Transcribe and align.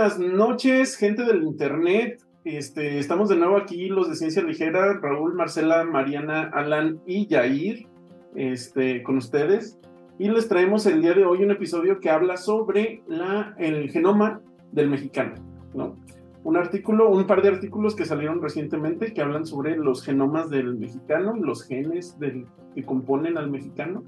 Buenas 0.00 0.18
noches, 0.18 0.96
gente 0.96 1.24
del 1.24 1.42
internet. 1.42 2.24
Este, 2.46 2.98
estamos 2.98 3.28
de 3.28 3.36
nuevo 3.36 3.58
aquí, 3.58 3.90
los 3.90 4.08
de 4.08 4.16
Ciencia 4.16 4.42
Ligera, 4.42 4.94
Raúl, 4.94 5.34
Marcela, 5.34 5.84
Mariana, 5.84 6.50
Alan 6.54 7.02
y 7.04 7.26
Yair, 7.26 7.86
este, 8.34 9.02
con 9.02 9.18
ustedes. 9.18 9.78
Y 10.18 10.30
les 10.30 10.48
traemos 10.48 10.86
el 10.86 11.02
día 11.02 11.12
de 11.12 11.26
hoy 11.26 11.44
un 11.44 11.50
episodio 11.50 12.00
que 12.00 12.08
habla 12.08 12.38
sobre 12.38 13.02
la, 13.08 13.54
el 13.58 13.90
genoma 13.90 14.40
del 14.72 14.88
mexicano, 14.88 15.34
¿no? 15.74 15.98
Un 16.44 16.56
artículo, 16.56 17.10
un 17.10 17.26
par 17.26 17.42
de 17.42 17.48
artículos 17.48 17.94
que 17.94 18.06
salieron 18.06 18.40
recientemente 18.40 19.12
que 19.12 19.20
hablan 19.20 19.44
sobre 19.44 19.76
los 19.76 20.02
genomas 20.02 20.48
del 20.48 20.78
mexicano, 20.78 21.36
los 21.36 21.64
genes 21.64 22.18
del, 22.18 22.46
que 22.74 22.84
componen 22.84 23.36
al 23.36 23.50
mexicano. 23.50 24.02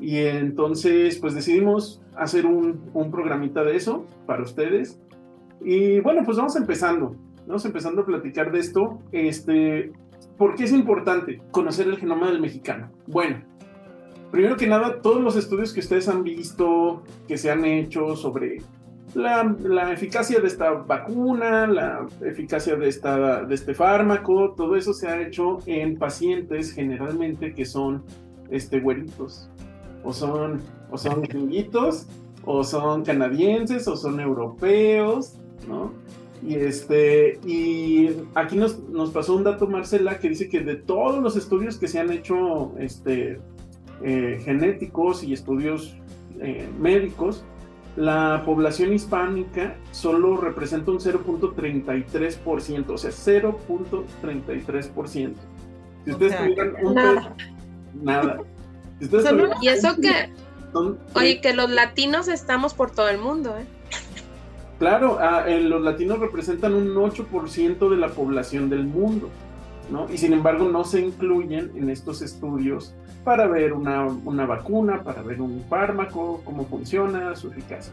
Y 0.00 0.16
entonces, 0.20 1.18
pues 1.18 1.34
decidimos 1.34 2.00
hacer 2.16 2.46
un, 2.46 2.80
un 2.94 3.10
programita 3.10 3.62
de 3.62 3.76
eso 3.76 4.06
para 4.24 4.42
ustedes. 4.42 4.98
Y 5.60 6.00
bueno, 6.00 6.22
pues 6.24 6.36
vamos 6.36 6.56
empezando. 6.56 7.14
Vamos 7.46 7.64
empezando 7.64 8.02
a 8.02 8.06
platicar 8.06 8.52
de 8.52 8.60
esto. 8.60 8.98
Este, 9.12 9.92
¿Por 10.36 10.54
qué 10.54 10.64
es 10.64 10.72
importante 10.72 11.40
conocer 11.50 11.88
el 11.88 11.96
genoma 11.96 12.28
del 12.28 12.40
mexicano? 12.40 12.90
Bueno, 13.06 13.42
primero 14.30 14.56
que 14.56 14.66
nada, 14.66 15.00
todos 15.00 15.22
los 15.22 15.36
estudios 15.36 15.72
que 15.72 15.80
ustedes 15.80 16.08
han 16.08 16.22
visto, 16.22 17.02
que 17.26 17.36
se 17.36 17.50
han 17.50 17.64
hecho 17.64 18.14
sobre 18.16 18.58
la, 19.14 19.56
la, 19.62 19.92
eficacia 19.92 20.40
de 20.40 20.46
esta 20.46 20.70
vacuna, 20.70 21.66
la 21.66 22.06
eficacia 22.20 22.76
de, 22.76 22.88
esta, 22.88 23.44
de 23.44 23.54
este 23.54 23.74
fármaco, 23.74 24.54
todo 24.56 24.76
eso 24.76 24.92
se 24.92 25.08
ha 25.08 25.20
hecho 25.20 25.58
en 25.66 25.98
pacientes 25.98 26.72
generalmente 26.72 27.54
que 27.54 27.64
son 27.64 28.04
este, 28.50 28.80
güeritos, 28.80 29.50
o 30.04 30.12
son, 30.12 30.60
o 30.90 30.98
son 30.98 31.22
gringuitos, 31.22 32.06
o 32.44 32.62
son 32.62 33.04
canadienses, 33.04 33.88
o 33.88 33.96
son 33.96 34.20
europeos, 34.20 35.38
¿no? 35.66 35.92
Y, 36.46 36.54
este, 36.54 37.40
y 37.44 38.10
aquí 38.34 38.56
nos, 38.56 38.78
nos 38.90 39.10
pasó 39.10 39.34
un 39.34 39.42
dato, 39.44 39.66
Marcela, 39.66 40.18
que 40.20 40.28
dice 40.28 40.48
que 40.48 40.60
de 40.60 40.76
todos 40.76 41.20
los 41.20 41.36
estudios 41.36 41.78
que 41.78 41.88
se 41.88 41.98
han 41.98 42.12
hecho 42.12 42.72
este, 42.78 43.40
eh, 44.04 44.40
genéticos 44.44 45.24
y 45.24 45.32
estudios 45.32 45.96
eh, 46.40 46.68
médicos, 46.78 47.42
la 47.96 48.42
población 48.46 48.92
hispánica 48.92 49.74
solo 49.90 50.36
representa 50.36 50.92
un 50.92 50.98
0.33%, 51.00 52.90
o 52.90 52.98
sea, 52.98 53.10
0.33%. 53.10 55.34
Si 56.04 56.10
ustedes 56.12 56.32
sea, 56.32 56.42
tuvieran 56.44 56.74
un 56.86 56.94
nada. 56.94 57.34
nada. 58.00 58.38
Si 58.98 59.04
ustedes 59.06 59.24
Solo- 59.24 59.44
tuvieran- 59.44 59.62
Y 59.62 59.68
eso 59.68 59.96
que, 59.96 60.30
son 60.72 60.98
oye, 61.14 61.40
que 61.40 61.54
los 61.54 61.70
latinos 61.70 62.28
estamos 62.28 62.74
por 62.74 62.90
todo 62.92 63.08
el 63.08 63.18
mundo, 63.18 63.56
¿eh? 63.58 63.64
Claro, 64.78 65.18
ah, 65.20 65.44
los 65.48 65.82
latinos 65.82 66.20
representan 66.20 66.74
un 66.74 66.94
8% 66.94 67.90
de 67.90 67.96
la 67.96 68.08
población 68.08 68.70
del 68.70 68.84
mundo, 68.84 69.28
¿no? 69.90 70.06
Y 70.12 70.18
sin 70.18 70.32
embargo 70.32 70.68
no 70.68 70.84
se 70.84 71.00
incluyen 71.00 71.72
en 71.74 71.90
estos 71.90 72.22
estudios 72.22 72.94
para 73.24 73.48
ver 73.48 73.72
una, 73.72 74.06
una 74.06 74.46
vacuna, 74.46 75.02
para 75.02 75.22
ver 75.22 75.40
un 75.40 75.64
fármaco, 75.68 76.42
cómo 76.44 76.64
funciona, 76.66 77.34
su 77.34 77.48
eficacia. 77.48 77.92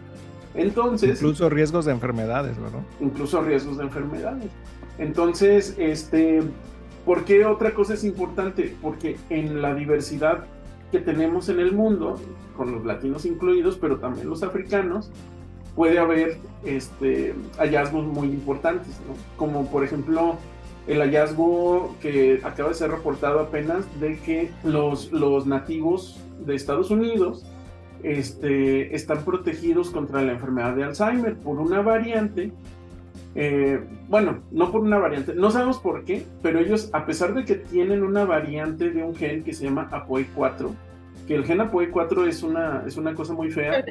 Entonces, 0.53 1.21
Incluso 1.21 1.49
riesgos 1.49 1.85
de 1.85 1.91
enfermedades, 1.91 2.57
¿verdad? 2.59 2.79
incluso 3.01 3.41
riesgos 3.41 3.77
de 3.77 3.83
enfermedades. 3.83 4.49
Entonces, 4.97 5.75
este, 5.77 6.41
¿por 7.03 7.25
qué 7.25 7.45
otra 7.45 7.73
cosa 7.73 7.95
es 7.95 8.03
importante? 8.03 8.75
Porque 8.81 9.17
en 9.29 9.61
la 9.61 9.73
diversidad 9.73 10.45
que 10.91 10.99
tenemos 10.99 11.49
en 11.49 11.59
el 11.59 11.73
mundo, 11.73 12.15
con 12.55 12.71
los 12.71 12.85
latinos 12.85 13.25
incluidos, 13.25 13.77
pero 13.77 13.97
también 13.97 14.29
los 14.29 14.43
africanos, 14.43 15.11
puede 15.75 15.99
haber 15.99 16.37
este, 16.63 17.35
hallazgos 17.57 18.05
muy 18.05 18.27
importantes. 18.27 18.99
Como 19.37 19.69
por 19.69 19.83
ejemplo 19.83 20.37
el 20.87 20.99
hallazgo 20.99 21.95
que 22.01 22.39
acaba 22.43 22.69
de 22.69 22.75
ser 22.75 22.91
reportado 22.91 23.39
apenas 23.39 23.85
de 23.99 24.19
que 24.19 24.51
los, 24.63 25.11
los 25.11 25.47
nativos 25.47 26.21
de 26.45 26.55
Estados 26.55 26.91
Unidos 26.91 27.45
este, 28.03 28.95
están 28.95 29.23
protegidos 29.23 29.89
contra 29.89 30.21
la 30.21 30.33
enfermedad 30.33 30.75
de 30.75 30.83
Alzheimer 30.83 31.37
por 31.37 31.59
una 31.59 31.81
variante. 31.81 32.51
eh, 33.33 33.83
bueno, 34.07 34.43
no 34.51 34.71
por 34.71 34.81
una 34.81 34.99
variante, 34.99 35.33
no 35.33 35.49
sabemos 35.49 35.79
por 35.79 36.05
qué, 36.05 36.23
pero 36.41 36.59
ellos, 36.59 36.89
a 36.93 37.05
pesar 37.05 37.33
de 37.33 37.43
que 37.45 37.55
tienen 37.55 38.03
una 38.03 38.23
variante 38.23 38.91
de 38.91 39.03
un 39.03 39.15
gen 39.15 39.43
que 39.43 39.53
se 39.53 39.65
llama 39.65 39.89
APOE4, 39.91 40.69
que 41.27 41.35
el 41.35 41.45
gen 41.45 41.59
APOE4 41.59 42.27
es 42.27 42.43
una, 42.43 42.83
es 42.85 42.97
una 42.97 43.15
cosa 43.15 43.33
muy 43.33 43.51
fea. 43.51 43.83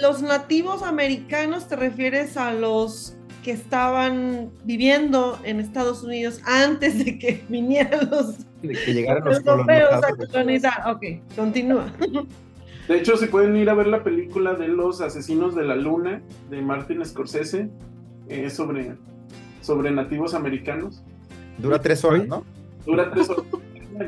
Los 0.00 0.22
nativos 0.22 0.82
americanos, 0.82 1.68
¿te 1.68 1.76
refieres 1.76 2.36
a 2.36 2.52
los 2.52 3.16
que 3.42 3.52
estaban 3.52 4.50
viviendo 4.64 5.38
en 5.44 5.60
Estados 5.60 6.02
Unidos 6.02 6.40
antes 6.46 7.04
de 7.04 7.18
que 7.18 7.42
vinieran 7.48 8.10
los 8.10 8.38
De 8.62 8.74
que 8.74 8.94
llegaran 8.94 9.24
los 9.24 9.38
europeos 9.38 10.02
a 10.04 10.26
colonizar? 10.26 10.82
Ok, 10.86 11.04
continúa. 11.36 11.92
De 12.88 12.98
hecho, 12.98 13.16
se 13.16 13.28
pueden 13.28 13.56
ir 13.56 13.70
a 13.70 13.74
ver 13.74 13.86
la 13.86 14.02
película 14.02 14.54
de 14.54 14.66
los 14.66 15.00
asesinos 15.00 15.54
de 15.54 15.64
la 15.64 15.76
luna 15.76 16.22
de 16.48 16.60
Martin 16.60 17.04
Scorsese 17.04 17.70
eh, 18.28 18.50
sobre, 18.50 18.96
sobre 19.60 19.92
nativos 19.92 20.34
americanos. 20.34 21.00
Dura 21.58 21.80
tres 21.80 22.04
horas, 22.04 22.26
¿no? 22.26 22.44
Dura 22.84 23.08
tres 23.12 23.30
horas. 23.30 23.44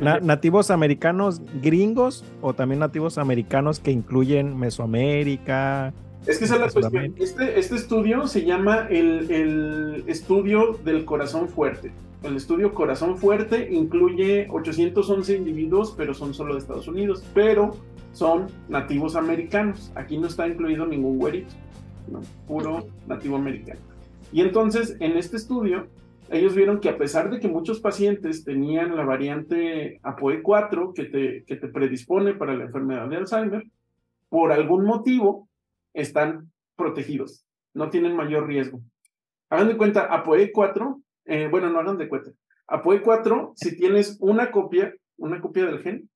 Na- 0.01 0.21
nativos 0.21 0.71
americanos 0.71 1.41
gringos 1.63 2.25
o 2.41 2.55
también 2.55 2.81
nativos 2.81 3.19
americanos 3.19 3.81
que 3.81 3.91
incluyen 3.91 4.57
Mesoamérica. 4.59 5.93
Es 6.27 6.39
que 6.39 6.45
esa 6.45 6.55
es 6.55 6.61
la 6.61 6.71
cuestión. 6.71 7.15
Este, 7.19 7.59
este 7.59 7.75
estudio 7.77 8.27
se 8.27 8.45
llama 8.45 8.87
el, 8.91 9.31
el 9.31 10.05
estudio 10.07 10.79
del 10.85 11.05
corazón 11.05 11.49
fuerte. 11.49 11.91
El 12.23 12.37
estudio 12.37 12.73
Corazón 12.73 13.19
Fuerte 13.19 13.69
incluye 13.73 14.47
811 14.49 15.37
individuos, 15.37 15.93
pero 15.97 16.15
son 16.15 16.35
solo 16.35 16.55
de 16.55 16.61
Estados 16.61 16.87
Unidos, 16.87 17.25
pero 17.35 17.75
son 18.13 18.47
nativos 18.69 19.17
americanos. 19.17 19.91
Aquí 19.97 20.19
no 20.19 20.29
está 20.29 20.47
incluido 20.47 20.87
ningún 20.87 21.19
güerito, 21.19 21.53
¿no? 22.13 22.21
puro 22.47 22.87
nativo 23.09 23.35
americano. 23.35 23.81
Y 24.33 24.41
entonces, 24.43 24.97
en 25.01 25.17
este 25.17 25.37
estudio, 25.37 25.89
ellos 26.33 26.55
vieron 26.55 26.81
que 26.81 26.89
a 26.89 26.97
pesar 26.97 27.31
de 27.31 27.39
que 27.39 27.49
muchos 27.49 27.81
pacientes 27.81 28.43
tenían 28.43 28.97
la 28.97 29.05
variante 29.05 30.01
APOE4 30.03 30.95
que 30.95 31.05
te, 31.05 31.45
que 31.45 31.57
te 31.57 31.69
predispone 31.69 32.35
para 32.35 32.55
la 32.55 32.65
enfermedad 32.65 33.07
de 33.09 33.17
Alzheimer, 33.17 33.65
por 34.31 34.51
algún 34.51 34.85
motivo 34.85 35.49
están 35.93 36.51
protegidos, 36.75 37.45
no 37.75 37.91
tienen 37.91 38.17
mayor 38.17 38.47
riesgo. 38.47 38.81
Hagan 39.51 39.69
de 39.69 39.77
cuenta, 39.77 40.09
APOE4, 40.11 41.03
eh, 41.27 41.49
bueno, 41.51 41.69
no 41.69 41.81
hagan 41.81 41.99
de 41.99 42.09
cuenta. 42.09 42.31
APOE4, 42.67 43.53
si 43.55 43.77
tienes 43.77 44.17
una 44.21 44.51
copia, 44.51 44.95
una 45.19 45.39
copia 45.41 45.67
del 45.67 45.81
gen, 45.81 46.09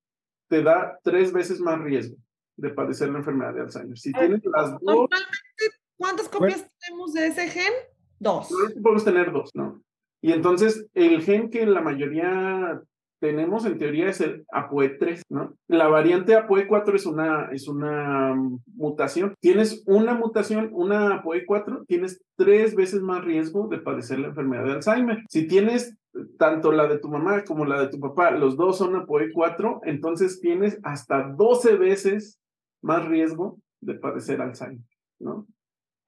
te 0.49 0.63
da 0.63 0.99
tres 1.03 1.33
veces 1.33 1.61
más 1.61 1.79
riesgo 1.79 2.17
de 2.57 2.71
padecer 2.71 3.11
la 3.11 3.19
enfermedad 3.19 3.53
de 3.53 3.61
Alzheimer. 3.61 3.99
Si 3.99 4.13
tienes 4.13 4.41
las 4.47 4.71
dos, 4.71 4.81
Normalmente, 4.83 5.65
¿cuántas 5.99 6.29
copias 6.31 6.67
tenemos 6.81 7.13
de 7.13 7.27
ese 7.27 7.49
gen? 7.49 7.73
Dos. 8.19 8.49
Podemos 8.83 9.05
tener 9.05 9.31
dos, 9.31 9.51
¿no? 9.55 9.83
Y 10.23 10.33
entonces 10.33 10.87
el 10.95 11.23
gen 11.23 11.51
que 11.51 11.67
la 11.67 11.81
mayoría 11.81 12.81
tenemos 13.21 13.65
en 13.65 13.79
teoría 13.79 14.09
es 14.09 14.21
el 14.21 14.47
APOE3, 14.49 15.23
¿no? 15.31 15.57
La 15.69 15.89
variante 15.89 16.37
APOE4 16.37 16.95
es 16.95 17.07
una, 17.07 17.49
es 17.53 17.67
una 17.69 18.35
mm, 18.35 18.61
mutación. 18.75 19.35
Tienes 19.41 19.83
una 19.87 20.15
mutación, 20.15 20.71
una 20.73 21.23
APOE4, 21.23 21.87
tienes 21.87 22.23
tres 22.37 22.75
veces 22.75 23.01
más 23.01 23.25
riesgo 23.25 23.69
de 23.69 23.79
padecer 23.79 24.19
la 24.19 24.29
enfermedad 24.29 24.65
de 24.65 24.73
Alzheimer. 24.73 25.25
Si 25.29 25.47
tienes 25.47 25.97
tanto 26.39 26.73
la 26.73 26.87
de 26.87 26.99
tu 26.99 27.09
mamá 27.09 27.45
como 27.45 27.65
la 27.65 27.81
de 27.81 27.89
tu 27.89 28.01
papá, 28.01 28.31
los 28.31 28.57
dos 28.57 28.79
son 28.79 28.95
APOE4, 28.95 29.81
entonces 29.85 30.41
tienes 30.41 30.79
hasta 30.83 31.23
12 31.23 31.77
veces 31.77 32.39
más 32.83 33.07
riesgo 33.07 33.59
de 33.81 33.95
padecer 33.95 34.41
Alzheimer, 34.41 34.85
¿no? 35.19 35.47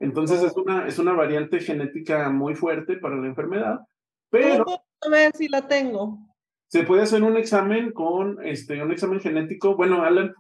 Entonces 0.00 0.42
es 0.42 0.56
una, 0.56 0.86
es 0.86 0.98
una 0.98 1.12
variante 1.12 1.58
genética 1.58 2.30
muy 2.30 2.54
fuerte 2.54 2.96
para 2.96 3.16
la 3.16 3.26
enfermedad, 3.26 3.80
pero 4.30 4.64
¿Cómo 4.64 4.84
puedo 5.00 5.12
ver 5.12 5.32
si 5.36 5.48
la 5.48 5.66
tengo? 5.68 6.18
se 6.70 6.82
puede 6.82 7.02
hacer 7.02 7.22
un 7.22 7.36
examen 7.38 7.92
con 7.92 8.44
este, 8.46 8.82
un 8.82 8.92
examen 8.92 9.20
genético. 9.20 9.74
Bueno, 9.74 10.02
Alan, 10.02 10.34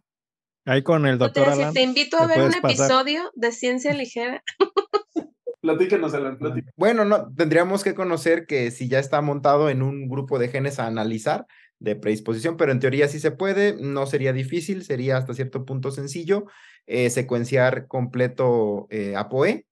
Ahí 0.66 0.82
con 0.82 1.06
el 1.06 1.16
doctor 1.16 1.46
si 1.46 1.62
Alan. 1.62 1.72
te 1.72 1.80
invito 1.82 2.18
a 2.18 2.26
¿me 2.26 2.36
ver 2.36 2.42
un 2.44 2.52
pasar? 2.60 2.70
episodio 2.70 3.30
de 3.34 3.52
ciencia 3.52 3.94
ligera. 3.94 4.42
Platícanos, 5.62 6.12
Alan, 6.14 6.38
platícanos. 6.38 6.74
Bueno, 6.76 7.04
no, 7.04 7.34
tendríamos 7.34 7.82
que 7.82 7.94
conocer 7.94 8.46
que 8.46 8.70
si 8.70 8.88
ya 8.88 8.98
está 8.98 9.22
montado 9.22 9.70
en 9.70 9.82
un 9.82 10.08
grupo 10.08 10.38
de 10.38 10.48
genes 10.48 10.78
a 10.78 10.86
analizar 10.86 11.46
de 11.80 11.96
predisposición, 11.96 12.56
pero 12.56 12.72
en 12.72 12.80
teoría 12.80 13.08
sí 13.08 13.18
se 13.18 13.30
puede, 13.30 13.76
no 13.80 14.06
sería 14.06 14.32
difícil, 14.32 14.84
sería 14.84 15.16
hasta 15.16 15.34
cierto 15.34 15.64
punto 15.64 15.90
sencillo 15.90 16.44
eh, 16.86 17.08
secuenciar 17.10 17.86
completo 17.86 18.86
eh, 18.90 19.16
APOE 19.16 19.66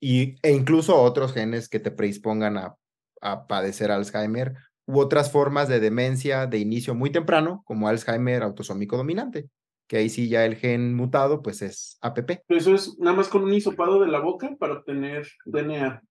y, 0.00 0.36
e 0.42 0.52
incluso 0.52 1.00
otros 1.00 1.34
genes 1.34 1.68
que 1.68 1.80
te 1.80 1.90
predispongan 1.90 2.56
a, 2.56 2.74
a 3.20 3.46
padecer 3.46 3.90
Alzheimer 3.90 4.54
u 4.86 4.98
otras 4.98 5.30
formas 5.30 5.68
de 5.68 5.80
demencia 5.80 6.46
de 6.46 6.58
inicio 6.58 6.94
muy 6.94 7.10
temprano, 7.10 7.62
como 7.66 7.88
Alzheimer 7.88 8.42
autosómico 8.42 8.96
dominante, 8.96 9.48
que 9.86 9.98
ahí 9.98 10.08
sí 10.08 10.28
ya 10.28 10.46
el 10.46 10.56
gen 10.56 10.94
mutado 10.94 11.42
pues 11.42 11.62
es 11.62 11.98
APP. 12.00 12.42
Eso 12.48 12.74
es 12.74 12.98
nada 12.98 13.16
más 13.16 13.28
con 13.28 13.44
un 13.44 13.52
hisopado 13.52 14.00
de 14.00 14.08
la 14.08 14.20
boca 14.20 14.56
para 14.58 14.74
obtener 14.74 15.28
DNA. 15.44 16.02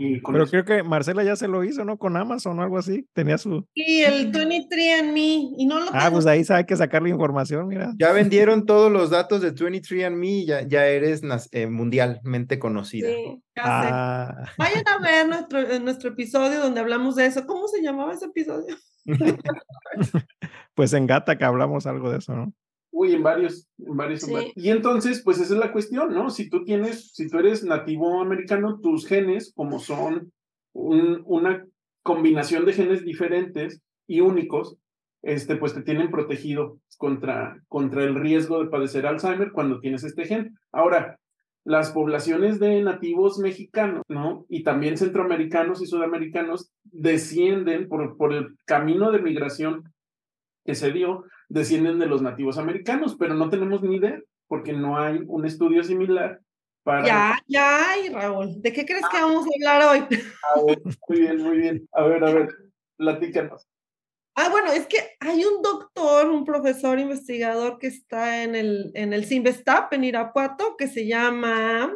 Y 0.00 0.20
Pero 0.20 0.44
eso- 0.44 0.50
creo 0.52 0.64
que 0.64 0.82
Marcela 0.84 1.24
ya 1.24 1.34
se 1.34 1.48
lo 1.48 1.64
hizo, 1.64 1.84
¿no? 1.84 1.98
Con 1.98 2.16
Amazon 2.16 2.56
o 2.58 2.62
algo 2.62 2.78
así. 2.78 3.04
Tenía 3.12 3.36
su. 3.36 3.66
Y 3.74 4.02
el 4.02 4.30
23 4.30 5.00
and 5.00 5.12
Me, 5.12 5.50
y 5.58 5.66
no 5.66 5.80
lo 5.80 5.86
Ah, 5.92 6.04
tengo. 6.04 6.12
pues 6.12 6.26
ahí 6.26 6.44
hay 6.48 6.64
que 6.66 6.76
sacarle 6.76 7.10
información, 7.10 7.66
mira. 7.66 7.92
Ya 7.98 8.12
vendieron 8.12 8.64
todos 8.64 8.92
los 8.92 9.10
datos 9.10 9.40
de 9.40 9.52
23andMe, 9.52 10.46
ya, 10.46 10.62
ya 10.68 10.86
eres 10.86 11.22
eh, 11.50 11.66
mundialmente 11.66 12.60
conocida. 12.60 13.08
Sí. 13.08 13.42
Ya 13.56 13.62
sé. 13.64 13.68
Ah, 13.90 14.44
Vayan 14.56 14.84
a 14.86 14.98
ver 15.02 15.26
nuestro, 15.28 15.58
eh, 15.58 15.80
nuestro 15.80 16.10
episodio 16.10 16.60
donde 16.60 16.78
hablamos 16.80 17.16
de 17.16 17.26
eso. 17.26 17.44
¿Cómo 17.44 17.66
se 17.66 17.82
llamaba 17.82 18.12
ese 18.12 18.26
episodio? 18.26 18.76
pues 20.74 20.92
en 20.92 21.06
Gata 21.06 21.36
que 21.36 21.44
hablamos 21.44 21.86
algo 21.86 22.10
de 22.12 22.18
eso, 22.18 22.34
¿no? 22.36 22.52
Uy, 23.00 23.12
en 23.12 23.22
varios, 23.22 23.68
en 23.78 23.96
varios, 23.96 24.22
en 24.24 24.28
Sí. 24.28 24.34
varios. 24.34 24.52
Y 24.56 24.70
entonces, 24.70 25.22
pues 25.24 25.38
esa 25.38 25.54
es 25.54 25.60
la 25.60 25.70
cuestión, 25.70 26.12
¿no? 26.12 26.30
Si 26.30 26.48
tú 26.50 26.64
tienes, 26.64 27.12
si 27.14 27.28
tú 27.28 27.38
eres 27.38 27.62
nativo 27.62 28.20
americano, 28.20 28.80
tus 28.82 29.06
genes, 29.06 29.52
como 29.54 29.78
son 29.78 30.32
un- 30.72 31.22
una 31.24 31.64
combinación 32.02 32.64
de 32.64 32.72
genes 32.72 33.04
diferentes 33.04 33.80
y 34.08 34.20
únicos, 34.20 34.76
este, 35.22 35.54
pues 35.54 35.74
te 35.74 35.82
tienen 35.82 36.10
protegido 36.10 36.78
contra, 36.96 37.62
contra 37.68 38.02
el 38.02 38.16
riesgo 38.16 38.62
de 38.64 38.68
padecer 38.70 39.06
Alzheimer 39.06 39.52
cuando 39.52 39.78
tienes 39.78 40.02
este 40.02 40.24
gen. 40.24 40.58
Ahora, 40.72 41.18
las 41.64 41.92
poblaciones 41.92 42.58
de 42.58 42.82
nativos 42.82 43.38
mexicanos, 43.38 44.02
¿no? 44.08 44.44
Y 44.48 44.64
también 44.64 44.96
centroamericanos 44.96 45.82
y 45.82 45.86
sudamericanos 45.86 46.72
descienden 46.84 47.86
por, 47.88 48.16
por 48.16 48.32
el 48.32 48.56
camino 48.64 49.12
de 49.12 49.20
migración 49.22 49.84
que 50.64 50.74
se 50.74 50.90
dio, 50.92 51.24
descienden 51.48 51.98
de 51.98 52.06
los 52.06 52.22
nativos 52.22 52.58
americanos, 52.58 53.16
pero 53.18 53.34
no 53.34 53.48
tenemos 53.48 53.82
ni 53.82 53.96
idea, 53.96 54.20
porque 54.46 54.72
no 54.72 54.98
hay 54.98 55.20
un 55.26 55.46
estudio 55.46 55.82
similar 55.82 56.40
para... 56.82 57.06
Ya, 57.06 57.38
ya, 57.46 57.98
y 58.04 58.08
Raúl. 58.08 58.60
¿De 58.60 58.72
qué 58.72 58.84
crees 58.84 59.04
que 59.10 59.20
vamos 59.20 59.46
a 59.46 59.50
hablar 59.56 59.94
hoy? 59.94 60.18
A 60.54 60.64
ver, 60.64 60.80
muy 61.08 61.20
bien, 61.20 61.36
muy 61.38 61.58
bien. 61.58 61.88
A 61.92 62.02
ver, 62.04 62.24
a 62.24 62.32
ver, 62.32 62.48
platícanos. 62.96 63.66
Ah, 64.34 64.50
bueno, 64.50 64.70
es 64.70 64.86
que 64.86 64.98
hay 65.18 65.44
un 65.44 65.62
doctor, 65.62 66.30
un 66.30 66.44
profesor 66.44 67.00
investigador 67.00 67.78
que 67.78 67.88
está 67.88 68.44
en 68.44 68.54
el, 68.54 68.92
en 68.94 69.12
el 69.12 69.24
CIMBESTAP 69.24 69.92
en 69.94 70.04
Irapuato, 70.04 70.76
que 70.76 70.86
se 70.86 71.08
llama 71.08 71.92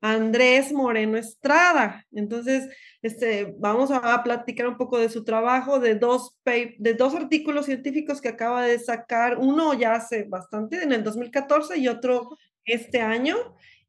Andrés 0.00 0.72
Moreno 0.72 1.16
Estrada. 1.16 2.04
Entonces, 2.12 2.68
este, 3.02 3.54
vamos 3.58 3.90
a 3.90 4.22
platicar 4.22 4.68
un 4.68 4.76
poco 4.76 4.98
de 4.98 5.08
su 5.08 5.24
trabajo, 5.24 5.80
de 5.80 5.94
dos, 5.94 6.36
de 6.44 6.94
dos 6.94 7.14
artículos 7.14 7.66
científicos 7.66 8.20
que 8.20 8.28
acaba 8.28 8.62
de 8.62 8.78
sacar, 8.78 9.38
uno 9.38 9.74
ya 9.74 9.94
hace 9.94 10.24
bastante, 10.24 10.82
en 10.82 10.92
el 10.92 11.02
2014, 11.02 11.78
y 11.78 11.88
otro 11.88 12.36
este 12.64 13.00
año, 13.00 13.36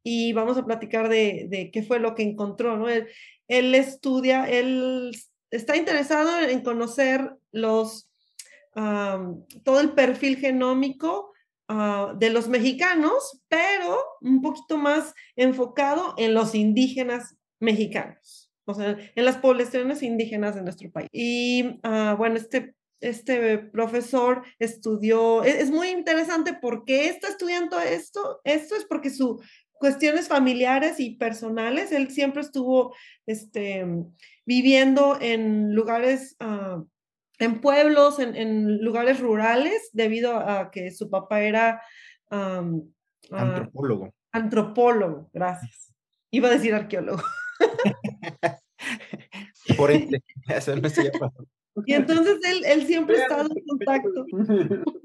y 0.04 0.34
vamos 0.34 0.58
a 0.58 0.66
platicar 0.66 1.10
de, 1.10 1.48
de 1.50 1.72
qué 1.72 1.84
fue 1.84 2.00
lo 2.00 2.16
que 2.16 2.24
encontró, 2.24 2.78
¿no? 2.78 2.90
Él, 2.90 3.08
él 3.48 3.76
estudia, 3.76 4.50
él 4.50 5.12
está 5.52 5.76
interesado 5.76 6.40
en 6.40 6.62
conocer 6.62 7.36
los, 7.52 8.10
todo 8.74 9.80
el 9.80 9.92
perfil 9.94 10.38
genómico 10.38 11.34
ah, 11.70 12.14
de 12.18 12.30
los 12.30 12.50
mexicanos, 12.50 13.42
pero 13.48 13.98
un 14.22 14.42
poquito 14.42 14.78
más 14.78 15.14
enfocado 15.36 16.14
en 16.18 16.34
los 16.34 16.54
indígenas 16.56 17.38
mexicanos, 17.62 18.52
o 18.66 18.74
sea, 18.74 18.98
en 19.16 19.26
las 19.26 19.38
poblaciones 19.38 20.04
indígenas 20.04 20.56
de 20.56 20.64
nuestro 20.64 20.92
país. 20.92 21.08
Y 21.14 21.80
ah, 21.84 22.16
bueno, 22.18 22.36
este, 22.36 22.76
este 23.00 23.60
profesor 23.60 24.44
estudió, 24.60 25.44
es, 25.44 25.56
es 25.56 25.72
muy 25.72 25.88
interesante 25.90 26.54
porque 26.54 27.08
está 27.08 27.30
estudiando 27.30 27.80
esto, 27.80 28.42
esto 28.44 28.76
es 28.76 28.84
porque 28.84 29.10
su 29.10 29.40
cuestiones 29.80 30.28
familiares 30.28 31.00
y 31.00 31.12
personales, 31.12 31.92
él 31.92 32.12
siempre 32.12 32.42
estuvo 32.42 32.94
este, 33.26 33.86
viviendo 34.46 35.18
en 35.20 35.74
lugares, 35.74 36.36
ah, 36.40 36.84
en 37.40 37.62
pueblos, 37.62 38.20
en, 38.20 38.36
en 38.36 38.84
lugares 38.84 39.20
rurales, 39.20 39.90
debido 39.94 40.38
a 40.38 40.70
que 40.72 40.92
su 40.92 41.10
papá 41.10 41.42
era 41.42 41.82
ah, 42.30 42.64
Antropólogo. 43.32 44.14
antropólogo, 44.32 45.30
gracias. 45.34 45.94
Iba 46.32 46.50
a 46.50 46.52
decir 46.52 46.74
arqueólogo. 46.74 47.22
Por 49.78 49.92
ende, 49.92 50.24
eso 50.48 50.76
no 50.76 50.90
se 50.90 51.12
llama. 51.12 51.32
Y 51.86 51.94
entonces 51.94 52.40
él, 52.44 52.64
él 52.66 52.86
siempre 52.86 53.18
ha 53.18 53.22
estado 53.22 53.50
en 53.56 53.66
contacto, 53.66 54.26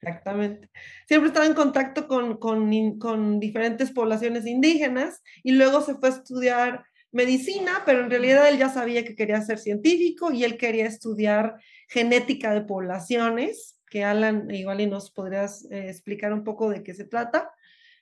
exactamente, 0.00 0.70
siempre 1.06 1.28
estaba 1.28 1.46
en 1.46 1.54
contacto 1.54 2.08
con, 2.08 2.38
con, 2.38 2.98
con 2.98 3.38
diferentes 3.38 3.92
poblaciones 3.92 4.46
indígenas 4.46 5.22
y 5.44 5.52
luego 5.52 5.82
se 5.82 5.94
fue 5.94 6.08
a 6.08 6.12
estudiar 6.12 6.84
medicina, 7.12 7.82
pero 7.86 8.00
en 8.00 8.10
realidad 8.10 8.48
él 8.48 8.58
ya 8.58 8.68
sabía 8.68 9.04
que 9.04 9.14
quería 9.14 9.40
ser 9.42 9.58
científico 9.58 10.32
y 10.32 10.44
él 10.44 10.58
quería 10.58 10.86
estudiar 10.86 11.56
genética 11.88 12.52
de 12.52 12.62
poblaciones, 12.62 13.80
que 13.88 14.04
Alan 14.04 14.50
igual 14.50 14.80
y 14.80 14.86
nos 14.86 15.10
podrías 15.10 15.64
eh, 15.70 15.88
explicar 15.88 16.32
un 16.32 16.44
poco 16.44 16.68
de 16.68 16.82
qué 16.82 16.94
se 16.94 17.04
trata. 17.04 17.50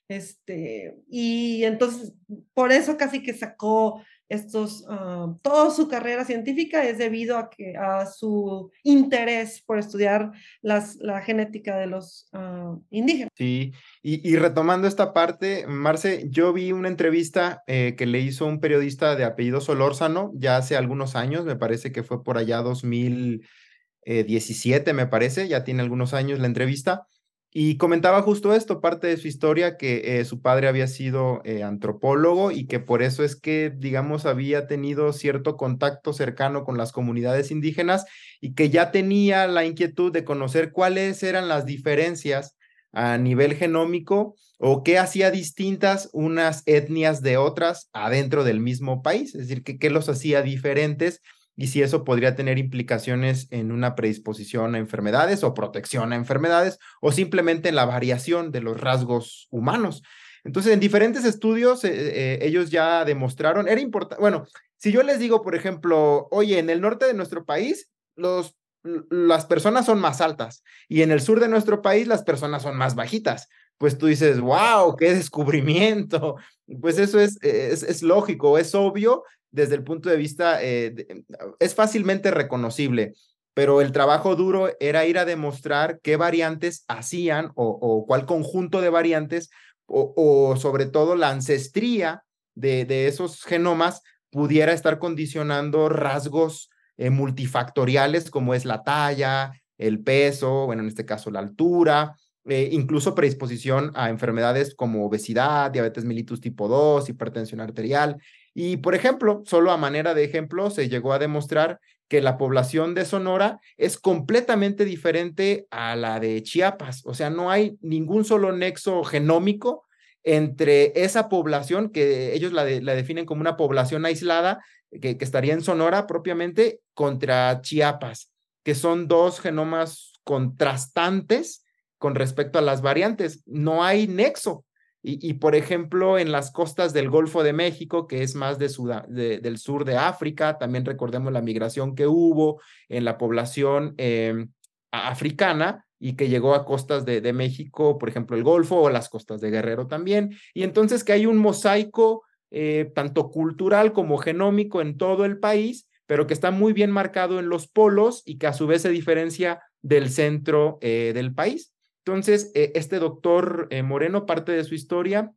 Este, 0.08 0.96
y 1.08 1.64
entonces, 1.64 2.12
por 2.52 2.72
eso 2.72 2.96
casi 2.96 3.22
que 3.22 3.32
sacó 3.32 4.02
estos, 4.28 4.84
ah, 4.88 5.34
toda 5.42 5.70
su 5.70 5.88
carrera 5.88 6.24
científica 6.24 6.84
es 6.84 6.98
debido 6.98 7.36
a, 7.36 7.50
que, 7.50 7.76
a 7.76 8.06
su 8.06 8.70
interés 8.82 9.62
por 9.66 9.78
estudiar 9.78 10.32
las, 10.62 10.96
la 10.96 11.20
genética 11.20 11.76
de 11.76 11.86
los 11.86 12.28
ah, 12.32 12.76
indígenas. 12.90 13.30
Sí, 13.36 13.72
y, 14.02 14.28
y 14.28 14.36
retomando 14.36 14.88
esta 14.88 15.12
parte, 15.12 15.66
Marce, 15.66 16.26
yo 16.30 16.52
vi 16.52 16.72
una 16.72 16.88
entrevista 16.88 17.62
eh, 17.66 17.94
que 17.96 18.06
le 18.06 18.20
hizo 18.20 18.46
un 18.46 18.60
periodista 18.60 19.16
de 19.16 19.24
apellido 19.24 19.60
Solórzano 19.60 20.32
ya 20.34 20.56
hace 20.56 20.76
algunos 20.76 21.16
años, 21.16 21.44
me 21.44 21.56
parece 21.56 21.92
que 21.92 22.02
fue 22.02 22.24
por 22.24 22.38
allá 22.38 22.62
2017, 22.62 24.92
me 24.92 25.06
parece, 25.06 25.48
ya 25.48 25.64
tiene 25.64 25.82
algunos 25.82 26.14
años 26.14 26.38
la 26.38 26.46
entrevista, 26.46 27.06
y 27.56 27.76
comentaba 27.76 28.20
justo 28.20 28.52
esto, 28.52 28.80
parte 28.80 29.06
de 29.06 29.16
su 29.16 29.28
historia, 29.28 29.76
que 29.76 30.18
eh, 30.18 30.24
su 30.24 30.42
padre 30.42 30.66
había 30.66 30.88
sido 30.88 31.40
eh, 31.44 31.62
antropólogo 31.62 32.50
y 32.50 32.66
que 32.66 32.80
por 32.80 33.00
eso 33.00 33.22
es 33.22 33.36
que, 33.36 33.72
digamos, 33.72 34.26
había 34.26 34.66
tenido 34.66 35.12
cierto 35.12 35.56
contacto 35.56 36.12
cercano 36.12 36.64
con 36.64 36.76
las 36.76 36.90
comunidades 36.90 37.52
indígenas 37.52 38.06
y 38.40 38.54
que 38.54 38.70
ya 38.70 38.90
tenía 38.90 39.46
la 39.46 39.64
inquietud 39.64 40.12
de 40.12 40.24
conocer 40.24 40.72
cuáles 40.72 41.22
eran 41.22 41.46
las 41.46 41.64
diferencias 41.64 42.56
a 42.90 43.18
nivel 43.18 43.54
genómico 43.54 44.34
o 44.58 44.82
qué 44.82 44.98
hacía 44.98 45.30
distintas 45.30 46.10
unas 46.12 46.64
etnias 46.66 47.22
de 47.22 47.36
otras 47.36 47.88
adentro 47.92 48.42
del 48.42 48.58
mismo 48.58 49.00
país, 49.00 49.32
es 49.36 49.42
decir, 49.42 49.62
que, 49.62 49.78
qué 49.78 49.90
los 49.90 50.08
hacía 50.08 50.42
diferentes 50.42 51.20
y 51.56 51.68
si 51.68 51.82
eso 51.82 52.04
podría 52.04 52.34
tener 52.34 52.58
implicaciones 52.58 53.46
en 53.50 53.70
una 53.70 53.94
predisposición 53.94 54.74
a 54.74 54.78
enfermedades 54.78 55.44
o 55.44 55.54
protección 55.54 56.12
a 56.12 56.16
enfermedades 56.16 56.78
o 57.00 57.12
simplemente 57.12 57.68
en 57.68 57.76
la 57.76 57.84
variación 57.84 58.50
de 58.50 58.60
los 58.60 58.80
rasgos 58.80 59.46
humanos. 59.50 60.02
Entonces, 60.42 60.72
en 60.72 60.80
diferentes 60.80 61.24
estudios, 61.24 61.84
eh, 61.84 61.90
eh, 61.94 62.38
ellos 62.42 62.70
ya 62.70 63.04
demostraron, 63.04 63.68
era 63.68 63.80
importante, 63.80 64.20
bueno, 64.20 64.46
si 64.76 64.92
yo 64.92 65.02
les 65.02 65.18
digo, 65.18 65.42
por 65.42 65.54
ejemplo, 65.54 66.28
oye, 66.30 66.58
en 66.58 66.68
el 66.68 66.80
norte 66.80 67.06
de 67.06 67.14
nuestro 67.14 67.44
país, 67.44 67.88
los, 68.16 68.56
las 68.82 69.46
personas 69.46 69.86
son 69.86 69.98
más 69.98 70.20
altas 70.20 70.62
y 70.88 71.00
en 71.02 71.10
el 71.10 71.22
sur 71.22 71.40
de 71.40 71.48
nuestro 71.48 71.80
país 71.80 72.06
las 72.06 72.22
personas 72.22 72.62
son 72.62 72.76
más 72.76 72.94
bajitas. 72.94 73.48
Pues 73.78 73.96
tú 73.96 74.06
dices, 74.06 74.40
wow, 74.40 74.94
qué 74.96 75.14
descubrimiento. 75.14 76.36
Pues 76.80 76.98
eso 76.98 77.18
es, 77.18 77.42
es, 77.42 77.82
es 77.82 78.02
lógico, 78.02 78.58
es 78.58 78.74
obvio 78.74 79.24
desde 79.54 79.76
el 79.76 79.84
punto 79.84 80.08
de 80.08 80.16
vista, 80.16 80.62
eh, 80.62 80.90
de, 80.90 81.24
es 81.60 81.74
fácilmente 81.76 82.32
reconocible, 82.32 83.14
pero 83.54 83.80
el 83.80 83.92
trabajo 83.92 84.34
duro 84.34 84.70
era 84.80 85.06
ir 85.06 85.16
a 85.16 85.24
demostrar 85.24 86.00
qué 86.02 86.16
variantes 86.16 86.84
hacían 86.88 87.52
o, 87.54 88.04
cuál 88.06 88.26
conjunto 88.26 88.80
de 88.80 88.90
variantes 88.90 89.50
o, 89.86 90.56
sobre 90.56 90.86
todo 90.86 91.14
la 91.14 91.30
ancestría 91.30 92.24
de, 92.56 92.84
de 92.84 93.06
esos 93.06 93.44
genomas 93.44 94.02
pudiera 94.30 94.72
estar 94.72 94.98
condicionando 94.98 95.88
rasgos 95.88 96.68
eh, 96.96 97.10
multifactoriales 97.10 98.30
como 98.30 98.54
es 98.54 98.64
la 98.64 98.82
talla, 98.82 99.52
el 99.78 100.02
peso, 100.02 100.66
bueno, 100.66 100.82
en 100.82 100.88
este 100.88 101.04
caso 101.04 101.30
la 101.30 101.38
altura, 101.38 102.16
eh, 102.46 102.68
incluso 102.72 103.14
predisposición 103.14 103.92
a 103.94 104.10
enfermedades 104.10 104.74
como 104.74 105.06
obesidad, 105.06 105.70
diabetes 105.70 106.04
mellitus 106.04 106.40
tipo 106.40 106.66
2, 106.66 107.08
hipertensión 107.08 107.60
arterial. 107.60 108.20
Y, 108.54 108.76
por 108.76 108.94
ejemplo, 108.94 109.42
solo 109.44 109.72
a 109.72 109.76
manera 109.76 110.14
de 110.14 110.24
ejemplo, 110.24 110.70
se 110.70 110.88
llegó 110.88 111.12
a 111.12 111.18
demostrar 111.18 111.80
que 112.08 112.22
la 112.22 112.38
población 112.38 112.94
de 112.94 113.04
Sonora 113.04 113.58
es 113.76 113.98
completamente 113.98 114.84
diferente 114.84 115.66
a 115.70 115.96
la 115.96 116.20
de 116.20 116.42
Chiapas. 116.42 117.02
O 117.04 117.14
sea, 117.14 117.30
no 117.30 117.50
hay 117.50 117.76
ningún 117.80 118.24
solo 118.24 118.52
nexo 118.52 119.02
genómico 119.02 119.84
entre 120.22 120.92
esa 121.02 121.28
población, 121.28 121.90
que 121.90 122.34
ellos 122.34 122.52
la, 122.52 122.64
definen 122.64 123.26
como 123.26 123.40
una 123.40 123.56
población 123.56 124.06
aislada, 124.06 124.64
que 125.00 125.16
estaría 125.20 125.52
en 125.52 125.62
Sonora 125.62 126.06
propiamente, 126.06 126.80
contra 126.94 127.60
Chiapas, 127.60 128.30
que 128.62 128.74
son 128.74 129.08
dos 129.08 129.40
genomas 129.40 130.12
contrastantes 130.22 131.64
con 131.98 132.14
respecto 132.14 132.58
a 132.58 132.62
las 132.62 132.80
variantes. 132.80 133.42
No 133.46 133.82
hay 133.82 134.06
nexo. 134.06 134.64
Y, 135.06 135.34
por 135.34 135.54
ejemplo, 135.54 136.18
en 136.18 136.32
las 136.32 136.50
costas 136.50 136.94
del 136.94 137.10
Golfo 137.10 137.42
de 137.42 137.52
México, 137.52 138.06
que 138.06 138.22
es 138.22 138.34
más 138.34 138.58
de, 138.58 139.38
del 139.38 139.58
sur 139.58 139.84
de 139.84 139.98
África, 139.98 140.56
también 140.56 140.86
recordemos 140.86 141.30
la 141.30 141.42
migración 141.42 141.94
que 141.94 142.06
hubo 142.06 142.62
en 142.88 143.04
la 143.04 143.18
población 143.18 143.92
em, 143.98 144.48
africana 144.92 145.84
y 145.98 146.14
que 146.14 146.30
llegó 146.30 146.54
a 146.54 146.64
costas 146.64 147.04
de, 147.04 147.32
México, 147.34 147.98
por 147.98 148.08
ejemplo, 148.08 148.34
el 148.34 148.44
Golfo 148.44 148.76
o 148.76 148.88
las 148.88 149.10
costas 149.10 149.42
de 149.42 149.50
Guerrero 149.50 149.88
también. 149.88 150.38
Y 150.54 150.62
entonces 150.62 151.04
que 151.04 151.12
hay 151.12 151.26
un 151.26 151.36
mosaico 151.36 152.22
eh, 152.50 152.90
tanto 152.94 153.30
cultural 153.30 153.92
como 153.92 154.16
genómico 154.16 154.80
en 154.80 154.96
todo 154.96 155.26
el 155.26 155.38
país, 155.38 155.86
pero 156.06 156.26
que 156.26 156.32
está 156.32 156.50
muy 156.50 156.72
bien 156.72 156.90
marcado 156.90 157.38
en 157.38 157.50
los 157.50 157.68
polos 157.68 158.22
y 158.24 158.38
que 158.38 158.46
a 158.46 158.54
su 158.54 158.66
vez 158.66 158.80
se 158.80 158.88
diferencia 158.88 159.60
del 159.82 160.08
centro 160.08 160.78
eh, 160.80 161.12
del 161.14 161.34
país. 161.34 161.73
Entonces, 162.06 162.50
eh, 162.54 162.72
este 162.74 162.98
doctor 162.98 163.66
eh, 163.70 163.82
Moreno, 163.82 164.26
parte 164.26 164.52
de 164.52 164.64
su 164.64 164.74
historia, 164.74 165.32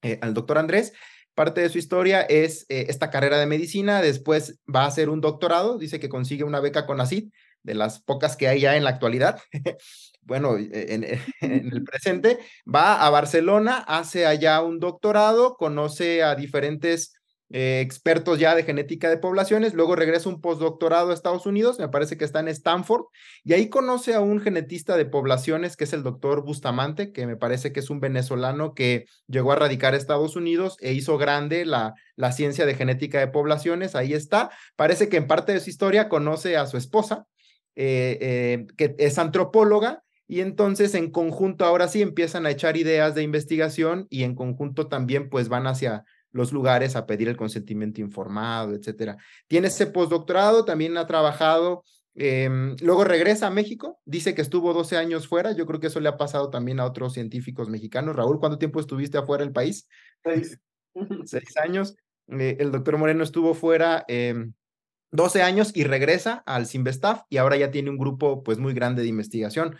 eh, 0.00 0.18
al 0.22 0.32
doctor 0.32 0.56
Andrés, 0.56 0.94
parte 1.34 1.60
de 1.60 1.68
su 1.68 1.76
historia 1.76 2.22
es 2.22 2.66
esta 2.68 3.10
carrera 3.10 3.38
de 3.38 3.46
medicina, 3.46 4.02
después 4.02 4.58
va 4.74 4.82
a 4.82 4.86
hacer 4.86 5.10
un 5.10 5.20
doctorado, 5.20 5.78
dice 5.78 6.00
que 6.00 6.08
consigue 6.08 6.44
una 6.44 6.60
beca 6.60 6.86
con 6.86 7.00
ACID, 7.00 7.30
de 7.62 7.74
las 7.74 8.00
pocas 8.00 8.36
que 8.36 8.48
hay 8.48 8.60
ya 8.60 8.76
en 8.76 8.84
la 8.84 8.90
actualidad. 8.90 9.40
bueno, 10.22 10.56
en, 10.58 11.04
el 11.40 11.84
presente, 11.84 12.38
va 12.66 13.04
a 13.04 13.10
Barcelona, 13.10 13.78
hace 13.78 14.26
allá 14.26 14.62
un 14.62 14.80
doctorado, 14.80 15.56
conoce 15.56 16.22
a 16.22 16.34
diferentes 16.34 17.12
eh, 17.52 17.80
expertos 17.80 18.38
ya 18.38 18.54
de 18.54 18.62
genética 18.62 19.10
de 19.10 19.16
poblaciones, 19.16 19.74
luego 19.74 19.96
regresa 19.96 20.28
un 20.28 20.40
postdoctorado 20.40 21.10
a 21.10 21.14
Estados 21.14 21.46
Unidos, 21.46 21.80
me 21.80 21.88
parece 21.88 22.16
que 22.16 22.24
está 22.24 22.38
en 22.38 22.48
Stanford, 22.48 23.06
y 23.42 23.54
ahí 23.54 23.68
conoce 23.68 24.14
a 24.14 24.20
un 24.20 24.40
genetista 24.40 24.96
de 24.96 25.04
poblaciones 25.04 25.76
que 25.76 25.84
es 25.84 25.92
el 25.92 26.04
doctor 26.04 26.44
Bustamante, 26.44 27.12
que 27.12 27.26
me 27.26 27.36
parece 27.36 27.72
que 27.72 27.80
es 27.80 27.90
un 27.90 27.98
venezolano 27.98 28.72
que 28.72 29.06
llegó 29.26 29.50
a 29.50 29.56
radicar 29.56 29.94
a 29.94 29.96
Estados 29.96 30.36
Unidos 30.36 30.76
e 30.80 30.92
hizo 30.92 31.18
grande 31.18 31.64
la, 31.64 31.94
la 32.14 32.30
ciencia 32.30 32.66
de 32.66 32.74
genética 32.74 33.18
de 33.18 33.28
poblaciones, 33.28 33.96
ahí 33.96 34.14
está, 34.14 34.50
parece 34.76 35.08
que 35.08 35.16
en 35.16 35.26
parte 35.26 35.52
de 35.52 35.60
su 35.60 35.70
historia 35.70 36.08
conoce 36.08 36.56
a 36.56 36.66
su 36.66 36.76
esposa, 36.76 37.26
eh, 37.74 38.18
eh, 38.20 38.66
que 38.76 38.94
es 38.98 39.18
antropóloga, 39.18 40.04
y 40.28 40.42
entonces 40.42 40.94
en 40.94 41.10
conjunto 41.10 41.64
ahora 41.64 41.88
sí 41.88 42.02
empiezan 42.02 42.46
a 42.46 42.52
echar 42.52 42.76
ideas 42.76 43.16
de 43.16 43.24
investigación 43.24 44.06
y 44.10 44.22
en 44.22 44.36
conjunto 44.36 44.86
también 44.86 45.28
pues 45.28 45.48
van 45.48 45.66
hacia 45.66 46.04
los 46.32 46.52
lugares 46.52 46.96
a 46.96 47.06
pedir 47.06 47.28
el 47.28 47.36
consentimiento 47.36 48.00
informado, 48.00 48.74
etcétera. 48.74 49.16
Tiene 49.48 49.68
ese 49.68 49.86
postdoctorado, 49.86 50.64
también 50.64 50.96
ha 50.96 51.06
trabajado, 51.06 51.84
em, 52.14 52.76
luego 52.80 53.04
regresa 53.04 53.48
a 53.48 53.50
México, 53.50 54.00
dice 54.04 54.34
que 54.34 54.42
estuvo 54.42 54.72
12 54.72 54.96
años 54.96 55.28
fuera, 55.28 55.52
yo 55.52 55.66
creo 55.66 55.80
que 55.80 55.88
eso 55.88 56.00
le 56.00 56.08
ha 56.08 56.16
pasado 56.16 56.50
también 56.50 56.80
a 56.80 56.84
otros 56.84 57.14
científicos 57.14 57.68
mexicanos. 57.68 58.16
Raúl, 58.16 58.38
¿cuánto 58.38 58.58
tiempo 58.58 58.80
estuviste 58.80 59.18
afuera 59.18 59.44
del 59.44 59.52
país? 59.52 59.88
Seis. 60.22 60.60
Seis 61.24 61.56
años. 61.56 61.96
Eh, 62.28 62.56
el 62.60 62.70
doctor 62.70 62.96
Moreno 62.96 63.24
estuvo 63.24 63.54
fuera 63.54 64.04
12 64.08 65.38
em, 65.38 65.44
años 65.44 65.72
y 65.74 65.84
regresa 65.84 66.42
al 66.46 66.66
Simvestaff 66.66 67.22
y 67.28 67.38
ahora 67.38 67.56
ya 67.56 67.70
tiene 67.70 67.90
un 67.90 67.98
grupo 67.98 68.42
pues 68.42 68.58
muy 68.58 68.72
grande 68.72 69.02
de 69.02 69.08
investigación. 69.08 69.76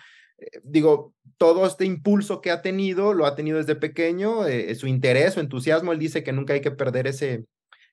Digo, 0.62 1.14
todo 1.36 1.66
este 1.66 1.84
impulso 1.84 2.40
que 2.40 2.50
ha 2.50 2.62
tenido, 2.62 3.14
lo 3.14 3.26
ha 3.26 3.34
tenido 3.34 3.58
desde 3.58 3.74
pequeño, 3.74 4.46
eh, 4.46 4.74
su 4.74 4.86
interés, 4.86 5.34
su 5.34 5.40
entusiasmo, 5.40 5.92
él 5.92 5.98
dice 5.98 6.22
que 6.22 6.32
nunca 6.32 6.54
hay 6.54 6.60
que 6.60 6.70
perder 6.70 7.06
ese, 7.06 7.46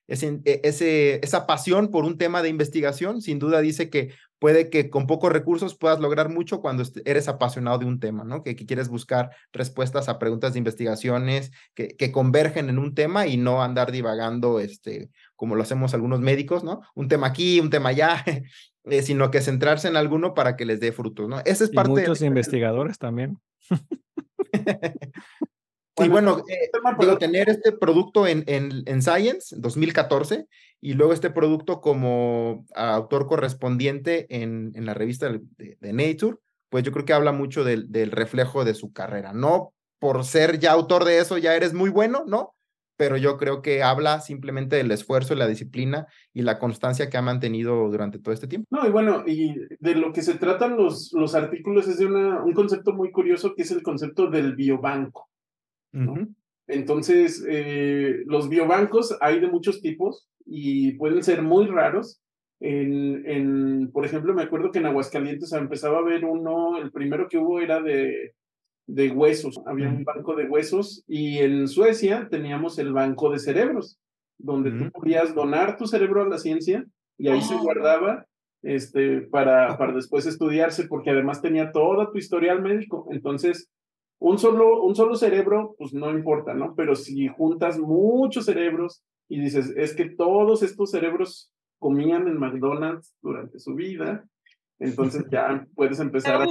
ese, 0.06 0.40
e, 0.44 0.60
ese, 0.64 1.20
esa 1.22 1.46
pasión 1.46 1.90
por 1.90 2.04
un 2.04 2.18
tema 2.18 2.42
de 2.42 2.48
investigación. 2.48 3.22
Sin 3.22 3.38
duda 3.38 3.60
dice 3.60 3.90
que 3.90 4.14
puede 4.38 4.70
que 4.70 4.90
con 4.90 5.06
pocos 5.06 5.32
recursos 5.32 5.76
puedas 5.76 6.00
lograr 6.00 6.28
mucho 6.28 6.60
cuando 6.60 6.82
eres 7.04 7.28
apasionado 7.28 7.78
de 7.78 7.86
un 7.86 8.00
tema, 8.00 8.24
¿no? 8.24 8.42
Que, 8.42 8.56
quieres 8.56 8.88
buscar 8.88 9.30
respuestas 9.52 10.08
a 10.08 10.18
preguntas 10.18 10.52
de 10.52 10.58
investigaciones 10.58 11.52
que, 11.74 11.88
que, 11.88 12.12
convergen 12.12 12.68
en 12.68 12.78
un 12.78 12.94
tema 12.94 13.26
y 13.26 13.36
no 13.36 13.62
andar 13.62 13.92
divagando, 13.92 14.60
este, 14.60 15.10
como 15.36 15.54
lo 15.54 15.62
hacemos 15.62 15.94
algunos 15.94 16.20
médicos, 16.20 16.64
¿no? 16.64 16.80
Un 16.94 17.08
tema 17.08 17.28
aquí, 17.28 17.60
un 17.60 17.70
tema 17.70 17.90
allá, 17.90 18.24
eh, 18.90 19.02
sino 19.02 19.30
que 19.30 19.40
centrarse 19.40 19.88
en 19.88 19.96
alguno 19.96 20.34
para 20.34 20.56
que 20.56 20.64
les 20.64 20.80
dé 20.80 20.92
frutos, 20.92 21.28
¿no? 21.28 21.40
Esa 21.44 21.64
es 21.64 21.70
parte. 21.70 21.92
Y 21.92 21.94
muchos 21.94 22.22
investigadores 22.22 22.98
también. 22.98 23.38
y 25.96 26.08
bueno, 26.08 26.44
eh, 26.48 26.70
digo, 26.98 27.18
tener 27.18 27.48
este 27.48 27.72
producto 27.72 28.26
en, 28.26 28.44
en, 28.46 28.82
en 28.86 29.02
Science 29.02 29.54
2014 29.58 30.46
y 30.80 30.94
luego 30.94 31.12
este 31.12 31.30
producto 31.30 31.80
como 31.80 32.64
autor 32.74 33.26
correspondiente 33.26 34.26
en, 34.30 34.72
en 34.74 34.86
la 34.86 34.94
revista 34.94 35.28
de, 35.28 35.40
de, 35.80 35.92
Nature, 35.92 36.36
pues 36.68 36.84
yo 36.84 36.92
creo 36.92 37.04
que 37.04 37.12
habla 37.12 37.32
mucho 37.32 37.64
del, 37.64 37.90
del 37.90 38.10
reflejo 38.12 38.64
de 38.64 38.74
su 38.74 38.92
carrera. 38.92 39.32
No 39.32 39.72
por 39.98 40.24
ser 40.24 40.58
ya 40.58 40.72
autor 40.72 41.04
de 41.04 41.18
eso 41.18 41.38
ya 41.38 41.54
eres 41.54 41.74
muy 41.74 41.90
bueno, 41.90 42.24
¿no? 42.26 42.54
Pero 42.98 43.16
yo 43.16 43.36
creo 43.38 43.62
que 43.62 43.84
habla 43.84 44.20
simplemente 44.20 44.74
del 44.74 44.90
esfuerzo, 44.90 45.36
la 45.36 45.46
disciplina 45.46 46.08
y 46.34 46.42
la 46.42 46.58
constancia 46.58 47.08
que 47.08 47.16
ha 47.16 47.22
mantenido 47.22 47.88
durante 47.88 48.18
todo 48.18 48.34
este 48.34 48.48
tiempo. 48.48 48.66
No, 48.70 48.84
y 48.86 48.90
bueno, 48.90 49.22
y 49.24 49.54
de 49.78 49.94
lo 49.94 50.12
que 50.12 50.20
se 50.20 50.34
tratan 50.34 50.76
los, 50.76 51.12
los 51.12 51.36
artículos 51.36 51.86
es 51.86 51.98
de 51.98 52.06
una, 52.06 52.42
un 52.42 52.52
concepto 52.52 52.92
muy 52.92 53.12
curioso 53.12 53.54
que 53.54 53.62
es 53.62 53.70
el 53.70 53.84
concepto 53.84 54.28
del 54.28 54.56
biobanco. 54.56 55.30
Entonces, 56.66 57.44
eh, 57.48 58.24
los 58.26 58.48
biobancos 58.48 59.16
hay 59.20 59.38
de 59.38 59.46
muchos 59.48 59.80
tipos 59.80 60.28
y 60.44 60.92
pueden 60.94 61.22
ser 61.22 61.40
muy 61.42 61.66
raros. 61.66 62.20
En, 62.60 63.24
en, 63.30 63.92
por 63.92 64.04
ejemplo, 64.04 64.34
me 64.34 64.42
acuerdo 64.42 64.72
que 64.72 64.80
en 64.80 64.86
Aguascalientes 64.86 65.52
empezaba 65.52 65.98
a 65.98 66.02
ver 66.02 66.24
uno, 66.24 66.78
el 66.78 66.90
primero 66.90 67.28
que 67.28 67.38
hubo 67.38 67.60
era 67.60 67.80
de 67.80 68.34
de 68.88 69.10
huesos, 69.10 69.60
había 69.66 69.88
un 69.88 70.02
banco 70.02 70.34
de 70.34 70.48
huesos 70.48 71.04
y 71.06 71.38
en 71.38 71.68
Suecia 71.68 72.26
teníamos 72.30 72.78
el 72.78 72.94
banco 72.94 73.30
de 73.30 73.38
cerebros, 73.38 73.98
donde 74.38 74.70
tú 74.70 74.90
podías 74.90 75.34
donar 75.34 75.76
tu 75.76 75.86
cerebro 75.86 76.22
a 76.22 76.28
la 76.28 76.38
ciencia 76.38 76.86
y 77.18 77.28
ahí 77.28 77.42
se 77.42 77.54
guardaba 77.56 78.24
este, 78.62 79.20
para, 79.20 79.76
para 79.76 79.92
después 79.92 80.24
estudiarse, 80.24 80.88
porque 80.88 81.10
además 81.10 81.42
tenía 81.42 81.70
toda 81.70 82.10
tu 82.10 82.16
historial 82.16 82.62
médico. 82.62 83.06
Entonces, 83.10 83.70
un 84.20 84.38
solo, 84.38 84.82
un 84.82 84.94
solo 84.96 85.16
cerebro, 85.16 85.74
pues 85.76 85.92
no 85.92 86.10
importa, 86.10 86.54
¿no? 86.54 86.74
Pero 86.74 86.96
si 86.96 87.28
juntas 87.28 87.78
muchos 87.78 88.46
cerebros 88.46 89.04
y 89.28 89.38
dices, 89.38 89.74
es 89.76 89.94
que 89.94 90.08
todos 90.08 90.62
estos 90.62 90.90
cerebros 90.90 91.52
comían 91.78 92.26
en 92.26 92.38
McDonald's 92.38 93.14
durante 93.20 93.58
su 93.58 93.74
vida, 93.74 94.24
entonces 94.78 95.26
ya 95.30 95.66
puedes 95.74 96.00
empezar 96.00 96.40
a 96.40 96.46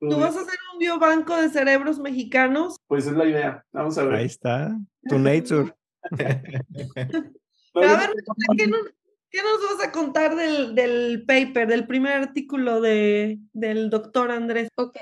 ¿Tú 0.00 0.18
vas 0.18 0.36
a 0.36 0.40
hacer 0.40 0.58
un 0.72 0.78
biobanco 0.78 1.36
de 1.36 1.48
cerebros 1.48 1.98
mexicanos? 1.98 2.76
Pues 2.86 3.06
es 3.06 3.12
la 3.12 3.24
idea. 3.24 3.64
Vamos 3.72 3.96
a 3.98 4.04
ver. 4.04 4.14
Ahí 4.16 4.26
está. 4.26 4.76
Tu 5.08 5.18
nature. 5.18 5.74
a 6.10 7.96
ver, 7.96 8.10
¿qué 8.56 8.66
nos, 8.66 8.82
vas 8.82 9.86
a 9.86 9.92
contar 9.92 10.36
del, 10.36 10.74
del, 10.74 11.24
paper, 11.26 11.66
del 11.68 11.86
primer 11.86 12.12
artículo 12.12 12.80
de, 12.80 13.38
del 13.52 13.90
doctor 13.90 14.30
Andrés? 14.30 14.68
Ok. 14.76 14.96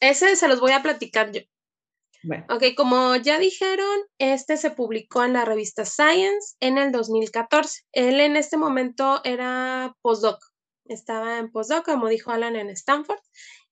Ese 0.00 0.36
se 0.36 0.48
los 0.48 0.60
voy 0.60 0.72
a 0.72 0.82
platicar 0.82 1.32
yo. 1.32 1.40
Bueno. 2.22 2.46
Ok, 2.50 2.74
como 2.76 3.14
ya 3.16 3.38
dijeron, 3.38 4.00
este 4.18 4.56
se 4.56 4.70
publicó 4.70 5.24
en 5.24 5.34
la 5.34 5.44
revista 5.44 5.84
Science 5.84 6.56
en 6.60 6.76
el 6.78 6.90
2014. 6.90 7.82
Él 7.92 8.20
en 8.20 8.36
este 8.36 8.56
momento 8.56 9.20
era 9.24 9.94
postdoc, 10.02 10.38
estaba 10.86 11.38
en 11.38 11.52
postdoc, 11.52 11.84
como 11.84 12.08
dijo 12.08 12.32
Alan, 12.32 12.56
en 12.56 12.70
Stanford, 12.70 13.20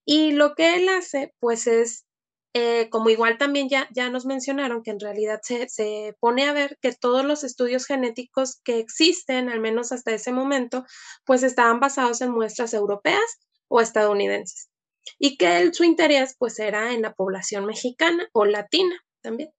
y 0.07 0.33
lo 0.33 0.55
que 0.55 0.77
él 0.77 0.89
hace, 0.89 1.35
pues 1.41 1.67
es, 1.67 2.07
eh, 2.55 2.89
como 2.91 3.11
igual 3.11 3.39
también 3.39 3.69
ya, 3.69 3.89
ya 3.93 4.09
nos 4.09 4.25
mencionaron, 4.25 4.83
que 4.83 4.93
en 4.93 5.01
realidad 5.01 5.41
se, 5.43 5.69
se 5.69 6.17
pone 6.21 6.45
a 6.49 6.53
ver 6.53 6.79
que 6.81 6.93
todos 6.93 7.25
los 7.25 7.45
estudios 7.45 7.87
genéticos 7.87 8.61
que 8.65 8.79
existen, 8.79 9.51
al 9.51 9.61
menos 9.61 9.93
hasta 9.93 10.15
ese 10.15 10.33
momento, 10.33 10.85
pues 11.27 11.43
estaban 11.43 11.81
basados 11.81 12.21
en 12.21 12.31
muestras 12.31 12.73
europeas 12.73 13.41
o 13.69 13.81
estadounidenses. 13.81 14.71
Y 15.19 15.37
que 15.37 15.73
su 15.73 15.85
interés, 15.85 16.37
pues 16.39 16.59
era 16.61 16.93
en 16.93 17.03
la 17.03 17.13
población 17.13 17.67
mexicana 17.67 18.29
o 18.33 18.45
latina 18.45 18.97
también. 19.23 19.51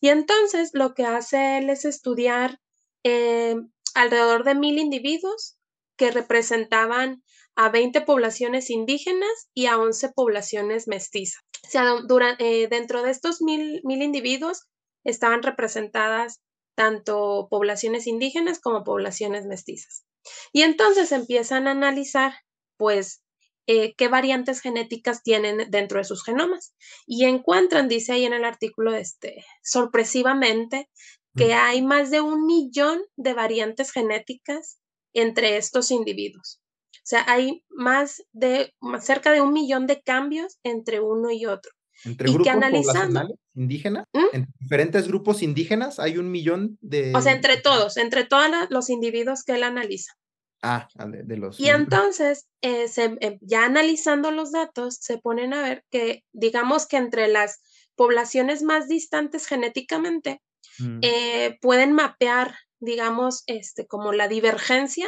Y 0.00 0.08
entonces 0.10 0.70
lo 0.72 0.94
que 0.94 1.04
hace 1.04 1.58
él 1.58 1.68
es 1.68 1.84
estudiar 1.84 2.60
eh, 3.04 3.56
alrededor 3.94 4.44
de 4.44 4.54
mil 4.54 4.78
individuos 4.78 5.58
que 5.96 6.10
representaban 6.12 7.24
a 7.56 7.70
20 7.70 8.02
poblaciones 8.02 8.70
indígenas 8.70 9.48
y 9.54 9.66
a 9.66 9.78
11 9.78 10.10
poblaciones 10.14 10.86
mestizas. 10.86 11.42
O 11.64 11.70
sea, 11.70 11.94
eh, 12.38 12.68
dentro 12.68 13.02
de 13.02 13.10
estos 13.10 13.40
mil, 13.40 13.80
mil 13.82 14.02
individuos 14.02 14.66
estaban 15.04 15.42
representadas 15.42 16.40
tanto 16.76 17.48
poblaciones 17.50 18.06
indígenas 18.06 18.60
como 18.60 18.84
poblaciones 18.84 19.46
mestizas. 19.46 20.04
Y 20.52 20.62
entonces 20.62 21.10
empiezan 21.12 21.66
a 21.66 21.70
analizar, 21.70 22.34
pues, 22.76 23.22
eh, 23.66 23.94
qué 23.96 24.08
variantes 24.08 24.60
genéticas 24.60 25.22
tienen 25.22 25.70
dentro 25.70 25.98
de 25.98 26.04
sus 26.04 26.22
genomas. 26.22 26.74
Y 27.06 27.24
encuentran, 27.24 27.88
dice 27.88 28.12
ahí 28.12 28.24
en 28.24 28.34
el 28.34 28.44
artículo, 28.44 28.94
este, 28.94 29.44
sorpresivamente, 29.62 30.88
que 31.34 31.54
hay 31.54 31.82
más 31.82 32.10
de 32.10 32.20
un 32.20 32.46
millón 32.46 33.02
de 33.16 33.34
variantes 33.34 33.92
genéticas 33.92 34.78
entre 35.14 35.56
estos 35.56 35.90
individuos. 35.90 36.60
O 37.06 37.08
sea, 37.08 37.24
hay 37.28 37.62
más 37.68 38.24
de, 38.32 38.74
cerca 39.00 39.30
de 39.30 39.40
un 39.40 39.52
millón 39.52 39.86
de 39.86 40.02
cambios 40.02 40.58
entre 40.64 40.98
uno 40.98 41.30
y 41.30 41.46
otro. 41.46 41.70
Entre 42.04 42.32
grupos 42.32 42.52
poblacionales 42.52 43.38
indígenas, 43.54 44.06
¿Mm? 44.12 44.24
en 44.32 44.46
diferentes 44.58 45.06
grupos 45.06 45.40
indígenas 45.40 46.00
hay 46.00 46.18
un 46.18 46.32
millón 46.32 46.78
de... 46.80 47.12
O 47.14 47.20
sea, 47.20 47.30
entre 47.30 47.58
todos, 47.58 47.96
entre 47.96 48.24
todos 48.24 48.50
los 48.70 48.90
individuos 48.90 49.44
que 49.44 49.54
él 49.54 49.62
analiza. 49.62 50.14
Ah, 50.62 50.88
de, 51.06 51.36
los... 51.36 51.60
Y 51.60 51.68
entonces, 51.68 52.48
eh, 52.60 52.86
eh, 52.96 53.38
ya 53.40 53.66
analizando 53.66 54.32
los 54.32 54.50
datos, 54.50 54.96
se 55.00 55.18
ponen 55.18 55.54
a 55.54 55.62
ver 55.62 55.84
que, 55.92 56.24
digamos 56.32 56.88
que 56.88 56.96
entre 56.96 57.28
las 57.28 57.62
poblaciones 57.94 58.64
más 58.64 58.88
distantes 58.88 59.46
genéticamente, 59.46 60.42
mm. 60.80 60.98
eh, 61.02 61.56
pueden 61.60 61.92
mapear, 61.92 62.56
digamos, 62.80 63.44
este, 63.46 63.86
como 63.86 64.12
la 64.12 64.26
divergencia 64.26 65.06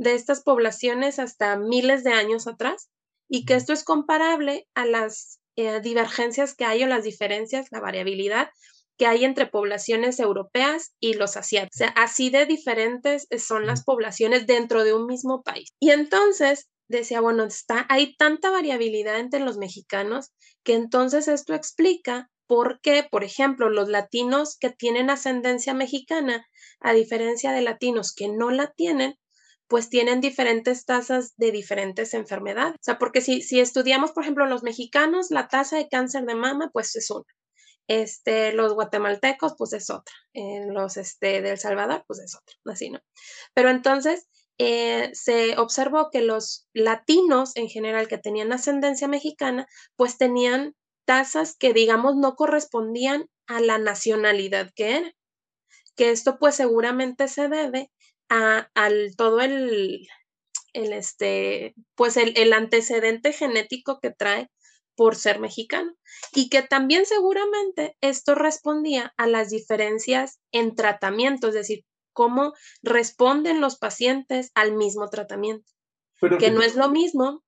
de 0.00 0.14
estas 0.14 0.42
poblaciones 0.42 1.18
hasta 1.18 1.58
miles 1.58 2.02
de 2.04 2.12
años 2.12 2.46
atrás 2.46 2.88
y 3.28 3.44
que 3.44 3.54
esto 3.54 3.74
es 3.74 3.84
comparable 3.84 4.66
a 4.74 4.86
las 4.86 5.40
eh, 5.56 5.80
divergencias 5.80 6.54
que 6.54 6.64
hay 6.64 6.82
o 6.82 6.86
las 6.86 7.04
diferencias, 7.04 7.66
la 7.70 7.80
variabilidad 7.80 8.48
que 8.96 9.06
hay 9.06 9.24
entre 9.24 9.46
poblaciones 9.46 10.18
europeas 10.18 10.94
y 11.00 11.14
los 11.14 11.36
asiáticos. 11.36 11.76
O 11.76 11.78
sea, 11.78 11.88
así 11.96 12.30
de 12.30 12.46
diferentes 12.46 13.26
son 13.38 13.66
las 13.66 13.84
poblaciones 13.84 14.46
dentro 14.46 14.84
de 14.84 14.94
un 14.94 15.06
mismo 15.06 15.42
país. 15.42 15.68
Y 15.78 15.90
entonces 15.90 16.70
decía, 16.88 17.20
bueno, 17.20 17.44
está, 17.44 17.86
hay 17.90 18.16
tanta 18.16 18.50
variabilidad 18.50 19.18
entre 19.18 19.40
los 19.40 19.58
mexicanos 19.58 20.32
que 20.64 20.74
entonces 20.74 21.28
esto 21.28 21.54
explica 21.54 22.30
por 22.46 22.80
qué, 22.80 23.06
por 23.08 23.22
ejemplo, 23.22 23.68
los 23.68 23.88
latinos 23.88 24.56
que 24.58 24.70
tienen 24.70 25.10
ascendencia 25.10 25.72
mexicana, 25.72 26.46
a 26.80 26.92
diferencia 26.94 27.52
de 27.52 27.60
latinos 27.60 28.14
que 28.14 28.28
no 28.28 28.50
la 28.50 28.72
tienen, 28.72 29.16
pues 29.70 29.88
tienen 29.88 30.20
diferentes 30.20 30.84
tasas 30.84 31.34
de 31.36 31.52
diferentes 31.52 32.12
enfermedades. 32.12 32.74
O 32.74 32.82
sea, 32.82 32.98
porque 32.98 33.20
si, 33.20 33.40
si 33.40 33.60
estudiamos, 33.60 34.10
por 34.10 34.24
ejemplo, 34.24 34.44
los 34.46 34.64
mexicanos, 34.64 35.30
la 35.30 35.46
tasa 35.46 35.76
de 35.76 35.88
cáncer 35.88 36.24
de 36.24 36.34
mama, 36.34 36.70
pues 36.72 36.96
es 36.96 37.08
una. 37.08 37.24
Este, 37.86 38.52
los 38.52 38.74
guatemaltecos, 38.74 39.54
pues 39.56 39.72
es 39.72 39.88
otra. 39.88 40.12
En 40.32 40.74
los 40.74 40.96
este, 40.96 41.40
de 41.40 41.50
El 41.52 41.58
Salvador, 41.58 42.02
pues 42.08 42.18
es 42.18 42.34
otra. 42.34 42.56
Así, 42.66 42.90
¿no? 42.90 42.98
Pero 43.54 43.70
entonces, 43.70 44.26
eh, 44.58 45.10
se 45.12 45.56
observó 45.56 46.10
que 46.10 46.20
los 46.20 46.68
latinos 46.74 47.52
en 47.54 47.68
general 47.68 48.08
que 48.08 48.18
tenían 48.18 48.52
ascendencia 48.52 49.06
mexicana, 49.06 49.68
pues 49.94 50.18
tenían 50.18 50.74
tasas 51.04 51.56
que, 51.56 51.72
digamos, 51.72 52.16
no 52.16 52.34
correspondían 52.34 53.26
a 53.46 53.60
la 53.60 53.78
nacionalidad 53.78 54.72
que 54.74 54.96
era. 54.96 55.12
Que 55.94 56.10
esto, 56.10 56.40
pues 56.40 56.56
seguramente 56.56 57.28
se 57.28 57.48
debe 57.48 57.92
al 58.30 59.16
todo 59.16 59.40
el, 59.40 60.06
el 60.72 60.92
este, 60.92 61.74
pues 61.96 62.16
el, 62.16 62.32
el 62.36 62.52
antecedente 62.52 63.32
genético 63.32 63.98
que 64.00 64.10
trae 64.10 64.50
por 64.96 65.16
ser 65.16 65.40
mexicano 65.40 65.92
y 66.34 66.48
que 66.48 66.62
también 66.62 67.06
seguramente 67.06 67.96
esto 68.00 68.34
respondía 68.34 69.12
a 69.16 69.26
las 69.26 69.50
diferencias 69.50 70.40
en 70.52 70.74
tratamiento, 70.74 71.48
es 71.48 71.54
decir, 71.54 71.84
cómo 72.12 72.52
responden 72.82 73.60
los 73.60 73.78
pacientes 73.78 74.50
al 74.54 74.76
mismo 74.76 75.08
tratamiento, 75.08 75.70
que 76.38 76.50
no 76.50 76.62
es 76.62 76.76
lo 76.76 76.90
mismo. 76.90 77.42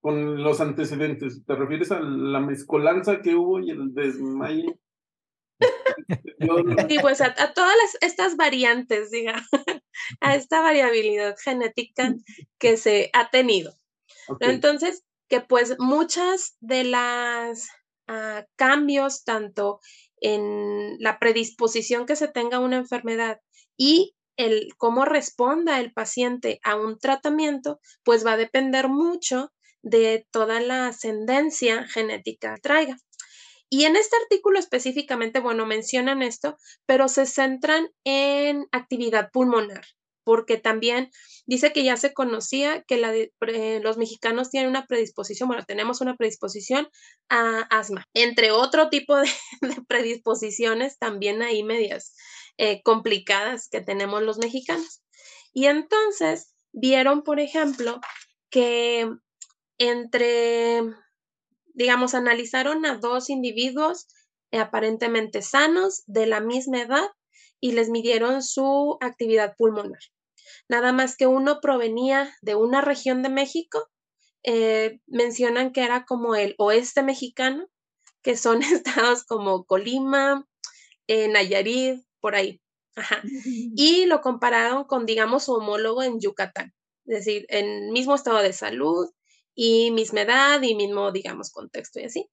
Con 0.00 0.42
los 0.42 0.60
antecedentes, 0.60 1.44
¿te 1.44 1.54
refieres 1.56 1.92
a 1.92 2.00
la 2.00 2.40
mezcolanza 2.40 3.20
que 3.20 3.34
hubo 3.34 3.60
y 3.60 3.70
el 3.70 3.92
desmaye? 3.92 4.78
Sí, 6.88 6.98
pues 7.00 7.20
a, 7.20 7.34
todas 7.52 7.74
estas 8.00 8.36
variantes, 8.36 9.10
diga, 9.10 9.42
a 10.20 10.34
esta 10.34 10.60
variabilidad 10.60 11.36
genética 11.36 12.14
que 12.58 12.76
se 12.76 13.10
ha 13.12 13.30
tenido. 13.30 13.74
Entonces, 14.40 15.04
que 15.28 15.40
pues 15.40 15.76
muchas 15.78 16.56
de 16.60 16.84
las 16.84 17.68
ah, 18.06 18.44
cambios, 18.56 19.24
tanto 19.24 19.80
en 20.20 20.96
la 20.98 21.18
predisposición 21.18 22.06
que 22.06 22.16
se 22.16 22.28
tenga 22.28 22.58
una 22.58 22.76
enfermedad 22.76 23.40
y 23.76 24.14
el 24.36 24.68
cómo 24.76 25.04
responda 25.04 25.80
el 25.80 25.92
paciente 25.92 26.60
a 26.62 26.76
un 26.76 26.98
tratamiento, 26.98 27.80
pues 28.04 28.24
va 28.24 28.32
a 28.32 28.36
depender 28.36 28.88
mucho 28.88 29.52
de 29.82 30.26
toda 30.30 30.60
la 30.60 30.88
ascendencia 30.88 31.84
genética 31.84 32.54
que 32.54 32.60
traiga. 32.60 32.96
Y 33.70 33.84
en 33.84 33.96
este 33.96 34.16
artículo 34.22 34.58
específicamente, 34.58 35.40
bueno, 35.40 35.66
mencionan 35.66 36.22
esto, 36.22 36.56
pero 36.86 37.08
se 37.08 37.26
centran 37.26 37.90
en 38.04 38.66
actividad 38.72 39.30
pulmonar, 39.30 39.84
porque 40.24 40.56
también 40.56 41.10
dice 41.46 41.72
que 41.72 41.84
ya 41.84 41.96
se 41.96 42.14
conocía 42.14 42.82
que 42.82 43.30
los 43.82 43.98
mexicanos 43.98 44.50
tienen 44.50 44.70
una 44.70 44.86
predisposición, 44.86 45.48
bueno, 45.48 45.64
tenemos 45.66 46.00
una 46.00 46.16
predisposición 46.16 46.88
a 47.28 47.60
asma, 47.70 48.06
entre 48.14 48.52
otro 48.52 48.88
tipo 48.88 49.16
de, 49.16 49.28
predisposiciones 49.86 50.98
también 50.98 51.42
ahí 51.42 51.62
medias 51.62 52.14
eh, 52.56 52.82
complicadas 52.82 53.68
que 53.68 53.80
tenemos 53.80 54.22
los 54.22 54.38
mexicanos. 54.38 55.02
Y 55.52 55.66
entonces 55.66 56.54
vieron, 56.72 57.22
por 57.22 57.40
ejemplo, 57.40 58.00
que 58.50 59.10
entre 59.78 60.82
digamos, 61.78 62.14
analizaron 62.14 62.84
a 62.84 62.96
dos 62.96 63.30
individuos 63.30 64.08
eh, 64.50 64.58
aparentemente 64.58 65.42
sanos 65.42 66.02
de 66.06 66.26
la 66.26 66.40
misma 66.40 66.82
edad 66.82 67.08
y 67.60 67.70
les 67.72 67.88
midieron 67.88 68.42
su 68.42 68.98
actividad 69.00 69.54
pulmonar. 69.56 70.00
Nada 70.68 70.92
más 70.92 71.16
que 71.16 71.28
uno 71.28 71.60
provenía 71.60 72.34
de 72.42 72.56
una 72.56 72.80
región 72.80 73.22
de 73.22 73.28
México, 73.28 73.88
eh, 74.42 74.98
mencionan 75.06 75.72
que 75.72 75.84
era 75.84 76.04
como 76.04 76.34
el 76.34 76.56
oeste 76.58 77.04
mexicano, 77.04 77.68
que 78.22 78.36
son 78.36 78.60
estados 78.62 79.22
como 79.24 79.64
Colima, 79.64 80.48
eh, 81.06 81.28
Nayarit, 81.28 82.02
por 82.20 82.34
ahí. 82.34 82.60
Y 83.76 84.06
lo 84.06 84.20
compararon 84.20 84.82
con, 84.82 85.06
digamos, 85.06 85.44
su 85.44 85.52
homólogo 85.52 86.02
en 86.02 86.18
Yucatán, 86.18 86.74
es 87.06 87.18
decir, 87.18 87.46
en 87.48 87.92
mismo 87.92 88.16
estado 88.16 88.38
de 88.42 88.52
salud, 88.52 89.08
y 89.60 89.90
misma 89.90 90.20
edad 90.20 90.62
y 90.62 90.76
mismo, 90.76 91.10
digamos, 91.10 91.50
contexto 91.50 91.98
y 91.98 92.04
así. 92.04 92.30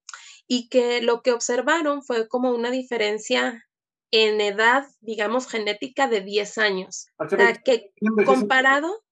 Y 0.47 0.69
que 0.69 1.01
lo 1.01 1.23
que 1.23 1.31
observaron 1.31 2.03
fue 2.03 2.27
como 2.27 2.51
una 2.51 2.69
diferencia 2.69 3.65
en 4.11 4.39
edad, 4.41 4.85
digamos, 5.01 5.47
genética 5.47 6.07
de 6.07 6.21
10 6.21 6.57
años. 6.59 7.07
O 7.17 7.27
sea, 7.27 7.55
que 7.63 7.91
comparado... 8.25 9.03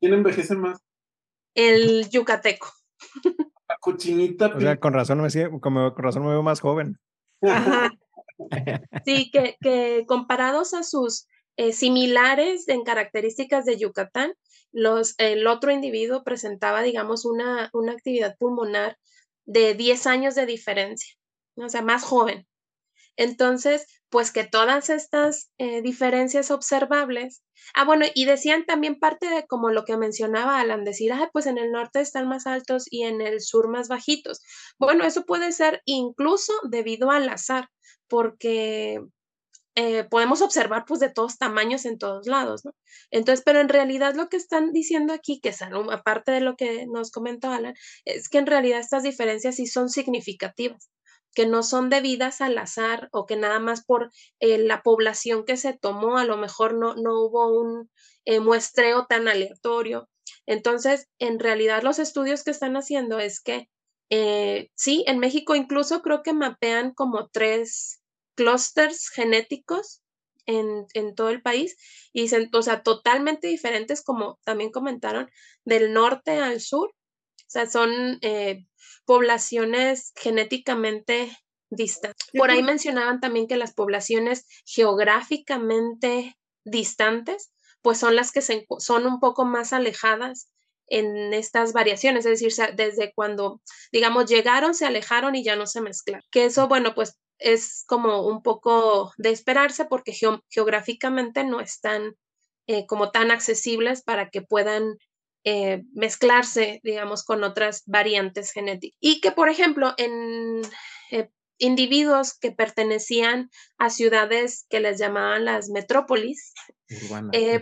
¿Quién 0.00 0.14
envejece 0.14 0.56
más? 0.56 0.80
El 1.54 2.10
yucateco. 2.10 2.72
La 3.68 3.76
cochinita. 3.80 4.48
O 4.56 4.60
sea, 4.60 4.80
con 4.80 4.92
razón 4.92 5.22
me, 5.22 5.60
con 5.60 5.94
razón 5.96 6.24
me 6.24 6.30
veo 6.30 6.42
más 6.42 6.60
joven. 6.60 6.98
Sí, 9.04 9.30
que, 9.30 9.56
que 9.60 10.04
comparados 10.08 10.74
a 10.74 10.82
sus 10.82 11.28
eh, 11.56 11.72
similares 11.72 12.68
en 12.68 12.82
características 12.82 13.64
de 13.64 13.78
Yucatán, 13.78 14.34
los, 14.72 15.14
el 15.18 15.46
otro 15.46 15.70
individuo 15.70 16.24
presentaba, 16.24 16.82
digamos, 16.82 17.24
una, 17.24 17.70
una 17.72 17.92
actividad 17.92 18.36
pulmonar 18.38 18.96
de 19.44 19.74
10 19.74 20.06
años 20.06 20.34
de 20.34 20.46
diferencia, 20.46 21.14
o 21.56 21.68
sea, 21.68 21.82
más 21.82 22.04
joven. 22.04 22.46
Entonces, 23.16 23.86
pues 24.08 24.30
que 24.30 24.44
todas 24.44 24.90
estas 24.90 25.50
eh, 25.58 25.82
diferencias 25.82 26.50
observables, 26.50 27.42
ah, 27.74 27.84
bueno, 27.84 28.06
y 28.14 28.24
decían 28.24 28.64
también 28.64 28.98
parte 28.98 29.28
de 29.28 29.46
como 29.46 29.70
lo 29.70 29.84
que 29.84 29.96
mencionaba 29.96 30.60
Alan, 30.60 30.84
decir, 30.84 31.12
ah, 31.12 31.30
pues 31.32 31.46
en 31.46 31.58
el 31.58 31.72
norte 31.72 32.00
están 32.00 32.28
más 32.28 32.46
altos 32.46 32.84
y 32.90 33.04
en 33.04 33.20
el 33.20 33.40
sur 33.40 33.68
más 33.68 33.88
bajitos. 33.88 34.40
Bueno, 34.78 35.04
eso 35.04 35.24
puede 35.24 35.52
ser 35.52 35.82
incluso 35.84 36.52
debido 36.68 37.10
al 37.10 37.28
azar, 37.28 37.68
porque 38.08 39.00
eh, 39.74 40.04
podemos 40.04 40.42
observar 40.42 40.84
pues 40.86 41.00
de 41.00 41.10
todos 41.10 41.38
tamaños 41.38 41.86
en 41.86 41.98
todos 41.98 42.26
lados, 42.26 42.64
¿no? 42.64 42.74
Entonces, 43.10 43.42
pero 43.44 43.60
en 43.60 43.68
realidad 43.68 44.14
lo 44.14 44.28
que 44.28 44.36
están 44.36 44.72
diciendo 44.72 45.14
aquí, 45.14 45.40
que 45.40 45.50
es 45.50 45.62
aparte 45.62 46.32
de 46.32 46.40
lo 46.40 46.56
que 46.56 46.86
nos 46.86 47.10
comentó 47.10 47.50
Alan, 47.50 47.74
es 48.04 48.28
que 48.28 48.38
en 48.38 48.46
realidad 48.46 48.80
estas 48.80 49.02
diferencias 49.02 49.56
sí 49.56 49.66
son 49.66 49.88
significativas, 49.88 50.90
que 51.34 51.46
no 51.46 51.62
son 51.62 51.88
debidas 51.88 52.40
al 52.42 52.58
azar 52.58 53.08
o 53.12 53.26
que 53.26 53.36
nada 53.36 53.60
más 53.60 53.84
por 53.84 54.10
eh, 54.40 54.58
la 54.58 54.82
población 54.82 55.44
que 55.44 55.56
se 55.56 55.72
tomó, 55.72 56.18
a 56.18 56.24
lo 56.24 56.36
mejor 56.36 56.74
no, 56.74 56.94
no 56.94 57.22
hubo 57.22 57.48
un 57.58 57.90
eh, 58.24 58.40
muestreo 58.40 59.06
tan 59.06 59.26
aleatorio, 59.28 60.08
Entonces, 60.46 61.08
en 61.18 61.38
realidad 61.40 61.82
los 61.82 61.98
estudios 61.98 62.44
que 62.44 62.50
están 62.50 62.76
haciendo 62.76 63.18
es 63.20 63.40
que 63.40 63.68
eh, 64.10 64.70
sí, 64.74 65.04
en 65.06 65.18
México 65.18 65.54
incluso 65.54 66.02
creo 66.02 66.22
que 66.22 66.34
mapean 66.34 66.92
como 66.92 67.28
tres 67.30 68.01
clústeres 68.34 69.08
genéticos 69.08 70.02
en, 70.46 70.86
todo 71.14 71.30
el 71.30 71.42
país 71.42 71.76
y 72.12 72.22
dicen, 72.22 72.50
o 72.52 72.62
sea, 72.62 72.82
totalmente 72.82 73.48
diferentes, 73.48 74.02
como 74.02 74.38
también 74.44 74.70
comentaron, 74.70 75.30
del 75.64 75.92
norte 75.92 76.40
al 76.40 76.60
sur. 76.60 76.88
O 76.88 77.52
sea, 77.52 77.68
son 77.68 78.18
eh, 78.22 78.66
poblaciones 79.04 80.12
genéticamente 80.16 81.36
distantes. 81.70 82.26
Por 82.36 82.50
ahí 82.50 82.62
mencionaban 82.62 83.20
también 83.20 83.46
que 83.46 83.56
las 83.56 83.74
poblaciones 83.74 84.46
geográficamente 84.66 86.36
distantes, 86.64 87.52
pues 87.82 87.98
son 87.98 88.16
las 88.16 88.32
que 88.32 88.42
son 88.42 89.06
un 89.06 89.20
poco 89.20 89.44
más 89.44 89.72
alejadas 89.72 90.48
en 90.88 91.32
estas 91.32 91.72
variaciones, 91.72 92.26
es 92.26 92.40
decir, 92.40 92.52
desde 92.74 93.12
cuando, 93.14 93.62
digamos, 93.92 94.26
llegaron, 94.26 94.74
se 94.74 94.84
alejaron 94.84 95.34
y 95.34 95.42
ya 95.42 95.56
no 95.56 95.66
se 95.66 95.80
mezclaron. 95.80 96.22
Que 96.30 96.44
eso, 96.44 96.68
bueno, 96.68 96.94
pues 96.94 97.18
es 97.42 97.84
como 97.86 98.26
un 98.26 98.42
poco 98.42 99.12
de 99.16 99.30
esperarse 99.30 99.84
porque 99.84 100.14
geográficamente 100.48 101.44
no 101.44 101.60
están 101.60 102.14
eh, 102.66 102.86
como 102.86 103.10
tan 103.10 103.30
accesibles 103.30 104.02
para 104.02 104.30
que 104.30 104.42
puedan 104.42 104.96
eh, 105.44 105.82
mezclarse, 105.92 106.80
digamos, 106.84 107.24
con 107.24 107.42
otras 107.44 107.82
variantes 107.86 108.52
genéticas. 108.52 108.96
Y 109.00 109.20
que, 109.20 109.32
por 109.32 109.48
ejemplo, 109.48 109.94
en 109.96 110.62
eh, 111.10 111.30
individuos 111.58 112.38
que 112.38 112.52
pertenecían 112.52 113.50
a 113.78 113.90
ciudades 113.90 114.66
que 114.68 114.80
les 114.80 114.98
llamaban 114.98 115.44
las 115.44 115.68
metrópolis, 115.68 116.52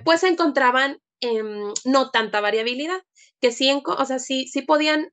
pues 0.05 0.23
encontraban 0.25 1.01
Em, 1.21 1.75
no 1.85 2.11
tanta 2.11 2.41
variabilidad, 2.41 3.03
que 3.41 3.53
sí, 3.53 3.71
o 3.85 4.05
sea, 4.07 4.19
sí, 4.19 4.47
sí 4.49 4.63
podían 4.63 5.13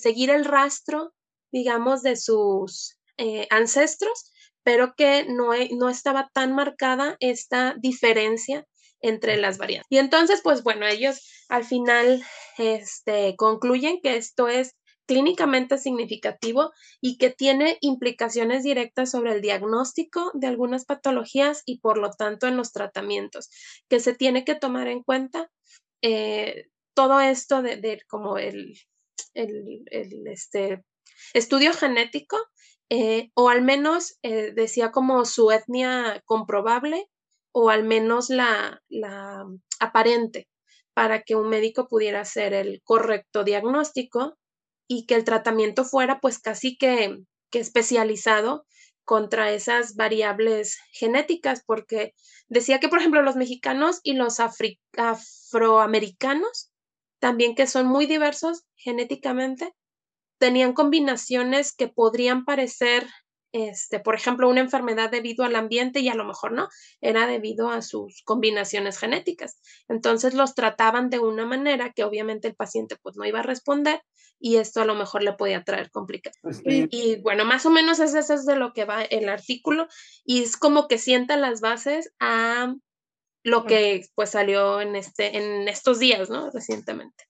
seguir 0.00 0.30
el 0.30 0.46
rastro, 0.46 1.12
digamos, 1.52 2.02
de 2.02 2.16
sus 2.16 2.98
eh, 3.18 3.46
ancestros, 3.50 4.32
pero 4.62 4.94
que 4.96 5.24
no, 5.28 5.50
no 5.76 5.88
estaba 5.88 6.30
tan 6.32 6.54
marcada 6.54 7.16
esta 7.20 7.74
diferencia 7.78 8.66
entre 9.00 9.36
las 9.36 9.58
variantes. 9.58 9.88
Y 9.90 9.98
entonces, 9.98 10.40
pues 10.42 10.62
bueno, 10.62 10.86
ellos 10.86 11.20
al 11.48 11.64
final 11.64 12.22
este, 12.58 13.34
concluyen 13.36 14.00
que 14.00 14.16
esto 14.16 14.48
es 14.48 14.76
clínicamente 15.06 15.78
significativo 15.78 16.70
y 17.00 17.18
que 17.18 17.30
tiene 17.30 17.76
implicaciones 17.80 18.62
directas 18.62 19.10
sobre 19.10 19.32
el 19.32 19.42
diagnóstico 19.42 20.30
de 20.34 20.46
algunas 20.46 20.84
patologías 20.84 21.62
y 21.66 21.80
por 21.80 21.98
lo 21.98 22.10
tanto 22.10 22.46
en 22.46 22.56
los 22.56 22.72
tratamientos, 22.72 23.50
que 23.88 24.00
se 24.00 24.14
tiene 24.14 24.44
que 24.44 24.54
tomar 24.54 24.86
en 24.88 25.02
cuenta 25.02 25.50
eh, 26.02 26.66
todo 26.94 27.20
esto 27.20 27.62
de, 27.62 28.00
como 28.08 28.38
el, 28.38 28.78
el, 29.34 29.82
este, 30.26 30.84
estudio 31.34 31.72
genético 31.72 32.38
eh, 32.94 33.30
o 33.32 33.48
al 33.48 33.62
menos 33.62 34.18
eh, 34.22 34.52
decía 34.52 34.92
como 34.92 35.24
su 35.24 35.50
etnia 35.50 36.20
comprobable 36.26 37.08
o 37.50 37.70
al 37.70 37.84
menos 37.84 38.28
la, 38.28 38.82
la 38.90 39.46
aparente 39.80 40.46
para 40.92 41.22
que 41.22 41.34
un 41.34 41.48
médico 41.48 41.88
pudiera 41.88 42.20
hacer 42.20 42.52
el 42.52 42.82
correcto 42.84 43.44
diagnóstico 43.44 44.36
y 44.86 45.06
que 45.06 45.14
el 45.14 45.24
tratamiento 45.24 45.86
fuera 45.86 46.20
pues 46.20 46.38
casi 46.38 46.76
que, 46.76 47.16
especializado 47.52 48.66
contra 49.04 49.52
esas 49.52 49.96
variables 49.96 50.78
genéticas, 50.92 51.62
porque 51.64 52.12
decía 52.48 52.78
que, 52.78 52.90
por 52.90 52.98
ejemplo, 52.98 53.22
los 53.22 53.36
mexicanos 53.36 54.00
y 54.02 54.12
los 54.12 54.38
afroamericanos, 54.98 56.70
también 57.20 57.54
que 57.54 57.66
son 57.66 57.86
muy 57.86 58.04
diversos 58.04 58.64
genéticamente, 58.76 59.72
tenían 60.42 60.72
combinaciones 60.72 61.72
que 61.72 61.86
podrían 61.86 62.44
parecer 62.44 63.06
este, 63.52 64.00
por 64.00 64.16
ejemplo, 64.16 64.48
una 64.48 64.60
enfermedad 64.60 65.08
debido 65.08 65.44
al 65.44 65.54
ambiente 65.54 66.00
y 66.00 66.08
a 66.08 66.16
lo 66.16 66.24
mejor 66.24 66.50
no, 66.50 66.68
era 67.00 67.28
debido 67.28 67.68
a 67.68 67.80
sus 67.80 68.22
combinaciones 68.24 68.98
genéticas. 68.98 69.60
Entonces 69.88 70.34
los 70.34 70.56
trataban 70.56 71.10
de 71.10 71.20
una 71.20 71.46
manera 71.46 71.92
que 71.92 72.02
obviamente 72.02 72.48
el 72.48 72.56
paciente 72.56 72.96
pues 73.00 73.14
no 73.16 73.24
iba 73.24 73.38
a 73.38 73.44
responder 73.44 74.02
y 74.40 74.56
esto 74.56 74.80
a 74.80 74.84
lo 74.84 74.96
mejor 74.96 75.22
le 75.22 75.34
podía 75.34 75.62
traer 75.62 75.92
complicaciones. 75.92 76.60
Y, 76.64 77.20
bueno, 77.20 77.44
más 77.44 77.64
o 77.64 77.70
menos 77.70 78.00
es 78.00 78.14
eso 78.14 78.34
es 78.34 78.44
de 78.44 78.56
lo 78.56 78.72
que 78.72 78.84
va 78.84 79.04
el 79.04 79.28
artículo 79.28 79.86
y 80.24 80.42
es 80.42 80.56
como 80.56 80.88
que 80.88 80.98
sienta 80.98 81.36
las 81.36 81.60
bases 81.60 82.12
a 82.18 82.74
lo 83.44 83.64
que 83.64 84.08
pues 84.16 84.30
salió 84.30 84.80
en, 84.80 84.96
este, 84.96 85.36
en 85.36 85.68
estos 85.68 86.00
días, 86.00 86.30
¿no? 86.30 86.50
Recientemente. 86.50 87.26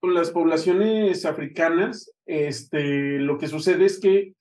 Con 0.00 0.14
las 0.14 0.30
poblaciones 0.30 1.26
africanas, 1.26 2.12
este, 2.26 3.18
lo 3.18 3.38
que 3.38 3.48
sucede 3.48 3.84
es 3.84 4.00
que 4.00 4.34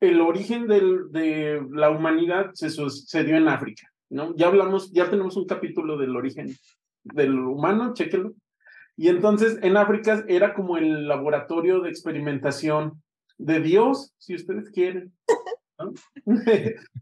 el 0.00 0.20
origen 0.20 0.66
de 0.66 1.62
la 1.70 1.90
humanidad 1.90 2.50
se 2.54 2.68
sucedió 2.70 3.36
en 3.36 3.46
África, 3.46 3.88
¿no? 4.10 4.34
Ya 4.34 4.48
hablamos, 4.48 4.90
ya 4.92 5.08
tenemos 5.08 5.36
un 5.36 5.46
capítulo 5.46 5.96
del 5.96 6.16
origen 6.16 6.56
del 7.04 7.38
humano, 7.38 7.94
chéquelo. 7.94 8.32
Y 8.96 9.08
entonces 9.08 9.58
en 9.62 9.76
África 9.76 10.24
era 10.26 10.54
como 10.54 10.76
el 10.76 11.06
laboratorio 11.06 11.80
de 11.80 11.90
experimentación 11.90 13.02
de 13.38 13.60
Dios, 13.60 14.14
si 14.18 14.34
ustedes 14.34 14.70
quieren, 14.70 15.12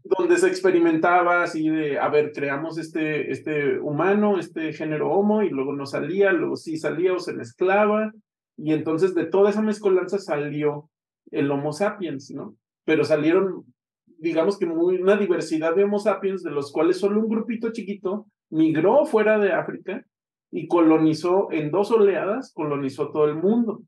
donde 0.03 0.37
se 0.37 0.47
experimentaba 0.47 1.43
así 1.43 1.69
de, 1.69 1.99
a 1.99 2.09
ver, 2.09 2.31
creamos 2.33 2.77
este, 2.77 3.31
este 3.31 3.79
humano, 3.79 4.39
este 4.39 4.73
género 4.73 5.11
homo, 5.11 5.43
y 5.43 5.49
luego 5.49 5.73
no 5.73 5.85
salía, 5.85 6.31
luego 6.31 6.55
sí 6.55 6.77
salía 6.77 7.13
o 7.13 7.19
se 7.19 7.33
mezclaba, 7.33 8.11
y 8.57 8.73
entonces 8.73 9.13
de 9.15 9.25
toda 9.25 9.49
esa 9.49 9.61
mezcolanza 9.61 10.19
salió 10.19 10.89
el 11.31 11.49
Homo 11.51 11.71
sapiens, 11.71 12.31
¿no? 12.31 12.55
pero 12.85 13.03
salieron, 13.03 13.65
digamos 14.05 14.57
que 14.57 14.65
muy, 14.65 14.97
una 14.97 15.15
diversidad 15.15 15.75
de 15.75 15.83
Homo 15.83 15.99
sapiens, 15.99 16.43
de 16.43 16.51
los 16.51 16.71
cuales 16.71 16.97
solo 16.97 17.19
un 17.19 17.29
grupito 17.29 17.71
chiquito 17.71 18.27
migró 18.49 19.05
fuera 19.05 19.39
de 19.39 19.51
África 19.51 20.05
y 20.51 20.67
colonizó 20.67 21.51
en 21.51 21.71
dos 21.71 21.91
oleadas, 21.91 22.51
colonizó 22.53 23.11
todo 23.11 23.25
el 23.25 23.35
mundo. 23.35 23.81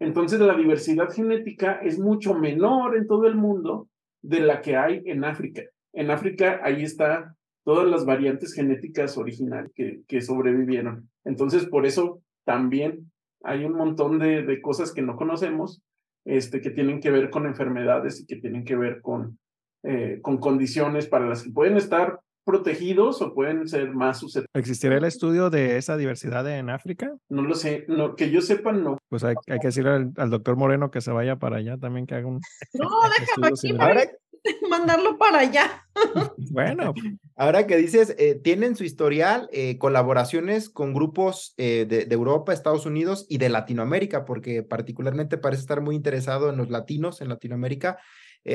Entonces 0.00 0.40
la 0.40 0.56
diversidad 0.56 1.10
genética 1.10 1.74
es 1.82 1.98
mucho 1.98 2.34
menor 2.34 2.96
en 2.96 3.06
todo 3.06 3.26
el 3.26 3.34
mundo 3.34 3.88
de 4.22 4.40
la 4.40 4.60
que 4.60 4.76
hay 4.76 5.02
en 5.06 5.24
África. 5.24 5.62
En 5.92 6.10
África 6.10 6.60
ahí 6.62 6.82
está 6.82 7.34
todas 7.64 7.88
las 7.88 8.04
variantes 8.04 8.54
genéticas 8.54 9.18
originales 9.18 9.70
que, 9.74 10.00
que 10.06 10.20
sobrevivieron. 10.20 11.10
Entonces 11.24 11.66
por 11.66 11.86
eso 11.86 12.22
también 12.44 13.12
hay 13.42 13.64
un 13.64 13.74
montón 13.74 14.18
de, 14.18 14.42
de 14.42 14.60
cosas 14.60 14.92
que 14.92 15.02
no 15.02 15.16
conocemos 15.16 15.82
este, 16.24 16.60
que 16.60 16.70
tienen 16.70 17.00
que 17.00 17.10
ver 17.10 17.30
con 17.30 17.46
enfermedades 17.46 18.20
y 18.20 18.26
que 18.26 18.36
tienen 18.36 18.64
que 18.64 18.76
ver 18.76 19.00
con, 19.00 19.38
eh, 19.82 20.18
con 20.22 20.38
condiciones 20.38 21.06
para 21.06 21.26
las 21.26 21.42
que 21.42 21.50
pueden 21.50 21.76
estar 21.76 22.20
protegidos 22.48 23.20
o 23.20 23.34
pueden 23.34 23.68
ser 23.68 23.94
más 23.94 24.20
susceptibles. 24.20 24.58
¿Existirá 24.58 24.96
el 24.96 25.04
estudio 25.04 25.50
de 25.50 25.76
esa 25.76 25.98
diversidad 25.98 26.48
en 26.48 26.70
África? 26.70 27.14
No 27.28 27.42
lo 27.42 27.54
sé, 27.54 27.84
no, 27.88 28.16
que 28.16 28.30
yo 28.30 28.40
sepa, 28.40 28.72
no. 28.72 28.96
Pues 29.10 29.22
hay, 29.22 29.34
hay 29.48 29.58
que 29.58 29.66
decirle 29.68 30.10
al, 30.16 30.30
doctor 30.30 30.56
Moreno 30.56 30.90
que 30.90 31.02
se 31.02 31.12
vaya 31.12 31.36
para 31.36 31.58
allá 31.58 31.76
también, 31.76 32.06
que 32.06 32.14
haga 32.14 32.26
un. 32.26 32.40
No, 32.72 32.88
déjame 33.20 33.48
aquí 33.48 33.74
para 33.74 34.06
mandarlo 34.70 35.18
para 35.18 35.40
allá. 35.40 35.86
bueno. 36.50 36.94
Ahora 37.36 37.66
que 37.66 37.76
dices, 37.76 38.14
eh, 38.18 38.40
tienen 38.42 38.76
su 38.76 38.84
historial 38.84 39.50
eh, 39.52 39.76
colaboraciones 39.76 40.70
con 40.70 40.94
grupos 40.94 41.52
eh, 41.58 41.84
de, 41.86 42.06
Europa, 42.14 42.54
Estados 42.54 42.86
Unidos 42.86 43.26
y 43.28 43.36
de 43.36 43.50
Latinoamérica, 43.50 44.24
porque 44.24 44.62
particularmente 44.62 45.36
parece 45.36 45.60
estar 45.60 45.82
muy 45.82 45.96
interesado 45.96 46.48
en 46.48 46.56
los 46.56 46.70
latinos 46.70 47.20
en 47.20 47.28
Latinoamérica. 47.28 47.98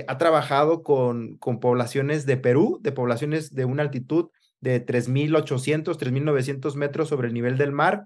Ha 0.08 0.18
trabajado 0.18 0.84
con, 0.84 1.38
con 1.38 1.60
poblaciones 1.60 2.26
de 2.26 2.38
Perú, 2.38 2.80
de 2.82 2.92
poblaciones 2.92 3.54
de 3.54 3.66
una 3.66 3.84
altitud 3.84 4.30
de 4.62 4.86
3.800, 4.86 5.98
3.900 5.98 6.76
metros 6.76 7.10
sobre 7.10 7.28
el 7.28 7.34
nivel 7.34 7.58
del 7.58 7.72
mar, 7.72 8.06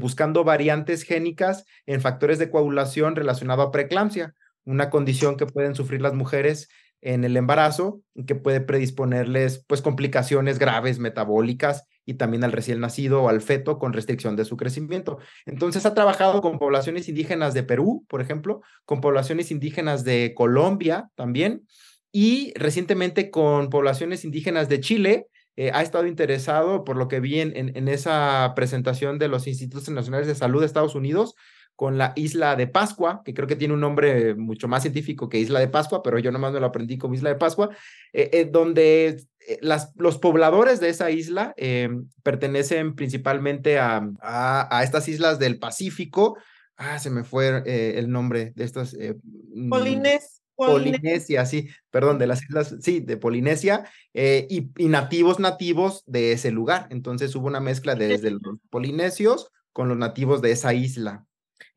buscando 0.00 0.42
variantes 0.42 1.02
génicas 1.02 1.64
en 1.86 2.00
factores 2.00 2.38
de 2.38 2.50
coagulación 2.50 3.14
relacionado 3.14 3.62
a 3.62 3.70
preeclampsia, 3.70 4.34
una 4.64 4.90
condición 4.90 5.36
que 5.36 5.46
pueden 5.46 5.74
sufrir 5.74 6.00
las 6.00 6.14
mujeres 6.14 6.68
en 7.00 7.24
el 7.24 7.36
embarazo, 7.36 8.00
que 8.26 8.34
puede 8.34 8.60
predisponerles 8.60 9.64
pues 9.66 9.82
complicaciones 9.82 10.58
graves 10.58 10.98
metabólicas 10.98 11.84
y 12.08 12.14
también 12.14 12.42
al 12.42 12.52
recién 12.52 12.80
nacido 12.80 13.22
o 13.22 13.28
al 13.28 13.42
feto 13.42 13.78
con 13.78 13.92
restricción 13.92 14.34
de 14.34 14.46
su 14.46 14.56
crecimiento. 14.56 15.18
Entonces 15.44 15.84
ha 15.84 15.92
trabajado 15.92 16.40
con 16.40 16.58
poblaciones 16.58 17.06
indígenas 17.06 17.52
de 17.52 17.64
Perú, 17.64 18.06
por 18.08 18.22
ejemplo, 18.22 18.62
con 18.86 19.02
poblaciones 19.02 19.50
indígenas 19.50 20.04
de 20.04 20.32
Colombia 20.34 21.10
también 21.16 21.66
y 22.10 22.54
recientemente 22.54 23.30
con 23.30 23.68
poblaciones 23.68 24.24
indígenas 24.24 24.70
de 24.70 24.80
Chile. 24.80 25.26
Eh, 25.56 25.70
ha 25.74 25.82
estado 25.82 26.06
interesado, 26.06 26.82
por 26.82 26.96
lo 26.96 27.08
que 27.08 27.20
vi 27.20 27.40
en, 27.40 27.88
esa 27.88 28.54
presentación 28.56 29.18
de 29.18 29.28
los 29.28 29.46
Institutos 29.46 29.90
Nacionales 29.90 30.28
de 30.28 30.34
Salud 30.34 30.60
de 30.60 30.66
Estados 30.66 30.94
Unidos, 30.94 31.34
con 31.76 31.98
la 31.98 32.14
isla 32.16 32.56
de 32.56 32.68
Pascua, 32.68 33.20
que 33.22 33.34
creo 33.34 33.46
que 33.46 33.54
tiene 33.54 33.74
un 33.74 33.80
nombre 33.80 34.34
mucho 34.34 34.66
más 34.66 34.82
científico 34.82 35.28
que 35.28 35.38
isla 35.38 35.60
de 35.60 35.68
Pascua, 35.68 36.02
pero 36.02 36.18
yo 36.18 36.32
nomás 36.32 36.54
me 36.54 36.60
lo 36.60 36.66
aprendí 36.66 36.96
como 36.96 37.14
isla 37.14 37.28
de 37.28 37.36
Pascua, 37.36 37.68
eh, 38.14 38.30
eh, 38.32 38.48
donde 38.50 39.27
las, 39.60 39.92
los 39.96 40.18
pobladores 40.18 40.80
de 40.80 40.88
esa 40.88 41.10
isla 41.10 41.54
em, 41.56 42.08
pertenecen 42.22 42.94
principalmente 42.94 43.78
a, 43.78 44.08
a, 44.20 44.82
estas 44.82 45.08
islas 45.08 45.38
del 45.38 45.58
Pacífico. 45.58 46.36
Ah, 46.76 46.98
se 46.98 47.10
me 47.10 47.24
fue 47.24 47.62
eh, 47.66 47.98
el 47.98 48.10
nombre 48.10 48.52
de 48.54 48.64
estas. 48.64 48.94
Eh, 48.94 49.14
mm, 49.54 49.70
Polines. 49.70 50.42
Polinesia, 50.56 51.46
sí, 51.46 51.68
perdón, 51.88 52.18
de 52.18 52.26
las 52.26 52.42
islas, 52.42 52.74
sí, 52.80 52.98
de 52.98 53.16
Polinesia, 53.16 53.88
y, 54.12 54.72
y, 54.76 54.88
nativos 54.88 55.38
nativos 55.38 56.02
de 56.06 56.32
ese 56.32 56.50
lugar. 56.50 56.88
Entonces 56.90 57.32
hubo 57.36 57.46
una 57.46 57.60
mezcla 57.60 57.94
desde 57.94 58.32
los 58.32 58.58
polinesios 58.68 59.52
con 59.72 59.88
los 59.88 59.96
nativos 59.96 60.42
de 60.42 60.50
esa 60.50 60.74
isla. 60.74 61.27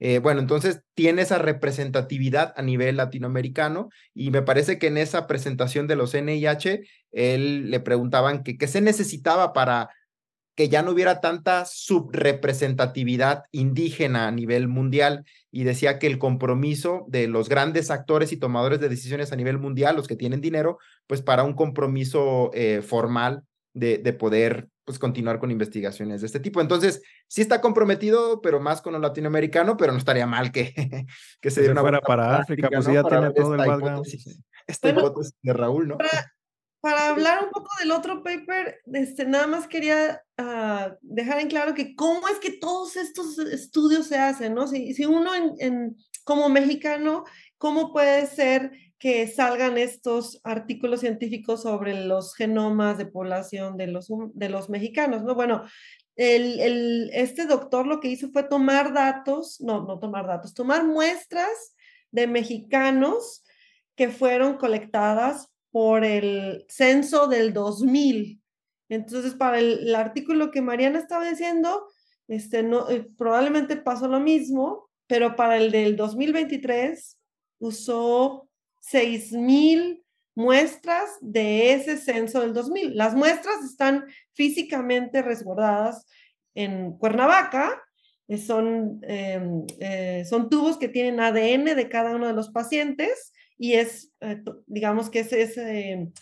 Eh, 0.04 0.18
bueno, 0.18 0.40
entonces 0.40 0.82
tiene 0.96 1.22
esa 1.22 1.38
representatividad 1.38 2.56
a 2.58 2.64
nivel 2.64 2.98
latinoamericano 2.98 3.90
y 4.16 4.32
me 4.32 4.42
parece 4.42 4.80
que 4.80 4.88
en 4.88 4.98
esa 4.98 5.28
presentación 5.28 5.86
de 5.86 5.96
los 5.96 6.16
NIH, 6.16 6.82
él 7.12 7.70
le 7.70 7.80
preguntaban 7.82 8.42
que 8.42 8.58
qué 8.58 8.68
se 8.68 8.82
necesitaba 8.82 9.54
para 9.54 9.90
que 10.56 10.70
ya 10.70 10.82
no 10.82 10.90
hubiera 10.90 11.22
tanta 11.22 11.66
subrepresentatividad 11.66 13.44
indígena 13.52 14.28
a 14.28 14.32
nivel 14.32 14.68
mundial. 14.68 15.24
Y 15.52 15.66
decía 15.66 16.00
que 16.00 16.08
el 16.08 16.18
compromiso 16.18 17.06
de 17.08 17.28
los 17.28 17.48
grandes 17.48 17.92
actores 17.92 18.32
y 18.32 18.38
tomadores 18.38 18.80
de 18.80 18.90
decisiones 18.90 19.32
a 19.32 19.36
nivel 19.36 19.60
mundial, 19.60 19.96
los 19.96 20.08
que 20.08 20.16
tienen 20.16 20.42
dinero, 20.42 20.80
pues 21.06 21.22
para 21.22 21.44
un 21.44 21.54
compromiso 21.54 22.50
eh, 22.56 22.82
formal 22.82 23.44
de, 23.74 24.00
de 24.00 24.14
poder 24.14 24.68
pues 24.92 25.00
continuar 25.00 25.40
con 25.40 25.52
investigaciones 25.52 26.20
de 26.20 26.28
este 26.28 26.42
tipo. 26.42 26.60
Entonces, 26.60 27.02
sí 27.28 27.42
está 27.42 27.62
comprometido, 27.62 28.42
pero 28.42 28.60
más 28.60 28.82
con 28.82 28.92
lo 28.92 29.00
latinoamericano, 29.00 29.78
pero 29.78 29.94
no 29.94 29.98
estaría 29.98 30.28
mal 30.28 30.52
que, 30.52 30.74
que 31.42 31.50
se 31.50 31.62
diera 31.62 31.72
una 31.72 31.82
fuera 31.82 32.02
para 32.02 32.40
África, 32.40 32.70
pues 32.70 32.86
ya 32.88 33.04
tiene 33.04 33.32
todo 33.32 33.56
el 33.56 33.62
hipótesis, 33.62 34.40
esta 34.68 34.90
hipótesis 34.90 35.34
de 35.42 35.54
Raúl, 35.54 35.88
¿no? 35.88 35.98
Para, 36.82 37.10
hablar 37.10 37.46
un 37.46 37.52
poco 37.52 37.70
del 37.80 37.92
otro 37.92 38.24
paper, 38.24 38.82
este, 38.92 39.26
nada 39.26 39.48
más 39.48 39.68
quería 39.68 40.22
uh, 40.40 40.94
dejar 41.02 41.40
en 41.40 41.48
claro 41.48 41.74
que 41.74 41.96
cómo 41.96 42.28
es 42.28 42.40
que 42.40 42.52
todos 42.52 42.98
estos 42.98 43.38
estudios 43.38 44.08
se 44.08 44.18
hacen, 44.18 44.56
¿no? 44.56 44.68
Si, 44.68 44.94
si 44.94 45.06
uno 45.06 45.34
en, 45.34 45.54
en, 45.60 45.96
como 46.24 46.50
mexicano, 46.50 47.24
¿cómo 47.58 47.94
puede 47.94 48.26
ser 48.26 48.72
que 49.02 49.26
salgan 49.26 49.80
estos 49.80 50.40
artículos 50.44 51.00
científicos 51.00 51.64
sobre 51.64 52.06
los 52.06 52.36
genomas 52.36 53.00
de 53.00 53.08
población 53.08 53.76
de 53.76 53.88
los, 53.88 54.10
de 54.36 54.48
los 54.48 54.70
mexicanos, 54.70 55.24
¿no? 55.24 55.34
Bueno, 55.34 55.64
el, 56.16 56.60
el, 56.60 57.10
este 57.12 57.48
doctor 57.48 57.88
lo 57.88 58.00
que 58.00 58.10
hizo 58.10 58.30
fue 58.30 58.44
tomar 58.44 58.94
datos, 58.94 59.60
no, 59.60 59.84
no 59.86 59.98
tomar 59.98 60.28
datos, 60.28 60.54
tomar 60.54 60.86
muestras 60.86 61.76
de 62.12 62.28
mexicanos 62.28 63.44
que 63.96 64.10
fueron 64.10 64.58
colectadas 64.58 65.48
por 65.72 66.06
el 66.06 66.64
censo 66.70 67.26
del 67.26 67.54
2000. 67.54 68.40
Entonces, 68.88 69.34
para 69.34 69.58
el, 69.58 69.96
artículo 69.96 70.52
que 70.52 70.62
Mariana 70.62 71.00
estaba 71.00 71.28
diciendo, 71.28 71.88
este, 72.28 72.62
no, 72.62 72.88
eh, 72.92 73.08
probablemente 73.18 73.78
pasó 73.78 74.08
lo 74.08 74.20
mismo, 74.20 74.92
pero 75.08 75.36
para 75.36 75.58
el 75.58 75.72
del 75.72 75.96
2023 75.96 77.18
usó 77.58 78.51
6.000 78.82 80.02
muestras 80.36 81.10
de 81.22 81.74
ese 81.74 81.98
censo 81.98 82.42
del 82.42 82.54
2000. 82.54 82.96
Las 82.96 83.16
muestras 83.16 83.64
están 83.64 84.06
físicamente 84.34 85.22
resguardadas 85.22 86.06
en 86.56 86.98
Cuernavaca. 86.98 87.82
Eh, 88.28 88.38
son, 88.38 89.00
em, 89.04 89.66
eh, 89.80 90.24
son 90.28 90.50
tubos 90.50 90.78
que 90.78 90.90
tienen 90.90 91.20
ADN 91.20 91.76
de 91.76 91.90
cada 91.90 92.16
uno 92.16 92.28
de 92.28 92.34
los 92.34 92.50
pacientes 92.50 93.34
y 93.58 93.74
es, 93.74 94.12
eh, 94.22 94.42
digamos 94.66 95.10
que 95.10 95.20
es, 95.20 95.58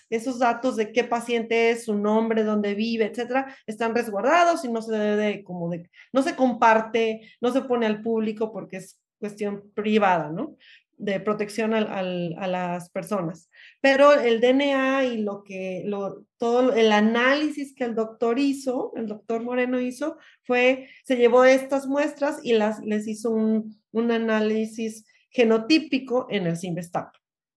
esos 0.09 0.39
datos 0.39 0.75
de 0.75 0.91
qué 0.91 1.05
paciente 1.05 1.69
es, 1.69 1.85
su 1.85 1.95
nombre, 1.95 2.43
dónde 2.43 2.73
vive, 2.73 3.05
etcétera, 3.05 3.55
están 3.65 3.95
resguardados 3.95 4.65
y 4.65 4.69
no 4.69 4.81
se 4.81 4.91
debe 4.91 5.43
como 5.43 5.69
de, 5.69 5.89
no 6.11 6.21
se 6.21 6.35
comparte, 6.35 7.21
no 7.39 7.51
se 7.51 7.61
pone 7.61 7.85
al 7.85 8.01
público 8.01 8.51
porque 8.51 8.77
es 8.77 8.99
cuestión 9.19 9.71
privada, 9.73 10.31
¿no? 10.31 10.57
De 10.99 11.19
protección 11.21 11.73
al, 11.73 12.35
a 12.37 12.47
las 12.47 12.89
personas. 12.89 13.49
Pero 13.81 14.13
el 14.13 14.41
DNA 14.41 15.05
y 15.05 15.21
lo 15.21 15.43
que, 15.43 15.83
lo, 15.85 16.25
todo 16.37 16.73
el 16.73 16.91
análisis 16.91 17.73
que 17.73 17.85
el 17.85 17.95
doctor 17.95 18.37
hizo, 18.37 18.91
el 18.95 19.07
doctor 19.07 19.41
Moreno 19.41 19.79
hizo, 19.79 20.17
fue, 20.43 20.89
se 21.05 21.15
llevó 21.15 21.45
estas 21.45 21.87
muestras 21.87 22.39
y 22.43 22.53
las, 22.53 22.79
les 22.81 23.07
hizo 23.07 23.31
un, 23.31 23.81
un 23.91 24.11
análisis 24.11 25.05
genotípico 25.31 26.27
en 26.29 26.47
el 26.47 26.57
Simvestab. 26.57 27.11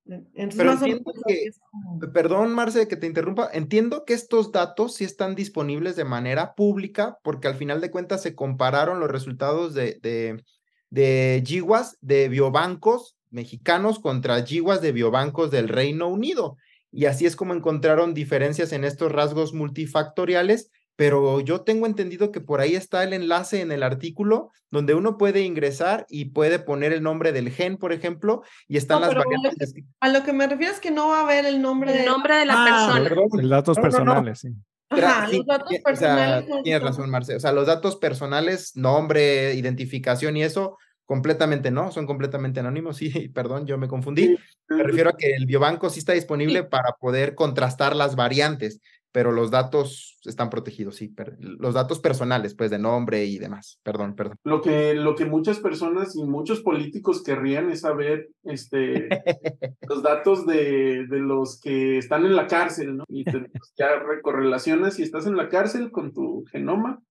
Pero 0.05 0.73
entiendo 0.73 1.13
que, 1.27 2.09
perdón 2.13 2.53
Marce 2.53 2.89
que 2.89 2.97
te 2.97 3.07
interrumpa, 3.07 3.49
entiendo 3.53 4.05
que 4.05 4.15
estos 4.15 4.51
datos 4.51 4.95
sí 4.97 5.05
están 5.05 5.35
disponibles 5.37 5.95
de 5.95 6.05
manera 6.05 6.55
pública 6.55 7.19
porque 7.23 7.47
al 7.47 7.55
final 7.55 7.81
de 7.81 7.91
cuentas 7.91 8.23
se 8.23 8.35
compararon 8.35 8.99
los 8.99 9.11
resultados 9.11 9.75
de, 9.75 10.01
de, 10.03 10.43
de 10.91 11.43
GWAS 11.47 11.99
de 12.01 12.29
biobancos 12.29 13.17
mexicanos 13.33 13.99
contra 13.99 14.39
yiguas 14.45 14.81
de 14.81 14.93
biobancos 14.93 15.51
del 15.51 15.69
Reino 15.69 16.09
Unido. 16.09 16.57
Y 16.91 17.07
así 17.07 17.27
es 17.27 17.37
como 17.37 17.55
encontraron 17.55 18.15
diferencias 18.15 18.73
en 18.73 18.85
estos 18.85 19.11
rasgos 19.11 19.55
multifactoriales, 19.55 20.71
pero 20.95 21.41
yo 21.41 21.63
tengo 21.63 21.87
entendido 21.87 22.31
que 22.31 22.41
por 22.41 22.61
ahí 22.61 22.75
está 22.75 23.03
el 23.03 23.15
enlace 23.15 23.63
en 23.63 23.73
el 23.73 23.83
artículo 23.83 24.53
donde 24.71 24.95
uno 24.95 25.17
puede 25.17 25.41
ingresar 25.41 26.07
y 26.09 26.27
puede 26.27 26.59
poner 26.59 26.93
el 26.93 27.03
nombre 27.03 27.33
del 27.33 27.51
gen, 27.51 27.79
por 27.79 27.93
ejemplo, 27.93 28.43
y 28.69 28.77
están 28.77 29.01
las 29.01 29.15
variantes. 29.15 29.75
A 30.01 30.09
lo 30.09 30.23
que 30.23 30.33
me 30.33 30.47
refiero 30.47 30.73
es 30.73 30.81
que 30.81 30.91
no 30.91 31.09
va 31.09 31.21
a 31.21 31.23
haber 31.25 31.47
el 31.47 31.61
nombre, 31.61 31.99
el 31.99 32.07
nombre 32.07 32.37
de 32.37 32.47
la 32.47 32.55
ah, 32.57 32.65
persona. 32.65 33.27
Los 33.41 33.51
datos 33.51 33.79
personales, 33.79 34.41
sí. 34.41 34.49
Ajá, 34.89 35.29
los 35.29 35.47
datos 35.47 35.73
personales. 35.83 36.45
tienes 36.63 36.83
razón, 36.83 37.11
Marce. 37.11 37.37
O 37.37 37.41
sea, 37.41 37.53
los 37.53 37.67
datos 37.67 37.97
personales, 37.97 38.77
nombre, 38.77 39.55
identificación 39.55 40.37
y 40.37 40.43
eso, 40.43 40.79
Completamente 41.13 41.71
no, 41.71 41.93
son 41.93 42.07
completamente 42.07 42.61
anónimos. 42.61 42.97
Sí, 42.97 43.11
perdón, 43.35 43.67
yo 43.67 43.77
me 43.77 43.87
confundí. 43.87 44.35
Me 44.71 44.83
refiero 44.83 45.11
a 45.11 45.13
que 45.13 45.33
el 45.33 45.45
biobanco 45.45 45.91
sí 45.91 45.99
está 45.99 46.15
disponible 46.15 46.65
para 46.65 46.93
poder 46.93 47.35
contrastar 47.35 47.95
las 47.95 48.17
variantes, 48.17 48.81
pero 49.13 49.31
los 49.31 49.51
datos 49.51 50.19
están 50.25 50.49
protegidos, 50.49 50.97
sí, 50.97 51.15
los 51.39 51.75
datos 51.75 52.01
personales, 52.01 52.55
pues 52.55 52.71
de 52.71 52.79
nombre 52.79 53.27
y 53.27 53.39
demás. 53.39 53.79
Perdón, 53.83 54.15
perdón. 54.15 54.39
Lo 54.43 54.63
que, 54.63 54.95
lo 54.95 55.15
que 55.15 55.27
muchas 55.27 55.61
personas 55.61 56.17
y 56.17 56.25
muchos 56.25 56.63
políticos 56.63 57.23
querrían 57.23 57.71
es 57.71 57.81
saber 57.81 58.31
este, 58.45 59.11
los 59.87 60.03
datos 60.03 60.47
de, 60.47 61.07
de, 61.09 61.19
los 61.19 61.61
que 61.61 61.99
están 61.99 62.25
en 62.25 62.35
la 62.35 62.47
cárcel, 62.47 62.97
¿no? 62.97 63.05
Y 63.07 63.25
te, 63.25 63.39
pues, 63.39 63.75
ya 63.77 63.99
recorrelacionas 63.99 64.95
si 64.95 65.03
estás 65.03 65.27
en 65.27 65.37
la 65.37 65.51
cárcel 65.51 65.91
con 65.91 66.15
tu 66.15 66.47
genoma 66.51 67.03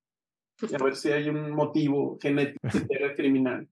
y 0.70 0.76
a 0.76 0.84
ver 0.84 0.96
si 0.96 1.12
hay 1.12 1.30
un 1.30 1.52
motivo 1.52 2.18
genético 2.20 2.60
criminal. 3.16 3.68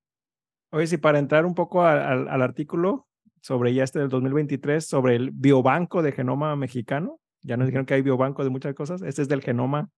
Oye, 0.72 0.86
si 0.86 0.98
para 0.98 1.18
entrar 1.18 1.46
un 1.46 1.54
poco 1.54 1.84
al, 1.84 2.28
artículo 2.42 3.08
sobre 3.40 3.74
ya 3.74 3.82
este 3.82 3.98
del 3.98 4.08
2023, 4.08 4.86
sobre 4.86 5.16
el 5.16 5.30
biobanco 5.32 6.02
de 6.02 6.12
genoma 6.12 6.54
mexicano, 6.54 7.20
ya 7.42 7.56
nos 7.56 7.66
dijeron 7.66 7.86
que 7.86 7.94
hay 7.94 8.02
biobanco 8.02 8.44
de 8.44 8.50
muchas 8.50 8.74
cosas, 8.74 9.02
este 9.02 9.22
es 9.22 9.28
del 9.28 9.42
genoma 9.42 9.90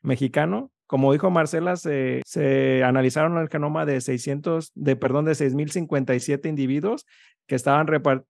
mexicano. 0.00 0.70
Como 0.86 1.12
dijo 1.12 1.30
Marcela, 1.30 1.76
se, 1.76 2.20
se 2.24 2.84
analizaron 2.84 3.38
el 3.38 3.48
genoma 3.48 3.84
de 3.84 4.00
600, 4.00 4.72
de 4.74 4.94
perdón, 4.94 5.24
de 5.24 5.32
6.057 5.32 6.48
individuos 6.48 7.06
que, 7.46 7.54
estaban 7.54 7.86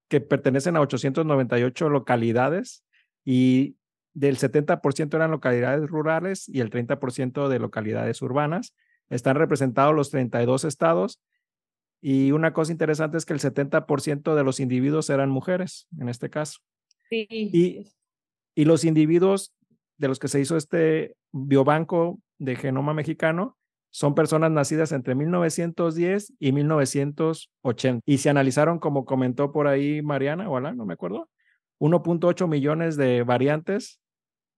que 0.08 0.20
pertenecen 0.20 0.76
a 0.76 0.80
898 0.80 1.88
localidades 1.90 2.84
y 3.24 3.76
del 4.14 4.38
70% 4.38 5.14
eran 5.14 5.30
localidades 5.30 5.88
rurales 5.90 6.48
y 6.48 6.60
el 6.60 6.70
30% 6.70 7.48
de 7.48 7.58
localidades 7.58 8.22
urbanas. 8.22 8.74
Están 9.10 9.36
representados 9.36 9.94
los 9.94 10.10
32 10.10 10.64
estados 10.64 11.20
y 12.02 12.32
una 12.32 12.52
cosa 12.52 12.72
interesante 12.72 13.16
es 13.16 13.24
que 13.24 13.32
el 13.32 13.38
70% 13.38 14.34
de 14.34 14.44
los 14.44 14.58
individuos 14.58 15.08
eran 15.08 15.30
mujeres, 15.30 15.86
en 15.98 16.08
este 16.08 16.28
caso. 16.28 16.58
Sí. 17.08 17.26
Y, 17.30 17.86
y 18.56 18.64
los 18.64 18.84
individuos 18.84 19.54
de 19.98 20.08
los 20.08 20.18
que 20.18 20.26
se 20.26 20.40
hizo 20.40 20.56
este 20.56 21.14
biobanco 21.30 22.20
de 22.38 22.56
genoma 22.56 22.92
mexicano 22.92 23.56
son 23.90 24.14
personas 24.14 24.50
nacidas 24.50 24.90
entre 24.90 25.14
1910 25.14 26.32
y 26.40 26.52
1980. 26.52 28.00
Y 28.04 28.18
se 28.18 28.30
analizaron, 28.30 28.80
como 28.80 29.04
comentó 29.04 29.52
por 29.52 29.68
ahí 29.68 30.02
Mariana, 30.02 30.50
o 30.50 30.58
no 30.58 30.84
me 30.84 30.94
acuerdo, 30.94 31.28
1.8 31.78 32.48
millones 32.48 32.96
de 32.96 33.22
variantes 33.22 34.00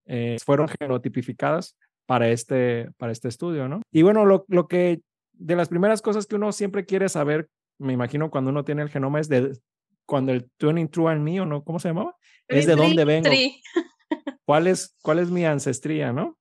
eh, 0.07 0.37
fueron 0.43 0.69
genotipificadas 0.69 1.77
para 2.07 2.29
este, 2.29 2.91
para 2.97 3.13
este 3.13 3.29
estudio, 3.29 3.69
¿no? 3.69 3.83
Y 3.91 4.03
bueno, 4.03 4.25
lo, 4.25 4.45
lo 4.49 4.69
que 4.69 5.01
de 5.35 5.57
las 5.57 5.69
primeras 5.69 6.03
cosas 6.03 6.27
que 6.27 6.37
uno 6.37 6.53
siempre 6.53 6.85
quiere 6.85 7.09
saber, 7.09 7.49
me 7.79 7.93
imagino 7.93 8.31
cuando 8.31 8.51
uno 8.51 8.65
tiene 8.65 8.83
el 8.83 8.91
genoma, 8.91 9.21
es 9.21 9.29
de 9.29 9.59
cuando 10.07 10.33
el 10.33 10.49
23 10.61 11.09
and 11.09 11.23
me 11.23 11.41
o 11.41 11.47
no, 11.47 11.65
¿cómo 11.65 11.79
se 11.79 11.89
llamaba? 11.89 12.17
Es 12.49 12.67
de 12.67 12.77
dónde 12.77 13.05
vengo. 13.05 13.31
¿Cuál 14.45 14.67
es, 14.67 14.95
cuál 15.03 15.19
es 15.19 15.31
mi 15.31 15.45
ancestría, 15.45 16.13
no? 16.13 16.37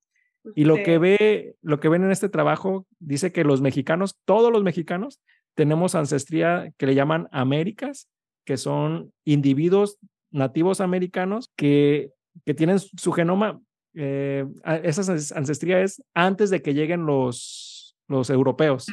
Y 0.55 0.65
lo 0.65 0.75
que 0.75 0.97
ve, 0.97 1.55
lo 1.61 1.79
que 1.79 1.87
ven 1.87 2.03
en 2.03 2.11
este 2.11 2.27
trabajo 2.27 2.85
dice 2.99 3.31
que 3.31 3.45
los 3.45 3.61
mexicanos, 3.61 4.19
todos 4.25 4.51
los 4.51 4.61
mexicanos, 4.61 5.21
tenemos 5.55 5.95
ancestría 5.95 6.73
que 6.77 6.85
le 6.85 6.95
llaman 6.95 7.29
Américas, 7.31 8.09
que 8.45 8.57
son 8.57 9.13
individuos 9.23 9.99
nativos 10.31 10.81
americanos 10.81 11.49
que 11.55 12.11
que 12.45 12.53
tienen 12.53 12.79
su 12.79 13.11
genoma, 13.11 13.61
eh, 13.93 14.45
esa 14.83 15.13
ancestría 15.35 15.81
es 15.81 16.03
antes 16.13 16.49
de 16.49 16.61
que 16.61 16.73
lleguen 16.73 17.05
los, 17.05 17.72
los 18.07 18.29
europeos. 18.29 18.85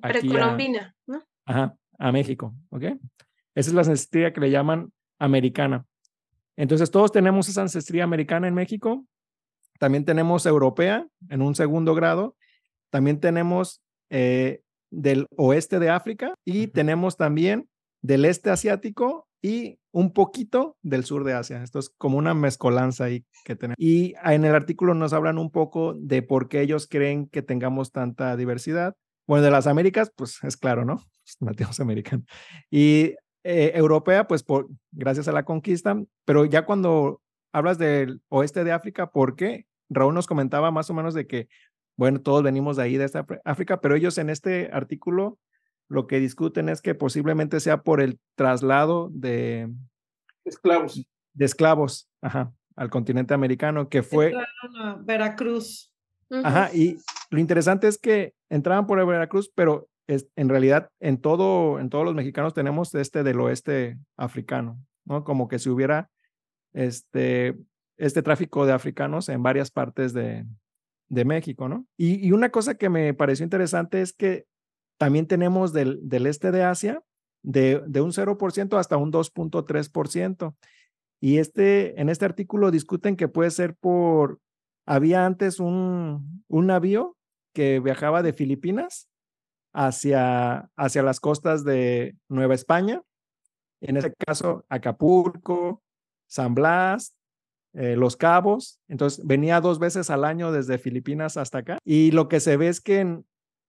Precolombina, 0.00 0.94
¿no? 1.06 1.22
Ajá, 1.44 1.76
a 1.98 2.12
México, 2.12 2.54
¿ok? 2.70 2.82
Esa 3.54 3.70
es 3.70 3.74
la 3.74 3.80
ancestría 3.80 4.32
que 4.32 4.40
le 4.40 4.50
llaman 4.50 4.92
americana. 5.18 5.84
Entonces, 6.56 6.90
todos 6.90 7.12
tenemos 7.12 7.48
esa 7.48 7.62
ancestría 7.62 8.04
americana 8.04 8.48
en 8.48 8.54
México. 8.54 9.04
También 9.78 10.04
tenemos 10.04 10.46
europea 10.46 11.06
en 11.28 11.42
un 11.42 11.54
segundo 11.54 11.94
grado. 11.94 12.36
También 12.90 13.20
tenemos 13.20 13.82
eh, 14.10 14.62
del 14.90 15.26
oeste 15.36 15.78
de 15.78 15.90
África 15.90 16.34
y 16.44 16.68
tenemos 16.68 17.16
también 17.16 17.68
del 18.02 18.24
este 18.24 18.50
asiático 18.50 19.26
y 19.42 19.78
un 19.92 20.12
poquito 20.12 20.76
del 20.82 21.04
sur 21.04 21.24
de 21.24 21.34
Asia. 21.34 21.62
Esto 21.62 21.78
es 21.78 21.90
como 21.90 22.18
una 22.18 22.34
mezcolanza 22.34 23.04
ahí 23.04 23.24
que 23.44 23.56
tenemos. 23.56 23.76
Y 23.78 24.14
en 24.24 24.44
el 24.44 24.54
artículo 24.54 24.94
nos 24.94 25.12
hablan 25.12 25.38
un 25.38 25.50
poco 25.50 25.94
de 25.94 26.22
por 26.22 26.48
qué 26.48 26.60
ellos 26.60 26.86
creen 26.86 27.28
que 27.28 27.42
tengamos 27.42 27.92
tanta 27.92 28.36
diversidad. 28.36 28.94
Bueno, 29.26 29.44
de 29.44 29.50
las 29.50 29.66
Américas, 29.66 30.12
pues 30.14 30.38
es 30.42 30.56
claro, 30.56 30.84
¿no? 30.84 31.02
Nativos 31.40 31.80
americanos. 31.80 32.26
Y 32.70 33.14
eh, 33.44 33.72
europea, 33.74 34.26
pues 34.26 34.42
por, 34.42 34.68
gracias 34.90 35.28
a 35.28 35.32
la 35.32 35.44
conquista, 35.44 35.96
pero 36.24 36.44
ya 36.44 36.66
cuando 36.66 37.22
hablas 37.52 37.78
del 37.78 38.20
oeste 38.28 38.64
de 38.64 38.72
África, 38.72 39.10
¿por 39.10 39.36
qué? 39.36 39.66
Raúl 39.88 40.14
nos 40.14 40.26
comentaba 40.26 40.70
más 40.70 40.90
o 40.90 40.94
menos 40.94 41.14
de 41.14 41.26
que, 41.26 41.48
bueno, 41.96 42.20
todos 42.20 42.42
venimos 42.42 42.76
de 42.76 42.82
ahí, 42.82 42.96
de 42.96 43.04
esta 43.04 43.24
África, 43.44 43.80
pero 43.80 43.94
ellos 43.94 44.18
en 44.18 44.30
este 44.30 44.70
artículo 44.72 45.38
lo 45.88 46.06
que 46.06 46.20
discuten 46.20 46.68
es 46.68 46.82
que 46.82 46.94
posiblemente 46.94 47.60
sea 47.60 47.82
por 47.82 48.00
el 48.00 48.18
traslado 48.34 49.08
de 49.12 49.72
esclavos. 50.44 51.06
De 51.34 51.44
esclavos, 51.44 52.08
ajá, 52.22 52.52
al 52.76 52.90
continente 52.90 53.34
americano, 53.34 53.88
que 53.88 54.02
fue... 54.02 54.34
A 54.80 54.96
Veracruz. 55.00 55.92
Ajá, 56.30 56.70
y 56.74 56.98
lo 57.30 57.38
interesante 57.38 57.88
es 57.88 57.98
que 57.98 58.34
entraban 58.48 58.86
por 58.86 59.04
Veracruz, 59.06 59.50
pero 59.54 59.88
es, 60.06 60.28
en 60.36 60.48
realidad 60.48 60.90
en 61.00 61.20
todo, 61.20 61.78
en 61.78 61.88
todos 61.88 62.04
los 62.04 62.14
mexicanos 62.14 62.54
tenemos 62.54 62.94
este 62.94 63.22
del 63.22 63.40
oeste 63.40 63.98
africano, 64.16 64.78
¿no? 65.04 65.24
Como 65.24 65.48
que 65.48 65.58
si 65.58 65.68
hubiera 65.68 66.10
este, 66.72 67.56
este 67.96 68.22
tráfico 68.22 68.66
de 68.66 68.72
africanos 68.72 69.28
en 69.28 69.42
varias 69.42 69.70
partes 69.70 70.12
de, 70.12 70.44
de 71.08 71.24
México, 71.24 71.68
¿no? 71.68 71.86
Y, 71.96 72.26
y, 72.26 72.32
una 72.32 72.50
cosa 72.50 72.74
que 72.74 72.88
me 72.88 73.14
pareció 73.14 73.44
interesante 73.44 74.00
es 74.00 74.12
que 74.12 74.46
también 74.98 75.26
tenemos 75.26 75.72
del, 75.72 76.26
este 76.26 76.50
de 76.50 76.62
Asia 76.64 77.02
de, 77.42 77.82
un 78.00 78.12
0% 78.12 78.78
hasta 78.78 78.96
un 78.96 79.12
2.3%. 79.12 80.54
Y 81.20 81.38
este, 81.38 82.00
en 82.00 82.08
este 82.08 82.24
artículo 82.24 82.70
discuten 82.70 83.16
que 83.16 83.28
puede 83.28 83.50
ser 83.50 83.74
por, 83.74 84.40
había 84.86 85.24
antes 85.24 85.60
un, 85.60 86.44
un 86.48 86.66
navío 86.66 87.16
que 87.54 87.80
viajaba 87.80 88.22
de 88.22 88.32
Filipinas 88.32 89.08
hacia, 89.72 90.70
hacia 90.76 91.02
las 91.02 91.20
costas 91.20 91.64
de 91.64 92.16
Nueva 92.28 92.54
España, 92.54 93.02
en 93.80 93.96
ese 93.96 94.12
caso 94.14 94.64
Acapulco, 94.68 95.82
San 96.26 96.54
Blas, 96.54 97.14
eh, 97.74 97.94
Los 97.96 98.16
Cabos, 98.16 98.80
entonces 98.88 99.24
venía 99.26 99.60
dos 99.60 99.78
veces 99.78 100.10
al 100.10 100.24
año 100.24 100.50
desde 100.50 100.78
Filipinas 100.78 101.36
hasta 101.36 101.58
acá. 101.58 101.78
Y 101.84 102.10
lo 102.10 102.28
que 102.28 102.40
se 102.40 102.56
ve 102.56 102.68
es 102.68 102.80
que 102.80 103.00
en, 103.00 103.26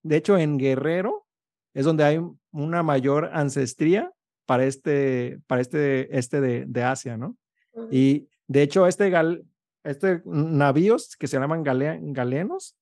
de 0.08 0.18
hecho, 0.18 0.38
en 0.38 0.58
Guerrero 0.58 1.26
es 1.74 1.86
donde 1.86 2.04
hay 2.04 2.20
una 2.52 2.82
mayor 2.84 3.30
ancestría 3.34 4.12
para 4.46 4.66
este, 4.66 5.40
para 5.48 5.62
este, 5.62 6.18
este 6.18 6.42
de, 6.42 6.84
Asia, 6.84 7.18
¿no? 7.18 7.36
Y 7.92 8.30
de 8.48 8.62
hecho, 8.64 8.88
este, 8.88 9.10
gal, 9.10 9.44
este 9.84 10.22
navíos 10.26 11.16
que 11.18 11.28
se 11.28 11.38
llaman 11.38 11.64
galenos, 11.64 12.76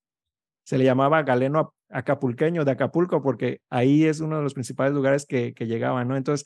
se 0.64 0.78
le 0.78 0.84
llamaba 0.84 1.24
galeno 1.24 1.74
acapulqueño 1.90 2.66
de 2.66 2.72
Acapulco 2.72 3.22
porque 3.22 3.62
ahí 3.70 4.06
es 4.06 4.20
uno 4.20 4.38
de 4.38 4.44
los 4.44 4.54
principales 4.54 4.94
lugares 4.94 5.26
que, 5.26 5.54
que 5.54 5.68
llegaban, 5.68 6.08
¿no? 6.08 6.16
Entonces, 6.16 6.46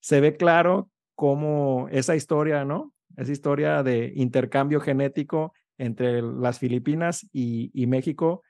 se 0.00 0.20
ve 0.20 0.36
claro 0.36 0.90
cómo 1.14 1.88
esa 1.90 2.16
historia, 2.16 2.64
¿no? 2.64 2.92
Esa 3.16 3.32
historia 3.32 3.82
de 3.82 4.12
intercambio 4.14 4.80
genético 4.80 5.52
entre 5.78 6.22
las 6.22 6.58
Filipinas 6.58 7.26
y, 7.32 7.70
y 7.74 7.86
México 7.86 8.42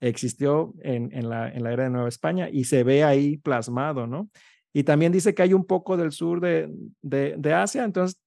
existió 0.00 0.74
en, 0.82 1.10
en, 1.12 1.28
la, 1.28 1.48
en 1.48 1.62
la 1.62 1.72
era 1.72 1.84
de 1.84 1.90
Nueva 1.90 2.08
España 2.08 2.48
y 2.50 2.64
se 2.64 2.84
ve 2.84 3.04
ahí 3.04 3.36
plasmado, 3.38 4.06
¿no? 4.06 4.28
Y 4.72 4.84
también 4.84 5.12
dice 5.12 5.34
que 5.34 5.42
hay 5.42 5.54
un 5.54 5.64
poco 5.64 5.96
del 5.96 6.12
sur 6.12 6.40
de, 6.40 6.70
de, 7.02 7.34
de 7.38 7.54
Asia, 7.54 7.84
entonces 7.84 8.20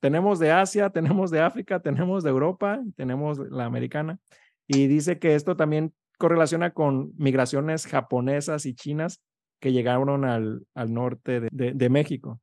tenemos 0.00 0.38
de 0.38 0.50
Asia, 0.52 0.90
tenemos 0.90 1.30
de 1.30 1.40
África, 1.40 1.80
tenemos 1.80 2.22
de 2.22 2.30
Europa, 2.30 2.80
tenemos 2.96 3.38
la 3.38 3.64
americana. 3.64 4.18
Y 4.66 4.86
dice 4.86 5.18
que 5.18 5.34
esto 5.34 5.56
también 5.56 5.92
correlaciona 6.18 6.72
con 6.72 7.12
migraciones 7.16 7.86
japonesas 7.86 8.66
y 8.66 8.74
chinas 8.74 9.20
que 9.58 9.72
llegaron 9.72 10.24
al, 10.24 10.66
al 10.74 10.92
norte 10.92 11.40
de, 11.40 11.72
de 11.72 11.88
México. 11.88 12.40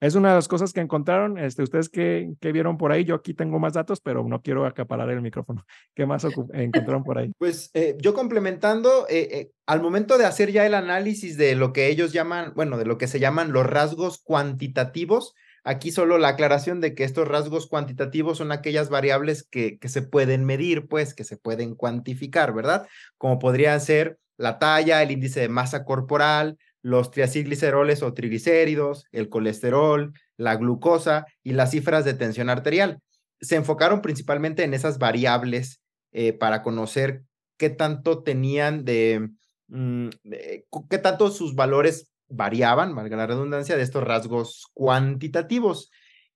Es 0.00 0.14
una 0.14 0.28
de 0.28 0.36
las 0.36 0.46
cosas 0.46 0.72
que 0.72 0.80
encontraron. 0.80 1.38
Este, 1.38 1.62
¿Ustedes 1.62 1.88
qué, 1.88 2.30
qué, 2.40 2.52
vieron 2.52 2.78
por 2.78 2.92
ahí? 2.92 3.04
Yo 3.04 3.16
aquí 3.16 3.34
tengo 3.34 3.58
más 3.58 3.72
datos, 3.72 4.00
pero 4.00 4.22
no 4.24 4.42
quiero 4.42 4.64
acaparar 4.64 5.10
el 5.10 5.20
micrófono. 5.20 5.64
¿Qué 5.94 6.06
más 6.06 6.24
encontraron 6.24 7.02
por 7.02 7.18
ahí? 7.18 7.32
Pues 7.38 7.70
eh, 7.74 7.96
yo 8.00 8.14
complementando, 8.14 9.06
eh, 9.08 9.28
eh, 9.32 9.50
al 9.66 9.82
momento 9.82 10.16
de 10.16 10.26
hacer 10.26 10.52
ya 10.52 10.64
el 10.66 10.74
análisis 10.74 11.36
de 11.36 11.56
lo 11.56 11.72
que 11.72 11.88
ellos 11.88 12.12
llaman, 12.12 12.52
bueno, 12.54 12.78
de 12.78 12.84
lo 12.84 12.96
que 12.96 13.08
se 13.08 13.18
llaman 13.18 13.52
los 13.52 13.66
rasgos 13.66 14.22
cuantitativos, 14.22 15.34
aquí 15.64 15.90
solo 15.90 16.16
la 16.18 16.28
aclaración 16.28 16.80
de 16.80 16.94
que 16.94 17.02
estos 17.02 17.26
rasgos 17.26 17.66
cuantitativos 17.66 18.38
son 18.38 18.52
aquellas 18.52 18.90
variables 18.90 19.42
que, 19.42 19.78
que 19.78 19.88
se 19.88 20.02
pueden 20.02 20.44
medir, 20.44 20.86
pues, 20.86 21.12
que 21.12 21.24
se 21.24 21.36
pueden 21.36 21.74
cuantificar, 21.74 22.54
¿verdad? 22.54 22.86
Como 23.16 23.40
podrían 23.40 23.80
ser 23.80 24.18
la 24.36 24.60
talla, 24.60 25.02
el 25.02 25.10
índice 25.10 25.40
de 25.40 25.48
masa 25.48 25.84
corporal, 25.84 26.56
los 26.82 27.10
triacilgliceroles 27.10 28.02
o 28.02 28.14
triglicéridos, 28.14 29.06
el 29.12 29.28
colesterol, 29.28 30.12
la 30.36 30.56
glucosa 30.56 31.26
y 31.42 31.52
las 31.52 31.70
cifras 31.70 32.04
de 32.04 32.14
tensión 32.14 32.50
arterial. 32.50 33.00
Se 33.40 33.56
enfocaron 33.56 34.00
principalmente 34.00 34.64
en 34.64 34.74
esas 34.74 34.98
variables 34.98 35.80
eh, 36.12 36.32
para 36.32 36.62
conocer 36.62 37.22
qué 37.56 37.70
tanto 37.70 38.22
tenían 38.22 38.80
mm, 39.68 40.08
de, 40.24 40.66
qué 40.88 40.98
tanto 40.98 41.30
sus 41.30 41.54
valores 41.54 42.10
variaban, 42.28 42.94
valga 42.94 43.16
la 43.16 43.26
redundancia, 43.26 43.76
de 43.76 43.82
estos 43.82 44.04
rasgos 44.04 44.66
cuantitativos. 44.74 45.90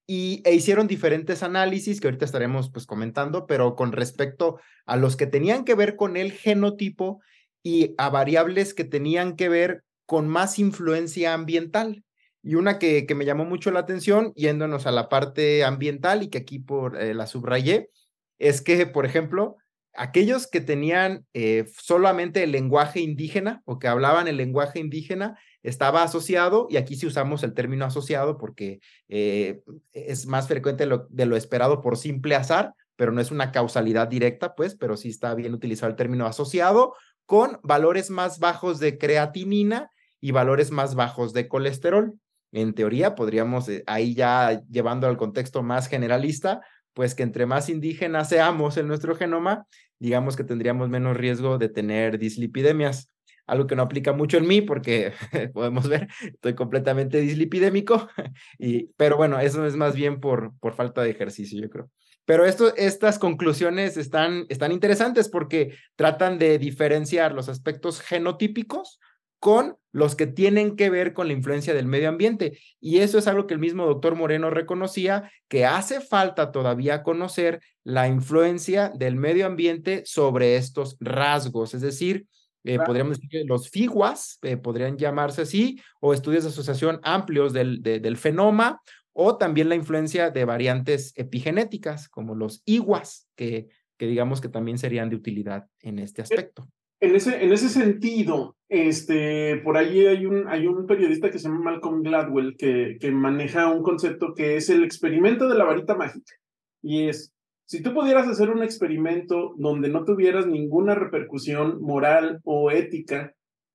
Y 0.07 0.42
e 0.44 0.55
hicieron 0.55 0.88
diferentes 0.88 1.42
análisis 1.42 2.00
que 2.00 2.09
ahorita 2.09 2.24
estaremos 2.24 2.70
pues 2.70 2.87
comentando, 2.87 3.46
pero 3.46 3.76
con 3.76 3.92
respecto 3.92 4.59
a 4.85 4.96
los 4.96 5.16
que 5.16 5.26
tenían 5.26 5.64
que 5.64 5.74
ver 5.74 5.96
con 5.96 6.16
el 6.16 6.33
genotipo 6.33 7.20
y 7.62 7.94
a 7.98 8.11
variables 8.11 8.74
que 8.74 8.85
tenían 8.85 9.37
que 9.37 9.48
ver 9.48 9.85
con 10.07 10.29
más 10.29 10.59
influencia 10.59 11.35
ambiental. 11.35 12.05
Y 12.43 12.57
una 12.57 12.79
que, 12.79 13.07
que 13.07 13.15
me 13.15 13.25
llamó 13.25 13.45
mucho 13.45 13.71
la 13.71 13.81
atención, 13.81 14.33
yéndonos 14.35 14.87
a 14.87 14.91
la 14.91 15.09
parte 15.09 15.65
ambiental 15.65 16.23
y 16.23 16.29
que 16.29 16.38
aquí 16.38 16.59
por 16.59 17.01
eh, 17.01 17.15
la 17.15 17.27
subrayé, 17.27 17.91
es 18.38 18.61
que, 18.61 18.87
por 18.87 19.07
ejemplo, 19.07 19.57
aquellos 19.95 20.49
que 20.49 20.61
tenían 20.61 21.27
eh, 21.35 21.67
solamente 21.81 22.43
el 22.43 22.51
lenguaje 22.51 23.01
indígena 23.01 23.62
o 23.65 23.79
que 23.79 23.88
hablaban 23.88 24.27
el 24.27 24.37
lenguaje 24.37 24.81
indígena 24.81 25.38
estaba 25.62 26.03
asociado, 26.03 26.67
y 26.69 26.77
aquí 26.77 26.97
sí 26.97 27.07
usamos 27.07 27.45
el 27.45 27.55
término 27.55 27.85
asociado 27.85 28.38
porque 28.38 28.81
eh, 29.09 29.61
es 29.93 30.27
más 30.27 30.49
frecuente 30.49 30.88
de 31.09 31.27
lo 31.27 31.37
esperado 31.37 31.81
por 31.81 31.97
simple 31.97 32.35
azar, 32.35 32.75
pero 32.97 33.12
no 33.12 33.21
es 33.21 33.31
una 33.31 33.53
causalidad 33.53 34.09
directa, 34.09 34.55
pues, 34.55 34.75
pero 34.75 34.97
sí 34.97 35.11
está 35.11 35.35
bien 35.35 35.55
utilizado 35.55 35.91
el 35.91 35.97
término 35.97 36.27
asociado 36.27 36.95
con 37.26 37.58
valores 37.62 38.11
más 38.11 38.38
bajos 38.38 38.78
de 38.78 38.98
creatinina 38.98 39.90
y 40.20 40.30
valores 40.30 40.70
más 40.70 40.94
bajos 40.94 41.32
de 41.32 41.48
colesterol. 41.48 42.14
En 42.52 42.74
teoría, 42.74 43.14
podríamos, 43.14 43.68
eh, 43.68 43.82
ahí 43.87 44.14
ya 44.14 44.62
llevando 44.70 45.06
al 45.06 45.16
contexto 45.16 45.62
más 45.62 45.88
generalista, 45.88 46.61
pues 46.92 47.14
que 47.14 47.22
entre 47.22 47.46
más 47.46 47.68
indígenas 47.68 48.28
seamos 48.28 48.76
en 48.76 48.87
nuestro 48.87 49.16
genoma, 49.16 49.66
digamos 49.98 50.37
que 50.37 50.44
tendríamos 50.44 50.88
menos 50.88 51.16
riesgo 51.16 51.58
de 51.58 51.68
tener 51.68 52.18
dislipidemias. 52.18 53.08
Algo 53.46 53.66
que 53.66 53.75
no 53.75 53.83
aplica 53.83 54.12
mucho 54.12 54.37
en 54.37 54.46
mí 54.46 54.60
porque 54.60 55.12
podemos 55.54 55.88
ver, 55.88 56.08
estoy 56.23 56.54
completamente 56.54 57.20
dislipidémico, 57.20 58.08
y, 58.58 58.87
pero 58.96 59.16
bueno, 59.16 59.40
eso 59.40 59.66
es 59.66 59.77
más 59.77 59.94
bien 59.94 60.20
por, 60.20 60.52
por 60.60 60.75
falta 60.75 61.02
de 61.02 61.10
ejercicio, 61.10 61.60
yo 61.60 61.70
creo. 61.70 61.90
Pero 62.25 62.44
esto, 62.46 62.75
estas 62.77 63.18
conclusiones 63.18 63.96
están, 63.96 64.46
están 64.48 64.73
interesantes 64.73 65.29
porque 65.29 65.75
tratan 65.96 66.38
de 66.38 66.58
diferenciar 66.58 67.33
los 67.33 67.48
aspectos 67.48 68.00
genotípicos 68.00 69.00
con 69.42 69.77
los 69.90 70.14
que 70.14 70.29
tienen 70.29 70.77
que 70.77 70.88
ver 70.88 71.14
con 71.14 71.27
la 71.27 71.33
influencia 71.33 71.75
del 71.75 71.87
medio 71.87 72.08
ambiente. 72.08 72.58
Y 72.81 72.98
eso 72.98 73.18
es 73.18 73.27
algo 73.27 73.48
que 73.48 73.54
el 73.54 73.60
mismo 73.60 73.87
doctor 73.87 74.14
Moreno 74.14 74.50
reconocía, 74.50 75.31
que 75.48 75.66
hace 75.66 76.00
falta 76.00 76.52
todavía 76.52 77.02
conocer 77.02 77.60
la 77.83 78.06
influencia 78.06 78.90
del 78.94 79.16
medio 79.16 79.46
ambiente 79.46 80.04
sobre 80.06 80.56
estos 80.56 80.96
rasgos, 81.00 81.75
es 81.75 81.81
decir, 81.81 82.27
eh, 82.64 82.79
podríamos 82.79 83.16
decir 83.16 83.29
que 83.29 83.44
los 83.44 83.68
FIGUAS 83.70 84.38
eh, 84.42 84.56
podrían 84.56 84.96
llamarse 84.96 85.42
así, 85.42 85.81
o 86.00 86.14
estudios 86.14 86.44
de 86.44 86.50
asociación 86.50 87.00
amplios 87.02 87.52
del, 87.52 87.83
del 87.83 88.16
fenoma, 88.16 88.81
o 89.13 89.37
también 89.37 89.69
la 89.69 89.75
influencia 89.75 90.31
de 90.31 90.44
variantes 90.44 91.13
epigenéticas 91.17 92.08
como 92.08 92.35
los 92.35 92.63
iguas, 92.65 93.29
que, 93.37 93.69
que 93.98 94.06
digamos 94.06 94.40
que 94.40 94.48
también 94.48 94.79
serían 94.79 95.10
de 95.10 95.17
utilidad 95.17 95.69
en 95.81 95.98
este 95.98 96.23
aspecto. 96.23 96.69
En 97.00 97.17
ese, 97.17 97.42
en 97.42 97.52
ese 97.52 97.69
sentido, 97.69 98.56
este, 98.69 99.56
por 99.65 99.77
ahí 99.77 100.06
hay 100.06 100.25
un, 100.25 100.46
hay 100.46 100.69
un 100.69 100.87
periodista 100.87 101.31
que 101.31 101.38
se 101.38 101.48
llama 101.48 101.73
Malcolm 101.73 102.02
Gladwell 102.02 102.56
que, 102.56 102.96
que 103.00 103.10
maneja 103.10 103.69
un 103.69 103.83
concepto 103.83 104.35
que 104.35 104.56
es 104.56 104.71
el 104.71 104.85
experimento 104.85 105.48
de 105.48 105.56
la 105.56 105.65
varita 105.65 105.96
mágica. 105.96 106.35
Y 106.81 107.08
es, 107.08 107.35
si 107.67 107.83
tú 107.83 107.92
pudieras 107.92 108.29
hacer 108.29 108.50
un 108.50 108.63
experimento 108.63 109.54
donde 109.56 109.88
no 109.88 110.04
tuvieras 110.04 110.46
ninguna 110.46 110.94
repercusión 110.94 111.81
moral 111.81 112.40
o 112.44 112.71
ética, 112.71 113.35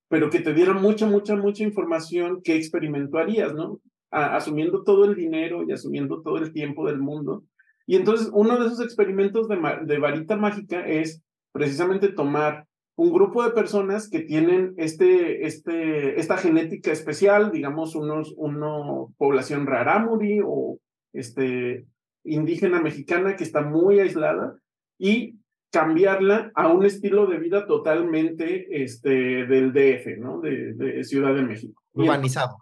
pero 0.09 0.29
que 0.29 0.39
te 0.39 0.53
diera 0.53 0.73
mucha, 0.73 1.05
mucha, 1.05 1.35
mucha 1.35 1.63
información, 1.63 2.41
¿qué 2.43 2.55
experimento 2.55 3.17
harías, 3.17 3.53
no? 3.53 3.81
Asumiendo 4.11 4.83
todo 4.83 5.05
el 5.05 5.15
dinero 5.15 5.63
y 5.63 5.71
asumiendo 5.71 6.21
todo 6.21 6.37
el 6.37 6.53
tiempo 6.53 6.87
del 6.87 6.99
mundo. 6.99 7.43
Y 7.85 7.95
entonces 7.95 8.29
uno 8.33 8.59
de 8.59 8.67
esos 8.67 8.81
experimentos 8.81 9.47
de, 9.47 9.57
de 9.85 9.97
varita 9.97 10.35
mágica 10.35 10.85
es 10.85 11.23
precisamente 11.51 12.09
tomar 12.09 12.67
un 12.97 13.13
grupo 13.13 13.43
de 13.43 13.51
personas 13.51 14.09
que 14.09 14.21
tienen 14.21 14.73
este, 14.77 15.45
este, 15.45 16.19
esta 16.19 16.35
genética 16.35 16.91
especial, 16.91 17.51
digamos, 17.51 17.95
unos, 17.95 18.33
una 18.37 19.05
población 19.17 19.67
rarámuri 19.67 20.41
o 20.43 20.79
este, 21.13 21.85
indígena 22.23 22.81
mexicana 22.81 23.35
que 23.35 23.43
está 23.43 23.61
muy 23.61 23.99
aislada 23.99 24.57
y 24.97 25.35
cambiarla 25.71 26.51
a 26.55 26.69
un 26.69 26.85
estilo 26.85 27.27
de 27.27 27.37
vida 27.37 27.67
totalmente 27.67 28.83
este, 28.83 29.45
del 29.45 29.73
DF, 29.73 30.17
¿no? 30.17 30.41
De, 30.41 31.03
Ciudad 31.03 31.35
de 31.35 31.43
México. 31.43 31.83
Urbanizado. 31.93 32.57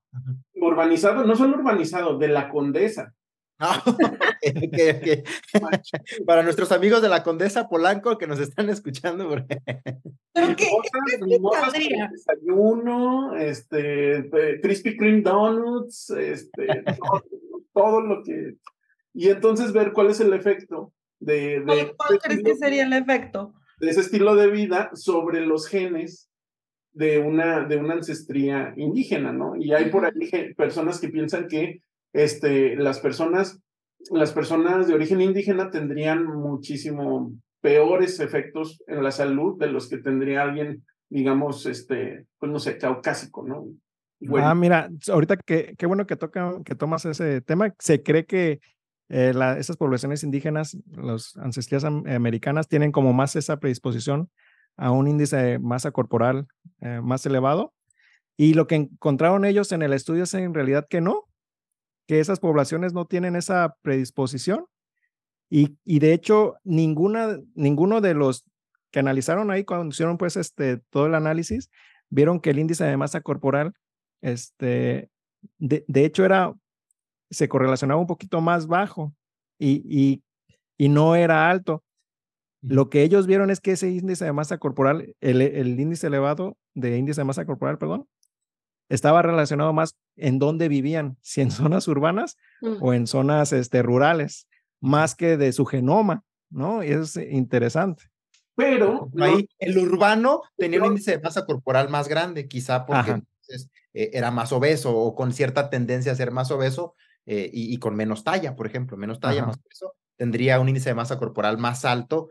Urbanizado, 0.66 1.24
no 1.24 1.36
solo 1.36 1.58
urbanizado, 1.58 2.18
de 2.18 2.28
la 2.28 2.50
condesa. 2.50 3.14
Ah, 3.58 3.82
Para 6.26 6.44
nuestros 6.44 6.74
amigos 6.74 7.02
de 7.02 7.08
la 7.08 7.24
Condesa 7.24 7.70
Polanco 7.70 8.18
que 8.18 8.28
nos 8.28 8.40
están 8.40 8.70
escuchando. 8.70 9.30
¿Pero 10.34 10.56
qué, 10.58 10.70
desayuno, 12.12 13.38
este, 13.38 14.30
Krispy 14.62 14.98
Kreme 14.98 15.22
Donuts, 15.22 16.10
este, 16.12 16.84
todo, 17.74 18.02
lo 18.02 18.22
que... 18.24 18.56
Y 19.14 19.30
entonces 19.30 19.72
ver 19.72 19.94
cuál 19.94 20.10
es 20.10 20.20
el 20.20 20.34
efecto 20.34 20.92
de... 21.20 21.62
de 21.62 21.96
¿Cuál 21.96 22.20
crees 22.20 22.44
que 22.44 22.56
sería 22.56 22.84
el 22.84 22.92
efecto? 22.92 23.54
De 23.80 23.90
ese 23.90 24.02
estilo 24.02 24.36
de 24.36 24.48
vida 24.48 24.92
sobre 24.94 25.46
los 25.46 25.68
genes 25.68 26.30
de 26.96 27.20
una, 27.20 27.66
de 27.66 27.76
una 27.76 27.96
ancestría 27.96 28.74
indígena, 28.78 29.34
¿no? 29.34 29.56
Y 29.58 29.74
hay 29.74 29.90
por 29.90 30.06
ahí 30.06 30.54
personas 30.56 31.00
que 31.00 31.10
piensan 31.10 31.48
que 31.50 31.82
este, 32.14 32.78
las 32.78 33.00
personas, 33.00 33.62
las 34.10 34.32
personas 34.32 34.88
de 34.88 34.94
origen 34.94 35.20
indígena 35.20 35.70
tendrían 35.70 36.26
muchísimo 36.26 37.34
peores 37.60 38.22
efectos 38.22 38.82
en 38.88 39.04
la 39.04 39.12
salud 39.12 39.60
de 39.60 39.68
los 39.68 39.90
que 39.90 39.98
tendría 39.98 40.44
alguien, 40.44 40.86
digamos, 41.10 41.66
este, 41.66 42.28
pues 42.40 42.50
no 42.50 42.60
sé, 42.60 42.78
caucásico, 42.78 43.46
¿no? 43.46 43.68
Ah, 44.38 44.56
mira, 44.56 44.90
ahorita 45.10 45.36
que 45.36 45.76
qué 45.78 45.86
bueno 45.86 46.08
que 46.08 46.16
toca, 46.16 46.54
que 46.64 46.76
tomas 46.76 47.04
ese 47.04 47.42
tema. 47.42 47.74
Se 47.78 48.02
cree 48.02 48.26
que 48.26 48.62
eh, 49.10 49.34
esas 49.58 49.76
poblaciones 49.76 50.24
indígenas, 50.24 50.78
las 50.92 51.36
ancestrales 51.36 51.84
americanas, 51.84 52.70
tienen 52.70 52.94
como 52.94 53.12
más 53.12 53.36
esa 53.36 53.58
predisposición 53.58 54.30
a 54.78 54.92
un 54.92 55.08
índice 55.08 55.38
de 55.38 55.60
masa 55.60 55.92
corporal 55.92 56.48
eh, 56.82 57.02
más 57.02 57.26
elevado. 57.26 57.74
Y 58.38 58.54
lo 58.54 58.68
que 58.68 58.76
encontraron 58.76 59.46
ellos 59.46 59.72
en 59.72 59.82
el 59.82 59.94
estudio 59.94 60.24
es 60.24 60.34
en 60.34 60.54
realidad 60.54 60.88
que 60.90 61.02
no, 61.02 61.24
que 62.08 62.20
esas 62.20 62.40
poblaciones 62.40 62.94
no 62.94 63.06
tienen 63.06 63.36
esa 63.36 63.76
predisposición. 63.82 64.66
Y, 65.50 65.78
y 65.86 66.00
de 66.00 66.14
hecho, 66.14 66.56
ninguna, 66.64 67.40
ninguno 67.54 68.02
de 68.02 68.14
los 68.14 68.44
que 68.92 69.00
analizaron 69.00 69.52
ahí 69.52 69.64
cuando 69.64 69.88
hicieron 69.88 70.18
pues 70.18 70.36
este, 70.36 70.78
todo 70.90 71.06
el 71.06 71.16
análisis, 71.16 71.70
vieron 72.10 72.40
que 72.40 72.50
el 72.50 72.60
índice 72.60 72.84
de 72.84 72.98
masa 72.98 73.22
corporal, 73.22 73.74
este, 74.22 75.10
de, 75.58 75.86
de 75.88 76.06
hecho 76.06 76.26
era, 76.26 76.54
se 77.30 77.48
correlacionaba 77.48 78.00
un 78.00 78.08
poquito 78.08 78.42
más 78.42 78.68
bajo 78.68 79.14
y, 79.58 79.82
y, 79.86 80.24
y 80.78 80.90
no 80.90 81.16
era 81.16 81.50
alto. 81.50 81.84
Lo 82.68 82.90
que 82.90 83.04
ellos 83.04 83.28
vieron 83.28 83.50
es 83.50 83.60
que 83.60 83.72
ese 83.72 83.90
índice 83.90 84.26
de 84.26 84.34
masa 84.34 84.58
corporal, 84.58 85.16
el, 85.22 85.42
el, 85.42 85.80
índice 85.80 86.08
elevado 86.08 86.58
de 86.74 86.98
índice 86.98 87.22
de 87.22 87.26
masa 87.26 87.46
corporal, 87.46 87.78
perdón, 87.78 88.08
estaba 88.90 89.22
relacionado 89.22 89.74
más 89.74 89.96
en 90.16 90.40
dónde 90.40 90.68
vivían, 90.68 91.18
si 91.22 91.42
en 91.42 91.52
zonas 91.52 91.88
urbanas 91.88 92.38
o 92.82 92.94
en 92.94 93.08
zonas 93.08 93.54
este, 93.54 93.84
rurales, 93.84 94.48
más 94.82 95.16
que 95.16 95.38
de 95.38 95.52
su 95.52 95.66
genoma, 95.66 96.24
¿no? 96.50 96.84
Y 96.84 96.92
es 96.92 97.16
interesante. 97.18 98.06
Pero 98.56 99.10
ahí 99.20 99.50
el 99.60 99.78
urbano 99.78 100.42
tenía 100.56 100.80
un 100.80 100.88
índice 100.88 101.12
de 101.12 101.20
masa 101.20 101.46
corporal 101.46 101.90
más 101.90 102.08
grande, 102.08 102.48
quizá 102.48 102.86
porque 102.86 103.22
eh, 103.94 104.12
era 104.14 104.32
más 104.32 104.54
obeso 104.54 104.96
o 104.96 105.14
con 105.14 105.34
cierta 105.34 105.70
tendencia 105.70 106.12
a 106.12 106.16
ser 106.16 106.32
más 106.32 106.52
obeso 106.52 106.96
eh, 107.26 107.50
y, 107.52 107.78
con 107.80 107.96
menos 107.96 108.24
talla, 108.24 108.56
por 108.56 108.68
ejemplo, 108.68 108.98
menos 108.98 109.20
talla, 109.20 109.46
más 109.46 109.58
peso, 109.58 109.96
tendría 110.16 110.60
un 110.60 110.70
índice 110.70 110.90
de 110.90 110.96
masa 110.96 111.18
corporal 111.18 111.58
más 111.58 111.84
alto, 111.84 112.30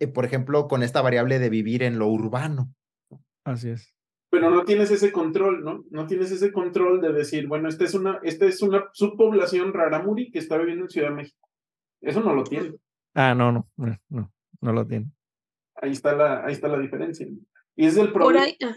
eh, 0.00 0.08
por 0.08 0.24
ejemplo, 0.24 0.68
con 0.68 0.82
esta 0.82 1.02
variable 1.02 1.38
de 1.38 1.50
vivir 1.50 1.82
en 1.82 1.98
lo 1.98 2.08
urbano. 2.08 2.72
Así 3.44 3.70
es 3.70 3.94
pero 4.32 4.50
no 4.50 4.64
tienes 4.64 4.90
ese 4.90 5.12
control, 5.12 5.62
¿no? 5.62 5.84
No 5.90 6.06
tienes 6.06 6.30
ese 6.30 6.52
control 6.52 7.02
de 7.02 7.12
decir, 7.12 7.46
bueno, 7.46 7.68
esta 7.68 7.84
es 7.84 7.92
una, 7.92 8.18
esta 8.22 8.46
es 8.46 8.62
una 8.62 8.88
subpoblación 8.94 9.74
raramuri 9.74 10.30
que 10.30 10.38
está 10.38 10.56
viviendo 10.56 10.84
en 10.84 10.88
Ciudad 10.88 11.10
de 11.10 11.16
México. 11.16 11.50
Eso 12.00 12.22
no 12.22 12.34
lo 12.34 12.42
tiene. 12.42 12.72
Ah, 13.12 13.34
no, 13.34 13.52
no, 13.52 13.68
no, 13.76 14.32
no, 14.62 14.72
lo 14.72 14.86
tiene. 14.86 15.12
Ahí 15.74 15.90
está 15.90 16.16
la, 16.16 16.46
ahí 16.46 16.52
está 16.54 16.68
la 16.68 16.78
diferencia. 16.78 17.26
Y 17.76 17.84
es 17.84 17.98
el 17.98 18.10
problema. 18.10 18.46
Ah. 18.64 18.74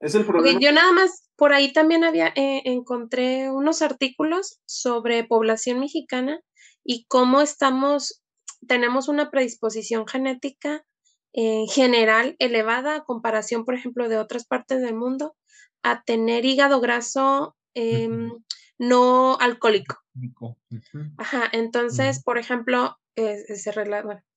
Es 0.00 0.14
el 0.14 0.24
problema. 0.24 0.58
yo 0.58 0.72
nada 0.72 0.92
más, 0.92 1.30
por 1.36 1.52
ahí 1.52 1.74
también 1.74 2.02
había, 2.02 2.28
eh, 2.28 2.62
encontré 2.64 3.50
unos 3.50 3.82
artículos 3.82 4.62
sobre 4.64 5.24
población 5.24 5.78
mexicana 5.78 6.40
y 6.82 7.04
cómo 7.04 7.42
estamos, 7.42 8.23
tenemos 8.66 9.08
una 9.08 9.30
predisposición 9.30 10.06
genética 10.06 10.84
en 11.32 11.66
general 11.66 12.36
elevada 12.38 12.96
a 12.96 13.04
comparación, 13.04 13.64
por 13.64 13.74
ejemplo, 13.74 14.08
de 14.08 14.18
otras 14.18 14.46
partes 14.46 14.80
del 14.82 14.94
mundo, 14.94 15.36
a 15.82 16.02
tener 16.04 16.44
hígado 16.44 16.80
graso 16.80 17.56
em, 17.74 18.30
no 18.78 19.36
alcohólico. 19.40 19.98
Ajá, 21.18 21.48
entonces, 21.52 22.22
por 22.22 22.38
ejemplo, 22.38 22.96
e, 23.16 23.36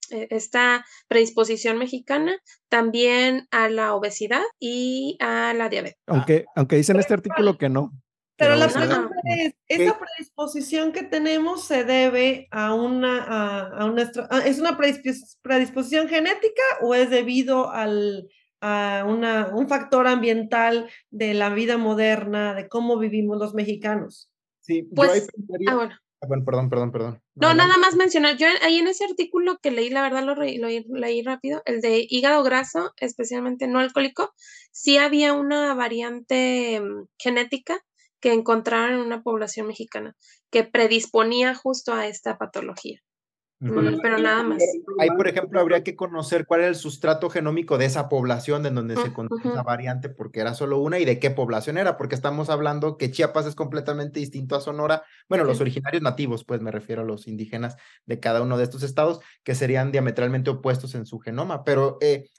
esta 0.09 0.85
predisposición 1.07 1.77
mexicana 1.77 2.37
también 2.69 3.47
a 3.51 3.69
la 3.69 3.93
obesidad 3.93 4.43
y 4.59 5.17
a 5.19 5.53
la 5.53 5.69
diabetes. 5.69 6.01
Aunque, 6.07 6.45
aunque 6.55 6.77
dice 6.77 6.93
en 6.93 6.99
este 6.99 7.13
artículo 7.13 7.57
que 7.57 7.69
no. 7.69 7.91
Pero 8.37 8.55
la 8.55 8.67
pregunta 8.67 9.15
es, 9.23 9.53
¿esa 9.67 9.97
predisposición 9.97 10.91
que 10.91 11.03
tenemos 11.03 11.65
se 11.65 11.83
debe 11.83 12.47
a 12.51 12.73
una, 12.75 13.23
a, 13.23 13.85
una, 13.85 14.11
es 14.45 14.59
una 14.59 14.77
predisposición 14.77 16.07
genética 16.07 16.61
o 16.81 16.93
es 16.93 17.09
debido 17.09 17.71
al, 17.71 18.29
a 18.61 19.05
una, 19.07 19.49
un 19.55 19.67
factor 19.67 20.05
ambiental 20.07 20.87
de 21.09 21.33
la 21.33 21.49
vida 21.49 21.77
moderna, 21.77 22.53
de 22.53 22.67
cómo 22.67 22.99
vivimos 22.99 23.39
los 23.39 23.55
mexicanos? 23.55 24.29
Sí, 24.61 24.83
pues, 24.83 25.27
ah, 25.67 25.75
bueno. 25.75 25.95
Ah, 26.19 26.25
bueno, 26.27 26.45
perdón, 26.45 26.69
perdón, 26.69 26.91
perdón. 26.91 27.21
No, 27.35 27.53
nada 27.53 27.77
más 27.77 27.95
mencionar, 27.95 28.37
yo 28.37 28.47
ahí 28.63 28.77
en 28.77 28.87
ese 28.87 29.05
artículo 29.05 29.59
que 29.61 29.71
leí, 29.71 29.89
la 29.89 30.01
verdad 30.01 30.23
lo, 30.23 30.35
lo, 30.35 30.97
leí 30.99 31.21
rápido, 31.21 31.61
el 31.65 31.79
de 31.81 32.05
hígado 32.09 32.43
graso, 32.43 32.93
especialmente 32.97 33.67
no 33.67 33.79
alcohólico, 33.79 34.33
sí 34.71 34.97
había 34.97 35.33
una 35.33 35.73
variante 35.75 36.81
mm, 36.81 37.05
genética 37.17 37.83
que 38.19 38.33
encontraron 38.33 38.99
en 38.99 39.05
una 39.05 39.21
población 39.21 39.67
mexicana 39.67 40.15
que 40.49 40.63
predisponía 40.63 41.55
justo 41.55 41.93
a 41.93 42.07
esta 42.07 42.37
patología. 42.37 43.01
Mm, 43.59 43.97
pero 44.03 44.19
nada 44.19 44.43
más. 44.43 44.61
Ahí, 44.99 45.09
por 45.17 45.27
ejemplo, 45.27 45.59
habría 45.59 45.83
que 45.83 45.95
conocer 45.95 46.45
cuál 46.45 46.61
era 46.61 46.69
el 46.69 46.75
sustrato 46.75 47.29
genómico 47.29 47.79
de 47.79 47.85
esa 47.85 48.07
población 48.07 48.63
en 48.67 48.75
donde 48.75 48.95
se 48.95 49.07
encontró 49.07 49.37
esa 49.39 49.63
variante, 49.63 50.09
porque 50.09 50.41
era 50.41 50.53
solo 50.53 50.77
una, 50.77 50.99
y 50.99 51.05
de 51.05 51.17
qué 51.17 51.31
población 51.31 51.79
era, 51.79 51.97
porque 51.97 52.13
estamos 52.13 52.51
hablando 52.51 52.97
que 52.97 53.09
Chiapas 53.09 53.47
es 53.47 53.55
completamente 53.55 54.19
distinto 54.19 54.55
a 54.55 54.61
Sonora. 54.61 55.03
Bueno, 55.27 55.43
los 55.43 55.59
originarios 55.59 56.03
nativos, 56.03 56.43
pues 56.45 56.61
me 56.61 56.71
refiero 56.71 57.01
a 57.01 57.05
los 57.05 57.27
indígenas 57.27 57.77
de 58.05 58.19
cada 58.19 58.43
uno 58.43 58.59
de 58.59 58.63
estos 58.63 58.83
estados, 58.83 59.21
que 59.43 59.55
serían 59.55 59.91
diametralmente 59.91 60.51
opuestos 60.51 60.93
en 60.93 61.07
su 61.07 61.17
genoma. 61.17 61.63
Pero 61.63 61.97
eh, 61.99 62.29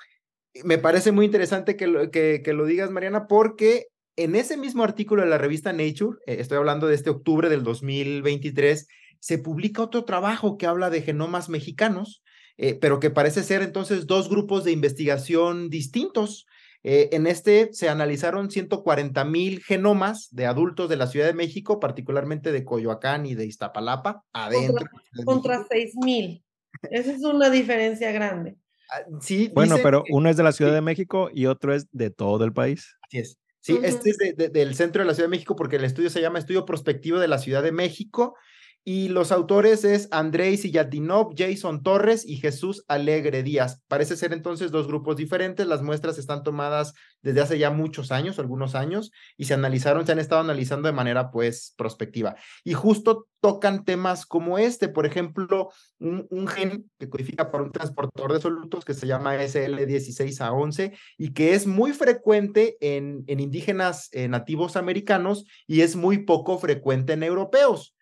me 0.62 0.78
parece 0.78 1.10
muy 1.10 1.26
interesante 1.26 1.76
que 1.76 1.88
lo, 1.88 2.12
que, 2.12 2.42
que 2.44 2.52
lo 2.52 2.64
digas, 2.64 2.92
Mariana, 2.92 3.26
porque 3.26 3.88
en 4.18 4.34
ese 4.34 4.56
mismo 4.56 4.82
artículo 4.82 5.22
de 5.22 5.28
la 5.28 5.38
revista 5.38 5.72
Nature, 5.72 6.18
eh, 6.26 6.36
estoy 6.40 6.58
hablando 6.58 6.88
de 6.88 6.96
este 6.96 7.08
octubre 7.08 7.48
del 7.48 7.62
2023, 7.62 8.88
se 9.20 9.38
publica 9.38 9.82
otro 9.82 10.04
trabajo 10.04 10.58
que 10.58 10.66
habla 10.66 10.90
de 10.90 11.02
genomas 11.02 11.48
mexicanos, 11.48 12.22
eh, 12.56 12.74
pero 12.74 12.98
que 12.98 13.10
parece 13.10 13.44
ser 13.44 13.62
entonces 13.62 14.08
dos 14.08 14.28
grupos 14.28 14.64
de 14.64 14.72
investigación 14.72 15.70
distintos. 15.70 16.46
Eh, 16.82 17.10
en 17.12 17.28
este 17.28 17.72
se 17.72 17.88
analizaron 17.88 18.50
140 18.50 19.24
mil 19.24 19.62
genomas 19.62 20.28
de 20.32 20.46
adultos 20.46 20.88
de 20.88 20.96
la 20.96 21.06
Ciudad 21.06 21.26
de 21.26 21.34
México, 21.34 21.78
particularmente 21.78 22.50
de 22.50 22.64
Coyoacán 22.64 23.24
y 23.24 23.36
de 23.36 23.46
Iztapalapa, 23.46 24.24
adentro. 24.32 24.84
Contra, 25.24 25.64
6 25.68 25.94
mil. 26.04 26.44
Esa 26.90 27.12
es 27.12 27.22
una 27.22 27.50
diferencia 27.50 28.10
grande. 28.10 28.56
Ah, 28.90 29.02
sí, 29.20 29.50
bueno, 29.54 29.76
pero 29.80 30.02
uno 30.10 30.28
es 30.28 30.36
de 30.36 30.42
la 30.42 30.52
Ciudad 30.52 30.72
de 30.72 30.80
México 30.80 31.30
y 31.32 31.46
otro 31.46 31.72
es 31.72 31.86
de 31.92 32.10
todo 32.10 32.44
el 32.44 32.52
país. 32.52 32.96
Así 33.02 33.18
es. 33.18 33.38
Sí, 33.68 33.78
este 33.82 34.10
es 34.10 34.52
del 34.52 34.74
centro 34.74 35.02
de 35.02 35.06
la 35.06 35.14
Ciudad 35.14 35.26
de 35.28 35.36
México 35.36 35.54
porque 35.54 35.76
el 35.76 35.84
estudio 35.84 36.08
se 36.08 36.22
llama 36.22 36.38
Estudio 36.38 36.64
Prospectivo 36.64 37.18
de 37.18 37.28
la 37.28 37.36
Ciudad 37.36 37.62
de 37.62 37.70
México 37.70 38.34
y 38.84 39.08
los 39.08 39.32
autores 39.32 39.84
es 39.84 40.08
Andrei 40.10 40.56
Sillatinov, 40.56 41.34
Jason 41.36 41.82
Torres 41.82 42.26
y 42.26 42.36
Jesús 42.36 42.84
Alegre 42.88 43.42
Díaz. 43.42 43.82
Parece 43.86 44.16
ser 44.16 44.32
entonces 44.32 44.70
dos 44.70 44.86
grupos 44.86 45.16
diferentes. 45.16 45.66
Las 45.66 45.82
muestras 45.82 46.16
están 46.16 46.42
tomadas 46.42 46.94
desde 47.20 47.40
hace 47.40 47.58
ya 47.58 47.70
muchos 47.70 48.12
años, 48.12 48.38
algunos 48.38 48.74
años, 48.74 49.10
y 49.36 49.44
se 49.44 49.54
analizaron, 49.54 50.06
se 50.06 50.12
han 50.12 50.18
estado 50.18 50.40
analizando 50.40 50.88
de 50.88 50.94
manera 50.94 51.30
pues 51.30 51.74
prospectiva. 51.76 52.36
Y 52.64 52.72
justo 52.72 53.26
tocan 53.40 53.84
temas 53.84 54.24
como 54.24 54.58
este, 54.58 54.88
por 54.88 55.06
ejemplo, 55.06 55.70
un, 55.98 56.48
gen 56.48 56.90
que 56.98 57.08
codifica 57.08 57.50
para 57.50 57.64
un 57.64 57.72
transportador 57.72 58.32
de 58.32 58.40
solutos 58.40 58.84
que 58.84 58.94
se 58.94 59.06
llama 59.06 59.36
SL16A11 59.36 60.96
y 61.18 61.34
que 61.34 61.54
es 61.54 61.66
muy 61.66 61.92
frecuente 61.92 62.76
en, 62.80 63.24
en 63.26 63.40
indígenas 63.40 64.08
eh, 64.12 64.28
nativos 64.28 64.76
americanos 64.76 65.44
y 65.66 65.82
es 65.82 65.94
muy 65.94 66.24
poco 66.24 66.58
frecuente 66.58 67.12
en 67.12 67.22
europeos 67.22 67.94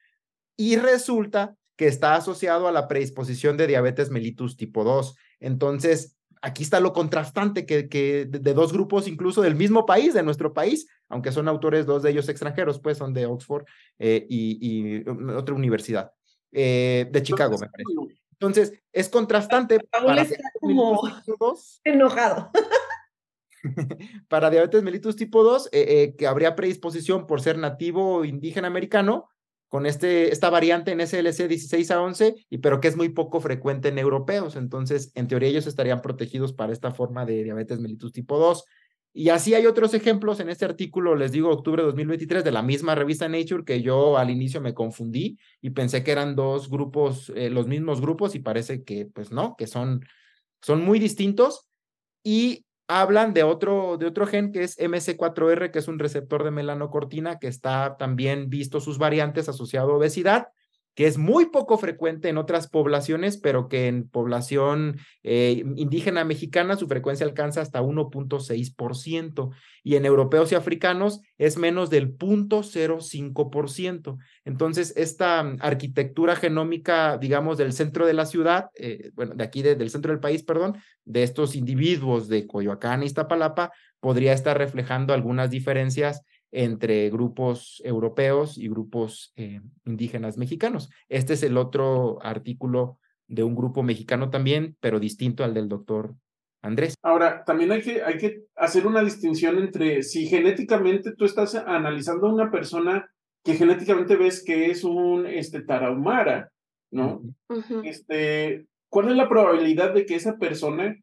y 0.57 0.77
resulta 0.77 1.57
que 1.77 1.87
está 1.87 2.15
asociado 2.15 2.69
a 2.69 2.73
la 2.73 2.89
predisposición 2.89 3.57
de 3.57 3.67
diabetes 3.67 4.11
mellitus 4.11 4.57
tipo 4.57 4.83
2. 4.83 5.15
Entonces, 5.41 6.17
aquí 6.41 6.63
está 6.63 6.81
lo 6.81 6.93
contrastante 6.93 7.67
que, 7.67 7.89
que 7.89 8.27
de, 8.27 8.55
dos 8.55 8.73
grupos 8.73 9.07
incluso 9.09 9.43
del 9.43 9.55
mismo 9.55 9.85
país, 9.85 10.15
de 10.15 10.23
nuestro 10.23 10.55
país, 10.55 10.89
aunque 11.09 11.33
son 11.33 11.49
autores, 11.49 11.87
dos 11.87 12.03
de 12.03 12.11
ellos 12.11 12.29
extranjeros, 12.29 12.81
pues 12.81 12.99
son 12.99 13.13
de 13.13 13.27
Oxford 13.27 13.65
eh, 13.99 14.27
y, 14.29 15.09
otra 15.09 15.55
universidad, 15.55 16.13
eh, 16.53 17.09
de 17.11 17.23
Chicago, 17.23 17.59
me 17.59 17.69
parece. 17.69 17.91
Entonces, 18.33 18.73
es 18.93 19.09
contrastante. 19.09 19.79
para 19.91 20.23
está 20.23 20.51
como 20.61 21.01
enojado. 21.85 22.51
para 24.29 24.51
diabetes 24.51 24.83
mellitus 24.83 25.17
tipo 25.17 25.43
2, 25.43 25.71
eh, 25.73 26.15
que 26.17 26.27
habría 26.27 26.55
predisposición 26.55 27.27
por 27.27 27.41
ser 27.41 27.59
nativo 27.59 28.25
indígena 28.25 28.69
americano, 28.69 29.29
con 29.77 29.85
este, 29.85 30.33
esta 30.33 30.49
variante 30.49 30.93
en 30.93 31.07
SLC 31.07 31.49
16 31.49 31.91
a 31.91 32.01
11, 32.01 32.35
y, 32.49 32.59
pero 32.59 32.81
que 32.81 32.89
es 32.89 32.97
muy 32.97 33.11
poco 33.11 33.41
frecuente 33.41 33.89
en 33.89 33.99
europeos. 33.99 34.57
Entonces, 34.57 35.13
en 35.15 35.29
teoría, 35.29 35.51
ellos 35.51 35.67
estarían 35.67 36.01
protegidos 36.01 36.55
para 36.55 36.73
esta 36.73 36.93
forma 36.93 37.27
de 37.27 37.45
diabetes 37.45 37.79
mellitus 37.79 38.11
tipo 38.11 38.39
2. 38.39 38.65
Y 39.13 39.29
así 39.29 39.55
hay 39.55 39.67
otros 39.67 39.93
ejemplos 39.93 40.41
en 40.41 40.49
este 40.49 40.65
artículo, 40.65 41.15
les 41.15 41.31
digo, 41.31 41.51
octubre 41.51 41.83
de 41.83 41.89
2023, 41.89 42.43
de 42.43 42.53
la 42.53 42.63
misma 42.63 42.95
revista 42.95 43.29
Nature, 43.29 43.65
que 43.67 43.83
yo 43.83 44.17
al 44.17 44.31
inicio 44.31 44.63
me 44.63 44.73
confundí 44.73 45.37
y 45.61 45.69
pensé 45.69 46.03
que 46.03 46.13
eran 46.13 46.37
dos 46.37 46.71
grupos, 46.71 47.31
eh, 47.37 47.51
los 47.51 47.67
mismos 47.67 48.01
grupos, 48.01 48.35
y 48.35 48.39
parece 48.39 48.83
que, 48.83 49.05
pues 49.05 49.31
no, 49.31 49.57
que 49.59 49.67
son, 49.67 50.07
son 50.63 50.83
muy 50.87 50.99
distintos. 50.99 51.69
Y 52.25 52.65
hablan 52.89 53.35
de 53.35 53.43
otro, 53.43 53.97
de 53.97 54.07
otro 54.07 54.27
gen 54.27 54.53
que 54.53 54.63
es 54.63 54.79
MC4R, 54.79 55.71
que 55.71 55.79
es 55.79 55.89
un 55.89 55.99
receptor 55.99 56.45
de 56.45 56.51
melanocortina 56.51 57.39
que 57.39 57.49
está 57.49 57.97
también 57.97 58.49
visto 58.49 58.81
sus 58.81 58.99
variantes 58.99 59.49
asociado 59.49 59.93
a 59.93 59.97
obesidad 59.97 60.49
que 60.97 61.07
es 61.07 61.19
muy 61.19 61.51
poco 61.51 61.77
frecuente 61.77 62.31
en 62.31 62.39
otras 62.39 62.69
poblaciones, 62.69 63.37
pero 63.37 63.69
que 63.69 63.87
en 63.87 64.09
población 64.09 64.97
eh, 65.23 65.63
indígena 65.77 66.25
mexicana 66.25 66.77
su 66.77 66.89
frecuencia 66.89 67.27
alcanza 67.27 67.61
hasta 67.61 67.83
1.6% 67.83 69.51
y 69.85 69.97
en 69.97 70.07
europeos 70.07 70.51
y 70.51 70.55
africanos 70.55 71.21
es 71.37 71.59
menos 71.59 71.91
del 71.91 72.17
0.05%. 72.17 74.17
Entonces, 74.47 74.95
esta 74.97 75.41
arquitectura 75.61 76.35
genómica, 76.35 77.19
digamos, 77.19 77.59
del 77.59 77.75
centro 77.75 78.07
de 78.07 78.15
la 78.15 78.25
ciudad, 78.25 78.71
eh, 78.75 79.11
bueno, 79.13 79.35
de 79.35 79.45
aquí 79.45 79.61
del 79.61 79.91
centro 79.91 80.13
del 80.13 80.21
país, 80.21 80.45
perdón, 80.45 80.79
de 81.05 81.25
estos 81.25 81.57
individuos 81.57 82.29
de 82.29 82.47
Coyoacán 82.47 83.03
y 83.03 83.07
Iztapalapa, 83.07 83.71
podría 84.01 84.33
estar 84.33 84.57
reflejando 84.57 85.13
algunas 85.13 85.51
diferencias 85.51 86.23
entre 86.57 87.11
grupos 87.11 87.83
europeos 87.85 88.57
y 88.57 88.69
grupos 88.69 89.35
eh, 89.37 89.61
indígenas 89.85 90.39
mexicanos. 90.39 90.89
Este 91.11 91.35
es 91.35 91.43
el 91.43 91.59
otro 91.59 92.19
artículo 92.23 92.99
de 93.29 93.43
un 93.43 93.55
grupo 93.55 93.83
mexicano 93.83 94.31
también, 94.31 94.75
pero 94.81 94.99
distinto 94.99 95.45
al 95.45 95.53
del 95.53 95.69
doctor 95.69 96.15
Andrés. 96.63 96.95
Ahora, 97.03 97.45
también 97.45 97.73
hay 97.73 97.83
que, 97.83 98.03
hay 98.03 98.17
que 98.17 98.45
hacer 98.57 98.87
una 98.87 99.03
distinción 99.03 99.59
entre 99.59 100.03
si 100.03 100.27
genéticamente 100.29 101.13
tú 101.13 101.27
estás 101.27 101.55
analizando 101.55 102.27
a 102.27 102.33
una 102.33 102.51
persona 102.51 103.07
que 103.45 103.55
genéticamente 103.55 104.17
ves 104.17 104.43
que 104.43 104.71
es 104.71 104.83
un 104.83 105.27
este, 105.27 105.61
tarahumara, 105.61 106.51
¿no? 106.91 107.21
este, 107.85 108.65
¿Cuál 108.89 109.11
es 109.11 109.17
la 109.17 109.29
probabilidad 109.29 109.93
de 109.93 110.07
que 110.07 110.15
esa 110.15 110.39
persona 110.39 110.97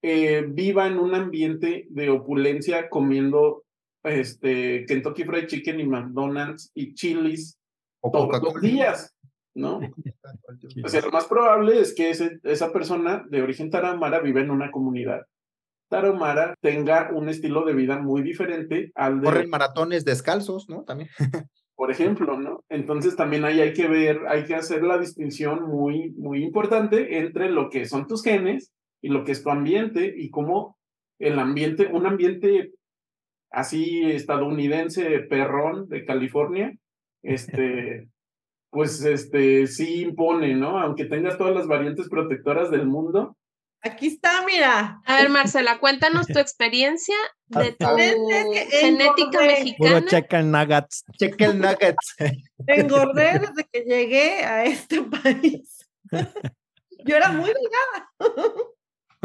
eh, 0.00 0.46
viva 0.48 0.86
en 0.86 0.98
un 0.98 1.14
ambiente 1.14 1.86
de 1.90 2.08
opulencia 2.08 2.88
comiendo 2.88 3.64
este, 4.02 4.84
Kentucky 4.86 5.24
Fried 5.24 5.46
Chicken 5.46 5.80
y 5.80 5.86
McDonald's 5.86 6.70
y 6.74 6.94
Chili's 6.94 7.58
todos 8.00 8.42
los 8.42 8.60
días, 8.60 9.14
¿no? 9.54 9.80
o 10.84 10.88
sea, 10.88 11.00
lo 11.02 11.10
más 11.10 11.26
probable 11.26 11.80
es 11.80 11.94
que 11.94 12.10
esa 12.10 12.72
persona 12.72 13.24
de 13.28 13.42
origen 13.42 13.70
tarahumara 13.70 14.20
vive 14.20 14.40
en 14.40 14.50
una 14.50 14.70
comunidad 14.70 15.22
tarahumara 15.92 16.54
tenga 16.62 17.10
un 17.12 17.28
estilo 17.28 17.66
de 17.66 17.74
vida 17.74 17.98
muy 17.98 18.22
diferente 18.22 18.90
al 18.94 19.20
de... 19.20 19.26
Corren 19.26 19.50
maratones 19.50 20.06
descalzos, 20.06 20.66
¿no? 20.70 20.84
También. 20.84 21.10
por 21.74 21.90
ejemplo, 21.90 22.40
¿no? 22.40 22.64
Entonces 22.70 23.14
también 23.14 23.44
ahí 23.44 23.60
hay 23.60 23.74
que 23.74 23.88
ver, 23.88 24.20
hay 24.26 24.44
que 24.44 24.54
hacer 24.54 24.82
la 24.82 24.98
distinción 24.98 25.68
muy, 25.68 26.12
muy 26.12 26.42
importante 26.42 27.18
entre 27.18 27.50
lo 27.50 27.68
que 27.68 27.84
son 27.84 28.06
tus 28.06 28.22
genes 28.22 28.72
y 29.02 29.08
lo 29.08 29.24
que 29.24 29.32
es 29.32 29.42
tu 29.42 29.50
ambiente 29.50 30.14
y 30.16 30.30
cómo 30.30 30.78
el 31.18 31.38
ambiente, 31.38 31.88
un 31.92 32.06
ambiente 32.06 32.72
así 33.52 34.10
estadounidense 34.10 35.20
perrón 35.20 35.88
de 35.88 36.04
California, 36.04 36.72
este, 37.22 38.08
pues 38.70 39.04
este, 39.04 39.66
sí 39.66 40.02
impone, 40.02 40.54
¿no? 40.54 40.78
Aunque 40.78 41.04
tengas 41.04 41.38
todas 41.38 41.54
las 41.54 41.66
variantes 41.66 42.08
protectoras 42.08 42.70
del 42.70 42.86
mundo. 42.86 43.36
Aquí 43.84 44.06
está, 44.06 44.44
mira. 44.46 45.00
A 45.04 45.16
ver, 45.16 45.28
Marcela, 45.28 45.78
cuéntanos 45.78 46.28
tu 46.28 46.38
experiencia 46.38 47.16
de 47.48 47.72
tu 47.72 47.86
genética 48.70 49.40
mexicana. 49.40 49.98
Puro 49.98 50.08
chicken 50.08 50.50
nuggets. 50.52 51.04
Chicken 51.18 51.58
nuggets. 51.58 52.14
Engordé 52.66 53.40
desde 53.40 53.68
que 53.70 53.80
llegué 53.80 54.44
a 54.44 54.64
este 54.64 55.02
país. 55.02 55.88
Yo 57.04 57.16
era 57.16 57.32
muy 57.32 57.50
delgada. 57.50 58.66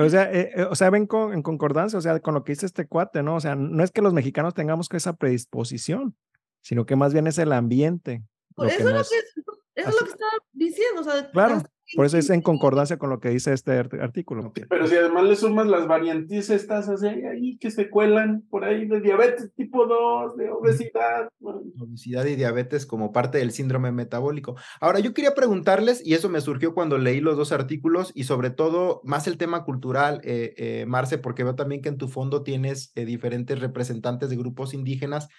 O 0.05 0.09
sea, 0.09 0.31
eh, 0.31 0.51
eh, 0.55 0.63
o 0.63 0.75
sea, 0.75 0.89
ven 0.89 1.07
con, 1.07 1.33
en 1.33 1.41
concordancia, 1.41 1.97
o 1.97 2.01
sea, 2.01 2.19
con 2.19 2.35
lo 2.35 2.43
que 2.43 2.51
dice 2.51 2.65
este 2.65 2.87
cuate, 2.87 3.23
¿no? 3.23 3.35
O 3.35 3.39
sea, 3.39 3.55
no 3.55 3.83
es 3.83 3.91
que 3.91 4.01
los 4.01 4.13
mexicanos 4.13 4.53
tengamos 4.53 4.87
esa 4.91 5.13
predisposición, 5.13 6.15
sino 6.61 6.85
que 6.85 6.95
más 6.95 7.13
bien 7.13 7.25
es 7.27 7.37
el 7.39 7.51
ambiente. 7.51 8.23
Pues 8.55 8.79
eso, 8.79 8.89
es 8.89 8.95
lo 8.95 9.03
que, 9.03 9.81
eso 9.81 9.89
es 9.89 9.95
lo 9.95 10.05
que 10.05 10.11
estaba 10.11 10.31
diciendo, 10.53 11.01
o 11.01 11.03
sea, 11.03 11.31
claro. 11.31 11.63
Por 11.95 12.05
eso 12.05 12.17
es 12.17 12.29
en 12.29 12.41
concordancia 12.41 12.97
con 12.97 13.09
lo 13.09 13.19
que 13.19 13.29
dice 13.29 13.53
este 13.53 13.71
artículo. 13.71 14.51
Pero 14.69 14.87
si 14.87 14.95
además 14.95 15.23
le 15.23 15.35
sumas 15.35 15.67
las 15.67 15.87
variantes 15.87 16.49
estas 16.49 16.89
así 16.89 17.07
ahí 17.07 17.57
que 17.57 17.71
se 17.71 17.89
cuelan 17.89 18.43
por 18.49 18.65
ahí 18.65 18.85
de 18.87 18.99
diabetes 18.99 19.51
tipo 19.55 19.85
2, 19.85 20.37
de 20.37 20.49
obesidad. 20.49 21.29
Obesidad 21.39 22.25
y 22.25 22.35
diabetes 22.35 22.85
como 22.85 23.11
parte 23.11 23.37
del 23.37 23.51
síndrome 23.51 23.91
metabólico. 23.91 24.55
Ahora, 24.81 24.99
yo 24.99 25.13
quería 25.13 25.33
preguntarles, 25.33 26.05
y 26.05 26.13
eso 26.13 26.29
me 26.29 26.41
surgió 26.41 26.73
cuando 26.73 26.97
leí 26.97 27.21
los 27.21 27.37
dos 27.37 27.51
artículos, 27.51 28.11
y 28.15 28.23
sobre 28.23 28.49
todo 28.49 29.01
más 29.03 29.27
el 29.27 29.37
tema 29.37 29.63
cultural, 29.63 30.21
eh, 30.23 30.53
eh, 30.57 30.85
Marce, 30.87 31.17
porque 31.17 31.43
veo 31.43 31.55
también 31.55 31.81
que 31.81 31.89
en 31.89 31.97
tu 31.97 32.07
fondo 32.07 32.43
tienes 32.43 32.91
eh, 32.95 33.05
diferentes 33.05 33.59
representantes 33.59 34.29
de 34.29 34.35
grupos 34.35 34.73
indígenas. 34.73 35.29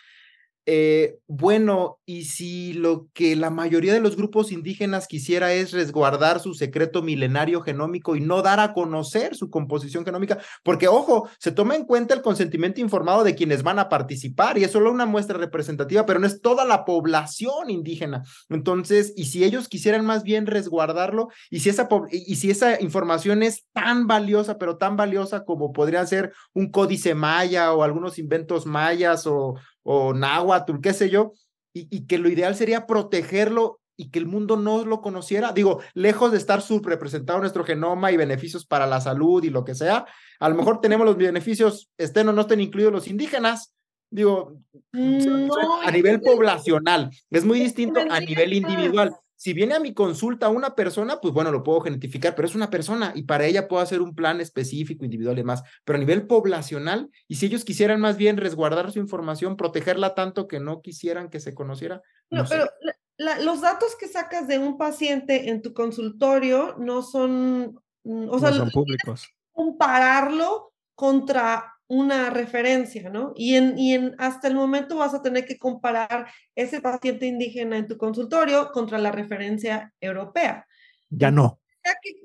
Eh, 0.71 1.17
bueno, 1.27 1.99
y 2.05 2.25
si 2.25 2.75
lo 2.75 3.09
que 3.15 3.37
la 3.37 3.49
mayoría 3.49 3.95
de 3.95 4.01
los 4.01 4.17
grupos 4.17 4.53
indígenas 4.53 5.07
quisiera 5.07 5.55
es 5.55 5.73
resguardar 5.73 6.41
su 6.41 6.53
secreto 6.53 7.01
milenario 7.01 7.63
genómico 7.63 8.17
y 8.17 8.21
no 8.21 8.43
dar 8.43 8.61
a 8.61 8.75
conocer 8.75 9.35
su 9.35 9.49
composición 9.49 10.05
genómica, 10.05 10.37
porque 10.63 10.87
ojo, 10.87 11.27
se 11.39 11.53
toma 11.53 11.75
en 11.75 11.87
cuenta 11.87 12.13
el 12.13 12.21
consentimiento 12.21 12.83
informado 12.83 13.25
de 13.25 13.35
quienes 13.35 13.63
van 13.63 13.79
a 13.79 13.89
participar 13.89 14.59
y 14.59 14.65
es 14.65 14.71
solo 14.71 14.93
una 14.93 15.07
muestra 15.07 15.39
representativa, 15.39 16.05
pero 16.05 16.21
no 16.21 16.27
es 16.27 16.43
toda 16.43 16.67
la 16.67 16.85
población 16.85 17.71
indígena. 17.71 18.25
Entonces, 18.51 19.15
y 19.17 19.25
si 19.25 19.45
ellos 19.45 19.69
quisieran 19.69 20.05
más 20.05 20.23
bien 20.23 20.47
resguardarlo 20.47 21.29
y 21.49 21.61
si 21.61 21.71
esa 21.71 21.89
y 22.11 22.37
si 22.37 22.51
esa 22.51 22.79
información 22.83 23.43
es 23.43 23.65
tan 23.73 24.07
valiosa, 24.07 24.59
pero 24.59 24.77
tan 24.77 24.99
valiosa 24.99 25.47
como 25.47 25.73
podría 25.73 26.05
ser 26.05 26.35
un 26.53 26.71
códice 26.71 27.15
maya 27.15 27.73
o 27.73 27.83
algunos 27.83 28.19
inventos 28.19 28.67
mayas 28.67 29.27
o 29.27 29.55
o 29.83 30.15
náhuatl, 30.15 30.81
qué 30.83 30.93
sé 30.93 31.11
yo, 31.11 31.33
y, 31.73 32.07
que 32.07 32.19
lo 32.19 32.29
ideal 32.29 32.57
sería 32.57 32.87
protegerlo 32.87 33.81
y 33.97 34.11
que 34.11 34.19
el 34.19 34.27
mundo 34.27 34.57
no 34.57 34.85
lo 34.85 35.01
conociera. 35.01 35.53
Digo, 35.53 35.81
lejos 35.95 36.33
de 36.33 36.39
estar 36.39 36.63
subrepresentado 36.63 37.39
nuestro 37.41 37.65
genoma 37.65 38.13
y 38.13 38.17
beneficios 38.17 38.67
para 38.67 38.87
la 38.87 39.01
salud 39.01 39.43
y 39.45 39.51
lo 39.51 39.65
que 39.65 39.75
sea, 39.75 40.07
a 40.41 40.49
lo 40.49 40.55
mejor 40.55 40.81
tenemos 40.81 41.07
los 41.07 41.17
beneficios, 41.17 41.91
estén 41.99 42.29
o 42.29 42.33
no 42.33 42.43
estén 42.43 42.61
incluidos 42.61 42.93
los 42.93 43.09
indígenas. 43.09 43.75
Digo, 44.11 44.57
a 44.93 45.91
nivel 45.91 46.21
poblacional, 46.21 47.11
es 47.31 47.45
muy 47.45 47.61
distinto 47.61 48.01
a 48.09 48.21
nivel 48.21 48.55
individual 48.55 49.15
si 49.39 49.53
viene 49.53 49.77
a 49.77 49.81
mi 49.81 49.95
consulta 49.95 50.49
una 50.49 50.75
persona, 50.75 51.21
pues 51.21 51.33
bueno, 51.33 51.53
lo 51.53 51.63
puedo 51.63 51.81
genetificar, 51.81 52.35
pero 52.35 52.49
es 52.49 52.57
una 52.57 52.71
persona 52.71 53.13
y 53.15 53.23
para 53.23 53.47
ella 53.47 53.69
puedo 53.69 53.81
hacer 53.81 54.03
un 54.03 54.17
plan 54.17 54.41
específico, 54.41 55.05
individual 55.05 55.37
y 55.37 55.43
demás. 55.43 55.63
Pero 55.85 55.97
a 55.97 56.01
nivel 56.01 56.27
poblacional, 56.27 57.09
y 57.29 57.37
si 57.37 57.47
ellos 57.47 57.65
quisieran 57.65 58.01
más 58.01 58.17
bien 58.17 58.37
resguardar 58.37 58.91
su 58.91 58.99
información, 58.99 59.57
protegerla 59.57 60.17
tanto 60.17 60.49
que 60.49 60.59
no 60.59 60.83
quisieran 60.83 61.31
que 61.31 61.39
se 61.39 61.55
conociera. 61.55 62.03
No, 62.31 62.45
pero 62.49 62.69
los 63.17 63.61
datos 63.61 63.95
que 63.95 64.09
sacas 64.09 64.49
de 64.49 64.59
un 64.59 64.77
paciente 64.77 65.51
en 65.51 65.63
tu 65.63 65.73
consultorio 65.73 66.75
no 66.77 67.03
son, 67.03 67.81
mm, 68.03 68.29
o 68.29 68.41
sea, 68.41 68.53
son 68.53 68.71
públicos. 68.73 69.29
Compararlo 69.53 70.73
contra 70.97 71.78
una 71.89 72.31
referencia, 72.31 73.09
¿no? 73.11 73.33
Y, 73.35 73.57
en, 73.57 73.79
y 73.79 73.95
en, 73.95 74.15
hasta 74.19 74.47
el 74.47 74.55
momento 74.55 74.97
vas 74.97 75.15
a 75.15 75.23
tener 75.23 75.47
que 75.47 75.59
comparar 75.59 76.29
ese 76.55 76.81
paciente 76.81 77.27
indígena 77.27 77.79
en 77.79 77.87
tu 77.87 77.97
consultorio 77.97 78.71
contra 78.73 78.99
la 78.99 79.11
referencia 79.11 79.93
europea. 80.01 80.67
Ya 81.09 81.31
no. 81.31 81.61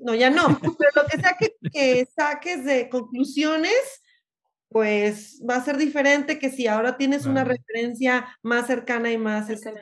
no, 0.00 0.14
ya 0.14 0.30
no, 0.30 0.46
pero 0.78 0.90
lo 0.94 1.06
que 1.06 1.18
sea 1.18 1.36
que, 1.38 1.56
que 1.72 2.06
saques 2.14 2.64
de 2.64 2.88
conclusiones 2.90 4.02
pues 4.74 5.40
va 5.48 5.54
a 5.54 5.64
ser 5.64 5.76
diferente 5.76 6.40
que 6.40 6.50
si 6.50 6.66
ahora 6.66 6.96
tienes 6.96 7.26
una 7.26 7.44
referencia 7.44 8.36
más 8.42 8.66
cercana 8.66 9.12
y 9.12 9.16
más 9.16 9.46
cercana. 9.46 9.80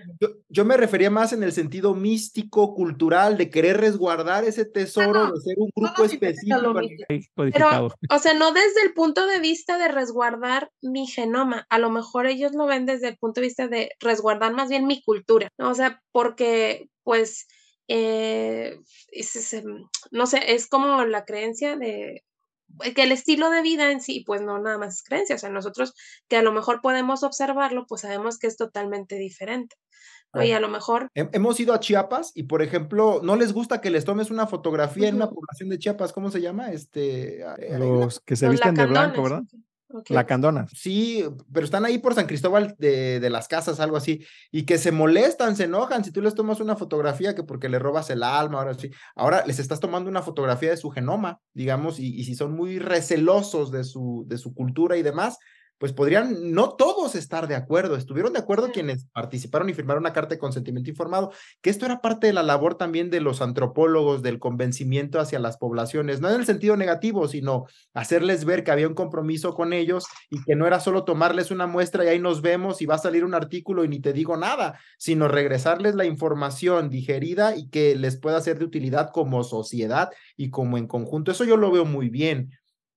Yo, 0.50 0.66
me 0.66 0.76
refería 0.76 1.08
más 1.08 1.32
en 1.32 1.42
el 1.42 1.52
sentido 1.52 1.94
místico, 1.94 2.74
cultural, 2.74 3.38
de 3.38 3.48
querer 3.48 3.80
resguardar 3.80 4.44
ese 4.44 4.66
tesoro, 4.66 5.32
de 5.32 5.40
ser 5.40 5.54
un 5.56 5.70
grupo 5.74 6.04
específico. 6.04 6.74
Pero, 7.34 7.88
o 8.10 8.18
sea, 8.18 8.34
no 8.34 8.52
desde 8.52 8.82
el 8.84 8.92
punto 8.92 9.26
de 9.26 9.40
vista 9.40 9.78
de 9.78 9.88
resguardar 9.88 10.70
mi 10.82 11.06
genoma, 11.06 11.64
a 11.70 11.78
lo 11.78 11.88
mejor 11.88 12.26
ellos 12.26 12.52
lo 12.52 12.66
ven 12.66 12.84
desde 12.84 13.08
el 13.08 13.16
punto 13.16 13.40
de 13.40 13.46
vista 13.46 13.68
de 13.68 13.92
resguardar 13.98 14.52
más 14.52 14.68
bien 14.68 14.86
mi 14.86 15.02
cultura, 15.02 15.48
¿no? 15.56 15.70
O 15.70 15.74
sea, 15.74 16.02
porque 16.12 16.90
pues... 17.02 17.46
Eh, 17.88 18.78
no 20.12 20.26
sé, 20.26 20.54
es 20.54 20.66
como 20.66 21.04
la 21.04 21.24
creencia 21.24 21.76
de, 21.76 22.22
que 22.94 23.02
el 23.02 23.12
estilo 23.12 23.50
de 23.50 23.62
vida 23.62 23.90
en 23.90 24.00
sí, 24.00 24.22
pues 24.26 24.40
no 24.40 24.58
nada 24.58 24.78
más 24.78 24.94
es 24.94 25.02
creencia, 25.02 25.36
o 25.36 25.38
sea, 25.38 25.50
nosotros 25.50 25.94
que 26.28 26.36
a 26.36 26.42
lo 26.42 26.52
mejor 26.52 26.80
podemos 26.80 27.22
observarlo, 27.22 27.86
pues 27.86 28.02
sabemos 28.02 28.38
que 28.38 28.46
es 28.46 28.56
totalmente 28.56 29.16
diferente. 29.16 29.76
Oye, 30.34 30.54
a 30.54 30.60
lo 30.60 30.68
mejor. 30.68 31.10
Hemos 31.14 31.60
ido 31.60 31.74
a 31.74 31.80
Chiapas 31.80 32.32
y, 32.34 32.44
por 32.44 32.62
ejemplo, 32.62 33.20
no 33.22 33.36
les 33.36 33.52
gusta 33.52 33.82
que 33.82 33.90
les 33.90 34.06
tomes 34.06 34.30
una 34.30 34.46
fotografía 34.46 35.08
en 35.08 35.16
una 35.16 35.28
población 35.28 35.68
de 35.68 35.78
Chiapas, 35.78 36.14
¿cómo 36.14 36.30
se 36.30 36.40
llama? 36.40 36.72
Este, 36.72 37.44
Los 37.78 38.20
que 38.20 38.36
se 38.36 38.48
visten 38.48 38.74
de 38.74 38.86
blanco, 38.86 39.22
¿verdad? 39.22 39.42
La 40.08 40.26
Candona. 40.26 40.66
Sí, 40.74 41.24
pero 41.52 41.64
están 41.64 41.84
ahí 41.84 41.98
por 41.98 42.14
San 42.14 42.26
Cristóbal 42.26 42.74
de, 42.78 43.20
de, 43.20 43.30
las 43.30 43.48
casas, 43.48 43.80
algo 43.80 43.96
así, 43.96 44.24
y 44.50 44.64
que 44.64 44.78
se 44.78 44.92
molestan, 44.92 45.56
se 45.56 45.64
enojan 45.64 46.04
si 46.04 46.12
tú 46.12 46.22
les 46.22 46.34
tomas 46.34 46.60
una 46.60 46.76
fotografía 46.76 47.34
que 47.34 47.42
porque 47.42 47.68
le 47.68 47.78
robas 47.78 48.10
el 48.10 48.22
alma, 48.22 48.58
ahora 48.58 48.74
sí. 48.74 48.90
Ahora 49.14 49.44
les 49.46 49.58
estás 49.58 49.80
tomando 49.80 50.08
una 50.08 50.22
fotografía 50.22 50.70
de 50.70 50.76
su 50.76 50.90
genoma, 50.90 51.40
digamos, 51.52 51.98
y, 51.98 52.14
y 52.14 52.24
si 52.24 52.34
son 52.34 52.54
muy 52.54 52.78
recelosos 52.78 53.70
de 53.70 53.84
su, 53.84 54.24
de 54.26 54.38
su 54.38 54.54
cultura 54.54 54.96
y 54.96 55.02
demás, 55.02 55.38
pues 55.82 55.92
podrían 55.92 56.52
no 56.52 56.76
todos 56.76 57.16
estar 57.16 57.48
de 57.48 57.56
acuerdo. 57.56 57.96
Estuvieron 57.96 58.32
de 58.32 58.38
acuerdo 58.38 58.70
quienes 58.70 59.06
participaron 59.06 59.68
y 59.68 59.74
firmaron 59.74 60.04
una 60.04 60.12
carta 60.12 60.36
de 60.36 60.38
consentimiento 60.38 60.88
informado, 60.88 61.32
que 61.60 61.70
esto 61.70 61.86
era 61.86 62.00
parte 62.00 62.28
de 62.28 62.32
la 62.32 62.44
labor 62.44 62.76
también 62.76 63.10
de 63.10 63.20
los 63.20 63.42
antropólogos, 63.42 64.22
del 64.22 64.38
convencimiento 64.38 65.18
hacia 65.18 65.40
las 65.40 65.56
poblaciones, 65.56 66.20
no 66.20 66.28
en 66.30 66.36
el 66.36 66.46
sentido 66.46 66.76
negativo, 66.76 67.26
sino 67.26 67.64
hacerles 67.94 68.44
ver 68.44 68.62
que 68.62 68.70
había 68.70 68.86
un 68.86 68.94
compromiso 68.94 69.54
con 69.54 69.72
ellos 69.72 70.04
y 70.30 70.40
que 70.44 70.54
no 70.54 70.68
era 70.68 70.78
solo 70.78 71.02
tomarles 71.02 71.50
una 71.50 71.66
muestra 71.66 72.04
y 72.04 72.08
ahí 72.10 72.20
nos 72.20 72.42
vemos 72.42 72.80
y 72.80 72.86
va 72.86 72.94
a 72.94 72.98
salir 72.98 73.24
un 73.24 73.34
artículo 73.34 73.82
y 73.84 73.88
ni 73.88 73.98
te 73.98 74.12
digo 74.12 74.36
nada, 74.36 74.78
sino 74.98 75.26
regresarles 75.26 75.96
la 75.96 76.04
información 76.04 76.90
digerida 76.90 77.56
y 77.56 77.68
que 77.70 77.96
les 77.96 78.20
pueda 78.20 78.40
ser 78.40 78.60
de 78.60 78.66
utilidad 78.66 79.10
como 79.12 79.42
sociedad 79.42 80.10
y 80.36 80.50
como 80.50 80.78
en 80.78 80.86
conjunto. 80.86 81.32
Eso 81.32 81.42
yo 81.42 81.56
lo 81.56 81.72
veo 81.72 81.84
muy 81.84 82.08
bien 82.08 82.52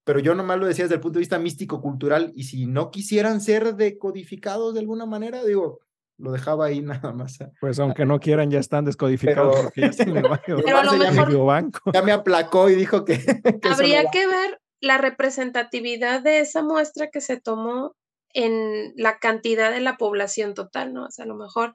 pero 0.06 0.20
yo 0.20 0.36
nomás 0.36 0.60
lo 0.60 0.68
decía 0.68 0.86
desde 0.86 0.96
el 0.96 1.02
punto 1.02 1.18
de 1.18 1.22
vista 1.22 1.40
místico-cultural, 1.40 2.32
y 2.36 2.44
si 2.44 2.68
no 2.68 2.92
quisieran 2.92 3.42
ser 3.42 3.76
decodificados 3.76 4.76
de 4.76 4.80
alguna 4.80 5.08
manera, 5.08 5.44
digo, 5.44 5.80
lo 6.18 6.32
dejaba 6.32 6.68
ahí 6.68 6.82
nada 6.82 7.12
más. 7.12 7.40
Pues 7.60 7.80
aunque 7.80 8.06
no 8.06 8.20
quieran, 8.20 8.52
ya 8.52 8.60
están 8.60 8.86
descodificados. 8.86 9.74
ya, 9.76 9.92
ya 11.94 12.02
me 12.04 12.12
aplacó 12.12 12.70
y 12.70 12.76
dijo 12.76 13.04
que... 13.04 13.20
habría 13.64 14.06
que 14.12 14.28
ver 14.28 14.62
la 14.80 15.00
representatividad 15.00 16.22
de 16.22 16.40
esa 16.40 16.62
muestra 16.62 17.10
que 17.10 17.20
se 17.20 17.42
tomó 17.42 17.96
en 18.30 18.94
la 18.96 19.18
cantidad 19.18 19.72
de 19.72 19.80
la 19.80 19.98
población 19.98 20.54
total, 20.54 20.94
¿no? 20.94 21.06
O 21.06 21.12
sea, 21.12 21.26
a 21.26 21.28
lo 21.28 21.36
mejor... 21.36 21.74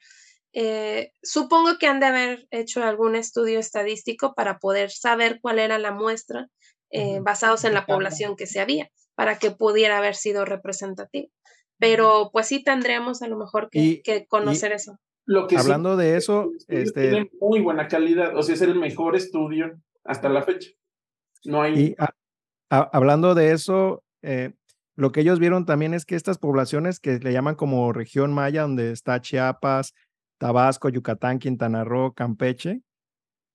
Eh, 0.52 1.12
supongo 1.22 1.78
que 1.78 1.86
han 1.86 2.00
de 2.00 2.06
haber 2.06 2.48
hecho 2.50 2.82
algún 2.82 3.14
estudio 3.14 3.60
estadístico 3.60 4.34
para 4.34 4.58
poder 4.58 4.90
saber 4.90 5.38
cuál 5.40 5.60
era 5.60 5.78
la 5.78 5.92
muestra 5.92 6.48
eh, 6.90 7.20
basados 7.20 7.64
en 7.64 7.74
la 7.74 7.86
población 7.86 8.36
que 8.36 8.46
se 8.46 8.60
había, 8.60 8.90
para 9.14 9.38
que 9.38 9.50
pudiera 9.50 9.98
haber 9.98 10.14
sido 10.14 10.44
representativo. 10.44 11.28
Pero 11.78 12.30
pues 12.32 12.46
sí 12.46 12.62
tendríamos 12.62 13.22
a 13.22 13.28
lo 13.28 13.38
mejor 13.38 13.70
que, 13.70 14.02
conocer 14.28 14.72
eso. 14.72 14.98
Lo 15.24 15.46
que 15.46 15.56
Hablando 15.56 15.96
de 15.96 16.16
eso, 16.16 16.50
este... 16.68 17.10
tiene 17.10 17.30
muy 17.40 17.60
buena 17.60 17.88
calidad, 17.88 18.36
o 18.36 18.42
sea, 18.42 18.54
es 18.54 18.62
el 18.62 18.74
mejor 18.74 19.16
estudio 19.16 19.80
hasta 20.04 20.28
la 20.28 20.42
fecha. 20.42 20.70
No 21.44 21.62
hay... 21.62 21.94
hablando 22.68 23.34
de 23.34 23.52
eso, 23.52 24.02
eh, 24.22 24.52
lo 24.96 25.12
que 25.12 25.20
ellos 25.20 25.38
vieron 25.38 25.64
también 25.64 25.94
es 25.94 26.04
que 26.04 26.16
estas 26.16 26.38
poblaciones 26.38 27.00
que 27.00 27.18
le 27.18 27.32
llaman 27.32 27.54
como 27.54 27.92
región 27.92 28.34
maya, 28.34 28.62
donde 28.62 28.92
está 28.92 29.20
Chiapas, 29.20 29.94
Tabasco, 30.38 30.88
Yucatán, 30.88 31.38
Quintana 31.38 31.84
Roo, 31.84 32.12
Campeche, 32.12 32.82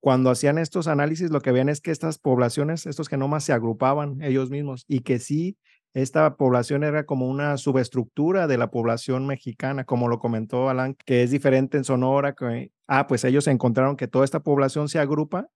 cuando 0.05 0.29
hacían 0.29 0.59
estos 0.59 0.87
análisis, 0.87 1.31
lo 1.31 1.41
que 1.41 1.51
veían 1.51 1.67
es 1.67 1.81
que 1.81 1.89
estas 1.89 2.19
poblaciones, 2.19 2.85
estos 2.85 3.09
genomas 3.09 3.43
se 3.43 3.53
agrupaban 3.53 4.21
ellos 4.21 4.51
mismos 4.51 4.85
y 4.87 4.99
que 4.99 5.17
sí, 5.17 5.57
esta 5.95 6.35
población 6.37 6.83
era 6.83 7.07
como 7.07 7.27
una 7.27 7.57
subestructura 7.57 8.45
de 8.45 8.59
la 8.59 8.69
población 8.69 9.25
mexicana, 9.25 9.83
como 9.83 10.07
lo 10.07 10.19
comentó 10.19 10.69
Alan, 10.69 10.95
que 11.07 11.23
es 11.23 11.31
diferente 11.31 11.77
en 11.77 11.85
Sonora. 11.85 12.35
Ah, 12.85 13.07
pues 13.07 13.23
ellos 13.23 13.47
encontraron 13.47 13.97
que 13.97 14.07
toda 14.07 14.25
esta 14.25 14.43
población 14.43 14.89
se 14.89 14.99
agrupa 14.99 15.47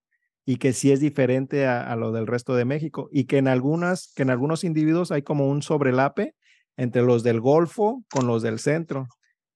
y 0.44 0.56
que 0.56 0.72
sí 0.72 0.90
es 0.90 0.98
diferente 0.98 1.68
a, 1.68 1.94
lo 1.94 2.10
del 2.10 2.26
resto 2.26 2.56
de 2.56 2.64
México 2.64 3.08
y 3.12 3.26
que 3.26 3.38
en 3.38 3.46
algunas, 3.46 4.12
que 4.16 4.24
en 4.24 4.30
algunos 4.30 4.64
individuos 4.64 5.12
hay 5.12 5.22
como 5.22 5.48
un 5.48 5.62
sobrelape 5.62 6.34
entre 6.76 7.02
los 7.02 7.22
del 7.22 7.40
Golfo 7.40 8.02
con 8.10 8.26
los 8.26 8.42
del 8.42 8.58
centro. 8.58 9.06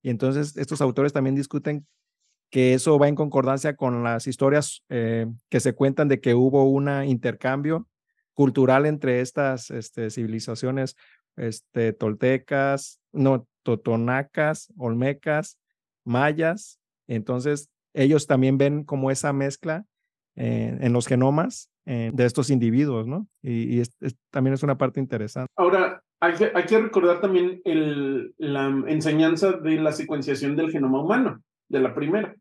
Y 0.03 0.11
entonces 0.11 0.57
estos 0.57 0.80
autores 0.80 1.12
también 1.12 1.34
discuten 1.34 1.84
que 2.55 2.72
eso 2.72 3.00
va 3.00 3.09
en 3.09 3.16
concordancia 3.16 3.74
con 3.74 4.05
las 4.05 4.28
historias 4.28 4.84
eh, 4.88 5.26
que 5.48 5.59
se 5.59 5.74
cuentan 5.74 6.07
de 6.07 6.20
que 6.20 6.34
hubo 6.34 6.70
un 6.70 6.88
intercambio 7.05 7.88
cultural 8.32 8.86
entre 8.86 9.20
estas 9.20 9.72
este, 9.72 10.09
civilizaciones 10.09 10.94
este, 11.34 11.92
toltecas, 11.92 13.00
no, 13.11 13.48
totonacas, 13.64 14.72
olmecas, 14.76 15.59
mayas. 16.05 16.78
Entonces, 17.09 17.70
ellos 17.92 18.28
también 18.28 18.57
ven 18.57 18.84
como 18.84 19.11
esa 19.11 19.32
mezcla 19.32 19.84
eh, 20.36 20.78
en 20.80 20.92
los 20.92 21.09
genomas 21.09 21.72
eh, 21.86 22.12
de 22.14 22.24
estos 22.24 22.50
individuos, 22.50 23.05
¿no? 23.05 23.26
Y, 23.42 23.82
también 24.30 24.55
es 24.55 24.62
una 24.62 24.78
parte 24.78 25.00
interesante. 25.00 25.52
Ahora, 25.57 26.05
hay 26.20 26.34
que, 26.34 26.52
hay 26.55 26.66
que 26.66 26.78
recordar 26.78 27.20
también 27.20 27.61
el, 27.64 28.32
la 28.38 28.68
enseñanza 28.86 29.55
de 29.55 29.74
la 29.74 29.90
secuenciación 29.90 30.55
del 30.55 30.70
genoma 30.70 31.02
humano, 31.02 31.42
de 31.68 31.80
la 31.80 31.96
primera. 31.96 32.36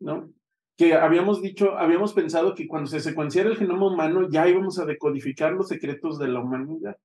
¿No? 0.00 0.32
Que 0.76 0.94
habíamos 0.94 1.40
dicho, 1.40 1.78
habíamos 1.78 2.12
pensado 2.12 2.54
que 2.54 2.66
cuando 2.68 2.90
se 2.90 3.00
secuenciara 3.00 3.48
el 3.48 3.56
genoma 3.56 3.92
humano 3.92 4.28
ya 4.28 4.48
íbamos 4.48 4.78
a 4.78 4.84
decodificar 4.84 5.52
los 5.52 5.68
secretos 5.68 6.18
de 6.18 6.28
la 6.28 6.40
humanidad. 6.40 6.96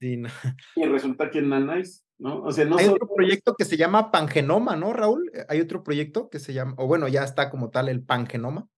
Y 0.00 0.84
resulta 0.84 1.30
que 1.30 1.42
nanáis, 1.42 2.04
¿no? 2.18 2.42
O 2.42 2.52
sea, 2.52 2.64
no 2.64 2.78
Hay 2.78 2.86
otro 2.86 3.08
proyecto 3.14 3.54
que 3.56 3.64
se 3.64 3.76
llama 3.76 4.10
Pangenoma, 4.10 4.76
¿no, 4.76 4.92
Raúl? 4.92 5.30
Hay 5.48 5.60
otro 5.60 5.82
proyecto 5.82 6.28
que 6.30 6.38
se 6.38 6.52
llama, 6.52 6.74
o 6.78 6.86
bueno, 6.86 7.08
ya 7.08 7.24
está 7.24 7.50
como 7.50 7.70
tal 7.70 7.88
el 7.88 8.02
Pangenoma. 8.02 8.68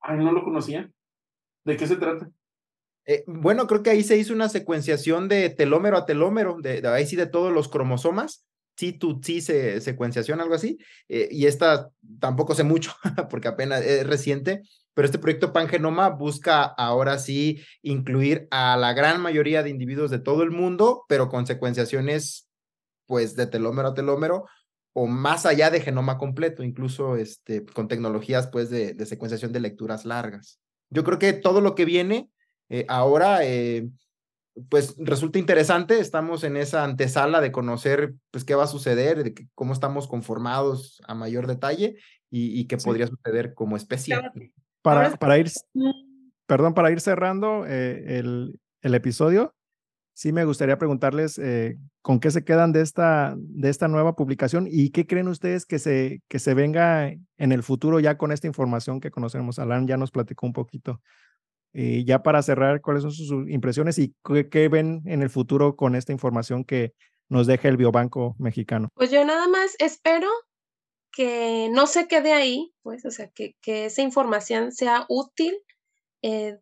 Ay, 0.00 0.18
no 0.18 0.32
lo 0.32 0.44
conocía. 0.44 0.90
¿De 1.64 1.76
qué 1.76 1.86
se 1.86 1.96
trata? 1.96 2.30
Eh, 3.06 3.24
bueno, 3.26 3.66
creo 3.66 3.82
que 3.82 3.90
ahí 3.90 4.02
se 4.02 4.18
hizo 4.18 4.34
una 4.34 4.50
secuenciación 4.50 5.28
de 5.28 5.48
telómero 5.48 5.96
a 5.96 6.04
telómero, 6.04 6.58
de, 6.60 6.86
ahí 6.86 7.06
sí 7.06 7.16
de 7.16 7.26
todos 7.26 7.52
los 7.52 7.68
cromosomas, 7.68 8.46
sí, 8.78 8.92
tu 8.92 9.20
sí 9.22 9.40
secuenciación, 9.40 10.40
algo 10.40 10.54
así. 10.54 10.78
Eh, 11.08 11.28
y 11.30 11.46
esta 11.46 11.90
tampoco 12.20 12.54
sé 12.54 12.62
mucho, 12.64 12.92
porque 13.30 13.48
apenas 13.48 13.84
es 13.84 14.06
reciente, 14.06 14.62
pero 14.94 15.06
este 15.06 15.18
proyecto 15.18 15.52
Pangenoma 15.52 16.10
busca 16.10 16.62
ahora 16.62 17.18
sí 17.18 17.62
incluir 17.82 18.46
a 18.50 18.76
la 18.76 18.92
gran 18.92 19.20
mayoría 19.20 19.62
de 19.62 19.70
individuos 19.70 20.10
de 20.10 20.20
todo 20.20 20.42
el 20.42 20.50
mundo, 20.50 21.04
pero 21.08 21.28
con 21.28 21.46
secuenciaciones, 21.46 22.48
pues, 23.06 23.34
de 23.34 23.46
telómero 23.46 23.88
a 23.88 23.94
telómero, 23.94 24.46
o 24.92 25.06
más 25.06 25.44
allá 25.44 25.70
de 25.70 25.80
genoma 25.80 26.16
completo, 26.18 26.62
incluso 26.62 27.16
este, 27.16 27.64
con 27.64 27.88
tecnologías 27.88 28.48
pues, 28.48 28.70
de, 28.70 28.94
de 28.94 29.06
secuenciación 29.06 29.52
de 29.52 29.60
lecturas 29.60 30.04
largas. 30.04 30.60
Yo 30.90 31.04
creo 31.04 31.18
que 31.18 31.32
todo 31.32 31.60
lo 31.60 31.74
que 31.74 31.84
viene 31.84 32.30
eh, 32.68 32.84
ahora, 32.88 33.44
eh, 33.44 33.88
pues 34.68 34.94
resulta 34.98 35.38
interesante, 35.38 35.98
estamos 35.98 36.44
en 36.44 36.56
esa 36.56 36.84
antesala 36.84 37.40
de 37.40 37.52
conocer 37.52 38.14
pues, 38.30 38.44
qué 38.44 38.54
va 38.54 38.64
a 38.64 38.68
suceder, 38.68 39.22
de 39.24 39.48
cómo 39.54 39.72
estamos 39.72 40.08
conformados 40.08 41.02
a 41.06 41.14
mayor 41.14 41.46
detalle 41.46 41.96
y, 42.30 42.66
qué 42.66 42.76
podría 42.76 43.06
suceder 43.06 43.54
como 43.54 43.76
especie. 43.76 44.16
Para, 44.82 45.16
para 45.16 45.38
ir, 45.38 45.50
perdón, 46.46 46.74
para 46.74 46.90
ir 46.90 47.00
cerrando 47.00 47.64
eh, 47.66 48.18
el, 48.18 48.60
el 48.82 48.94
episodio, 48.94 49.54
sí 50.18 50.32
me 50.32 50.44
gustaría 50.44 50.78
preguntarles 50.78 51.38
eh, 51.38 51.78
con 52.02 52.18
qué 52.18 52.32
se 52.32 52.42
quedan 52.42 52.72
de 52.72 52.80
esta, 52.80 53.36
de 53.38 53.68
esta 53.68 53.86
nueva 53.86 54.16
publicación 54.16 54.66
y 54.68 54.90
qué 54.90 55.06
creen 55.06 55.28
ustedes 55.28 55.64
que 55.64 55.78
se, 55.78 56.22
que 56.26 56.40
se 56.40 56.54
venga 56.54 57.08
en 57.08 57.52
el 57.52 57.62
futuro 57.62 58.00
ya 58.00 58.18
con 58.18 58.32
esta 58.32 58.48
información 58.48 58.98
que 58.98 59.12
conocemos. 59.12 59.60
Alan 59.60 59.86
ya 59.86 59.96
nos 59.96 60.10
platicó 60.10 60.46
un 60.46 60.52
poquito. 60.52 61.00
Y 61.72 62.04
ya 62.04 62.22
para 62.22 62.42
cerrar, 62.42 62.80
¿cuáles 62.80 63.02
son 63.02 63.12
sus 63.12 63.30
impresiones 63.48 63.98
y 63.98 64.14
qué, 64.50 64.68
ven 64.68 65.02
en 65.04 65.22
el 65.22 65.30
futuro 65.30 65.76
con 65.76 65.94
esta 65.94 66.12
información 66.12 66.64
que 66.64 66.94
nos 67.28 67.46
deja 67.46 67.68
el 67.68 67.76
Biobanco 67.76 68.34
mexicano? 68.38 68.88
Pues 68.94 69.10
yo 69.10 69.24
nada 69.24 69.48
más 69.48 69.76
espero 69.78 70.28
que 71.12 71.68
no 71.70 71.86
se 71.86 72.08
quede 72.08 72.32
ahí, 72.32 72.72
pues, 72.82 73.04
o 73.04 73.10
sea, 73.10 73.28
que, 73.34 73.54
que 73.60 73.86
esa 73.86 74.02
información 74.02 74.72
sea 74.72 75.04
útil 75.08 75.54
eh, 76.22 76.58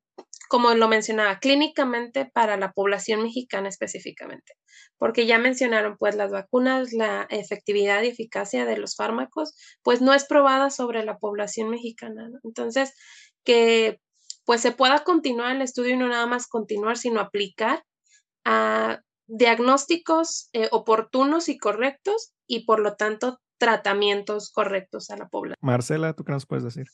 como 0.48 0.72
lo 0.74 0.88
mencionaba, 0.88 1.38
clínicamente 1.38 2.26
para 2.26 2.56
la 2.56 2.72
población 2.72 3.22
mexicana 3.22 3.68
específicamente, 3.68 4.54
porque 4.98 5.26
ya 5.26 5.38
mencionaron 5.38 5.96
pues 5.98 6.14
las 6.16 6.30
vacunas, 6.30 6.92
la 6.92 7.26
efectividad 7.30 8.02
y 8.02 8.08
eficacia 8.08 8.64
de 8.64 8.76
los 8.76 8.96
fármacos, 8.96 9.54
pues 9.82 10.00
no 10.00 10.14
es 10.14 10.24
probada 10.24 10.70
sobre 10.70 11.04
la 11.04 11.18
población 11.18 11.70
mexicana. 11.70 12.30
Entonces, 12.44 12.94
que 13.44 14.00
pues 14.46 14.62
se 14.62 14.72
pueda 14.72 15.04
continuar 15.04 15.54
el 15.54 15.60
estudio 15.60 15.94
y 15.94 15.98
no 15.98 16.08
nada 16.08 16.26
más 16.26 16.46
continuar, 16.46 16.96
sino 16.96 17.20
aplicar 17.20 17.82
a 18.44 19.00
diagnósticos 19.26 20.48
eh, 20.52 20.68
oportunos 20.70 21.48
y 21.48 21.58
correctos 21.58 22.32
y 22.46 22.64
por 22.64 22.78
lo 22.78 22.94
tanto 22.94 23.40
tratamientos 23.58 24.50
correctos 24.52 25.10
a 25.10 25.16
la 25.16 25.28
población. 25.28 25.56
Marcela, 25.60 26.12
¿tú 26.14 26.24
qué 26.24 26.32
nos 26.32 26.46
puedes 26.46 26.64
decir? 26.64 26.86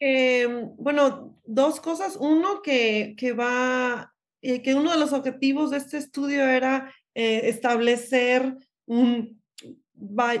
Em, 0.00 0.70
bueno, 0.76 1.40
dos 1.44 1.80
cosas. 1.80 2.16
Uno, 2.20 2.60
que, 2.62 3.14
que 3.16 3.32
va, 3.32 4.14
eh, 4.42 4.60
que 4.62 4.74
uno 4.74 4.92
de 4.92 4.98
los 4.98 5.12
objetivos 5.14 5.70
de 5.70 5.78
este 5.78 5.96
estudio 5.96 6.46
era 6.46 6.92
eh, 7.14 7.48
establecer 7.48 8.54
un, 8.86 9.42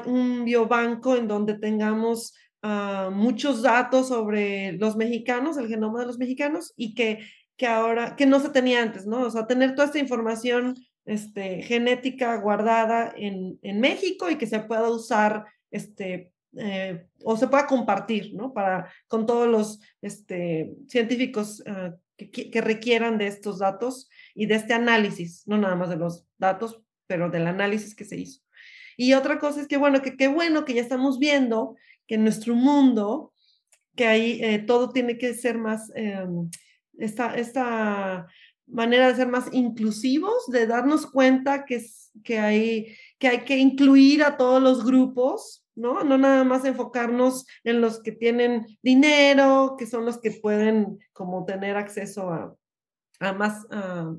un 0.04 0.44
biobanco 0.44 1.16
en 1.16 1.28
donde 1.28 1.58
tengamos 1.58 2.34
ah, 2.62 3.10
muchos 3.12 3.62
datos 3.62 4.08
sobre 4.08 4.72
los 4.72 4.96
mexicanos, 4.96 5.56
el 5.56 5.68
genoma 5.68 6.00
de 6.00 6.06
los 6.06 6.18
mexicanos, 6.18 6.72
y 6.76 6.94
que, 6.94 7.20
que 7.56 7.66
ahora, 7.66 8.16
que 8.16 8.26
no 8.26 8.40
se 8.40 8.50
tenía 8.50 8.82
antes, 8.82 9.06
¿no? 9.06 9.22
O 9.22 9.30
sea, 9.30 9.46
tener 9.46 9.74
toda 9.74 9.86
esta 9.86 9.98
información 9.98 10.74
este, 11.04 11.62
genética 11.62 12.36
guardada 12.36 13.12
en, 13.16 13.58
en 13.62 13.80
México 13.80 14.30
y 14.30 14.36
que 14.36 14.46
se 14.46 14.60
pueda 14.60 14.90
usar 14.90 15.46
este, 15.70 16.32
eh, 16.56 17.06
o 17.24 17.36
se 17.36 17.46
pueda 17.48 17.66
compartir, 17.66 18.34
¿no? 18.34 18.52
Para, 18.52 18.90
con 19.06 19.26
todos 19.26 19.46
los 19.46 19.80
este, 20.00 20.74
científicos 20.88 21.62
ah, 21.66 21.94
que, 22.16 22.60
requieran 22.60 23.18
de 23.18 23.26
estos 23.26 23.58
datos 23.58 24.08
y 24.34 24.46
de 24.46 24.54
este 24.54 24.72
análisis, 24.72 25.42
no 25.46 25.58
nada 25.58 25.76
más 25.76 25.90
de 25.90 25.96
los 25.96 26.26
datos, 26.38 26.82
pero 27.06 27.30
del 27.30 27.46
análisis 27.46 27.94
que 27.94 28.04
se 28.04 28.16
hizo. 28.16 28.40
Y 28.96 29.12
otra 29.12 29.38
cosa 29.38 29.60
es 29.60 29.68
que, 29.68 29.76
bueno, 29.76 30.02
que 30.02 30.16
qué 30.16 30.26
bueno 30.26 30.64
que 30.64 30.74
ya 30.74 30.82
estamos 30.82 31.18
viendo 31.18 31.76
que 32.08 32.16
en 32.16 32.24
nuestro 32.24 32.56
mundo, 32.56 33.32
que 33.94 34.06
ahí 34.06 34.40
eh, 34.42 34.58
todo 34.58 34.90
tiene 34.90 35.16
que 35.16 35.34
ser 35.34 35.58
más, 35.58 35.92
em, 35.94 36.50
esta, 36.98 37.36
esta 37.36 38.26
manera 38.66 39.08
de 39.08 39.14
ser 39.14 39.28
más 39.28 39.52
inclusivos, 39.52 40.46
de 40.48 40.66
darnos 40.66 41.06
cuenta 41.06 41.64
que, 41.64 41.84
que, 42.24 42.38
hay, 42.40 42.96
que 43.18 43.28
hay 43.28 43.44
que 43.44 43.58
incluir 43.58 44.24
a 44.24 44.36
todos 44.36 44.60
los 44.60 44.84
grupos 44.84 45.64
¿no? 45.78 46.02
No 46.02 46.18
nada 46.18 46.42
más 46.42 46.64
enfocarnos 46.64 47.46
en 47.62 47.80
los 47.80 48.02
que 48.02 48.10
tienen 48.10 48.66
dinero, 48.82 49.76
que 49.78 49.86
son 49.86 50.04
los 50.04 50.18
que 50.18 50.32
pueden 50.32 50.98
como 51.12 51.44
tener 51.44 51.76
acceso 51.76 52.30
a, 52.30 52.52
más, 53.20 53.66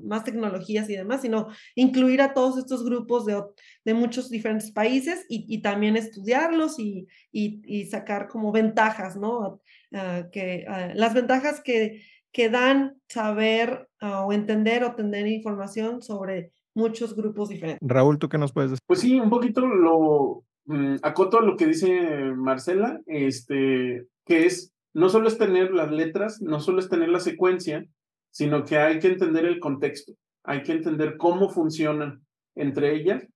más 0.02 0.24
tecnologías 0.24 0.88
y 0.90 0.96
demás, 0.96 1.22
sino 1.22 1.48
incluir 1.74 2.20
a 2.20 2.34
todos 2.34 2.58
estos 2.58 2.84
grupos 2.84 3.26
de, 3.26 3.42
de 3.84 3.94
muchos 3.94 4.28
diferentes 4.30 4.70
países 4.72 5.24
y, 5.28 5.62
también 5.62 5.96
estudiarlos 5.96 6.78
y, 6.78 7.06
y, 7.32 7.86
sacar 7.86 8.28
como 8.28 8.52
ventajas, 8.52 9.16
¿no? 9.16 9.60
Ah, 9.92 10.24
que, 10.30 10.64
ah, 10.68 10.92
las 10.94 11.14
ventajas 11.14 11.60
que, 11.62 12.02
que 12.32 12.48
dan 12.50 12.96
saber 13.08 13.88
ah, 14.00 14.24
o 14.24 14.32
entender 14.32 14.84
o 14.84 14.94
tener 14.94 15.26
información 15.26 16.02
sobre 16.02 16.52
muchos 16.74 17.16
grupos 17.16 17.48
diferentes. 17.48 17.80
Raúl, 17.86 18.18
¿tú 18.18 18.28
qué 18.28 18.38
nos 18.38 18.52
puedes 18.52 18.70
decir? 18.70 18.84
Pues 18.86 19.00
sí, 19.00 19.18
un 19.18 19.30
poquito 19.30 19.66
lo, 19.66 20.44
Mm, 20.70 20.96
acoto 21.02 21.38
a 21.38 21.42
lo 21.42 21.56
que 21.56 21.66
dice 21.66 22.32
Marcela, 22.36 23.00
este, 23.06 24.06
que 24.24 24.46
es, 24.46 24.72
no 24.94 25.08
solo 25.08 25.26
es 25.26 25.36
tener 25.36 25.72
las 25.72 25.90
letras, 25.90 26.40
no 26.40 26.60
solo 26.60 26.78
es 26.78 26.88
tener 26.88 27.08
la 27.08 27.18
secuencia, 27.18 27.86
sino 28.30 28.64
que 28.64 28.78
hay 28.78 28.98
que 28.98 29.08
entender 29.08 29.44
el 29.44 29.60
contexto, 29.60 30.12
hay 30.44 30.62
que 30.62 30.72
entender 30.72 31.16
cómo 31.16 31.48
funcionan 31.48 32.24
entre 32.54 32.94
ellas, 32.94 33.26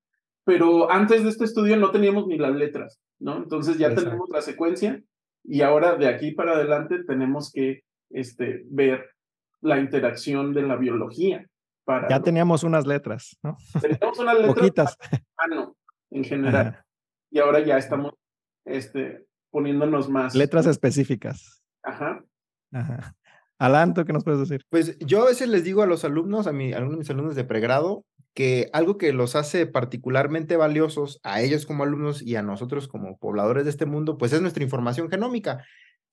pero 0.45 0.90
antes 0.90 1.22
de 1.22 1.30
este 1.30 1.45
estudio 1.45 1.76
no 1.76 1.90
teníamos 1.90 2.26
ni 2.26 2.38
las 2.38 2.55
letras, 2.55 3.01
¿no? 3.18 3.38
Entonces 3.38 3.78
ya 3.78 3.95
tenemos 3.95 4.28
la 4.30 4.42
secuencia 4.42 5.03
y 5.42 5.62
ahora 5.62 5.97
de 5.97 6.09
aquí 6.09 6.32
para 6.32 6.53
adelante 6.53 7.05
tenemos 7.05 7.51
que 7.53 7.82
este, 8.11 8.64
ver 8.66 9.11
la 9.61 9.78
interacción 9.78 10.53
de 10.53 10.62
la 10.62 10.76
biología. 10.76 11.47
Para 11.84 12.09
ya 12.09 12.20
teníamos 12.20 12.62
unas 12.62 12.86
letras, 12.86 13.36
¿no? 13.42 13.57
Teníamos 13.80 14.18
unas 14.18 14.38
letras. 14.38 14.55
Poquitas. 14.55 14.99
Ah, 15.36 15.47
no, 15.49 15.76
en 16.11 16.24
general 16.24 16.84
y 17.34 17.40
ahora 17.40 17.59
ya 17.59 17.76
estamos 17.76 18.14
este, 18.64 19.26
poniéndonos 19.51 20.09
más. 20.09 20.36
Letras 20.36 20.66
específicas. 20.66 21.61
Ajá. 21.82 22.24
Ajá. 22.72 23.16
Alanto, 23.59 24.05
¿qué 24.05 24.13
nos 24.13 24.25
puedes 24.25 24.41
decir? 24.41 24.63
Pues 24.71 24.99
yo 24.99 25.23
a 25.23 25.27
veces 25.27 25.49
les 25.49 25.65
digo 25.65 25.83
a 25.83 25.87
los 25.87 26.05
alumnos, 26.05 26.47
a, 26.47 26.53
mi, 26.53 26.73
algunos 26.73 26.93
de 26.93 26.99
mis 26.99 27.11
alumnos 27.11 27.37
de 27.37 27.45
pregrado, 27.45 28.05
que 28.35 28.69
algo 28.73 28.99
que 28.99 29.13
los 29.13 29.37
hace 29.37 29.67
particularmente 29.67 30.57
valiosos 30.57 31.21
a 31.23 31.41
ellos 31.41 31.67
como 31.67 31.85
alumnos 31.85 32.21
y 32.21 32.35
a 32.37 32.43
nosotros 32.43 32.89
como 32.89 33.17
pobladores 33.17 33.65
de 33.65 33.71
este 33.71 33.87
mundo, 33.87 34.19
pues 34.19 34.33
es 34.33 34.41
nuestra 34.41 34.65
información 34.65 35.09
genómica 35.09 35.65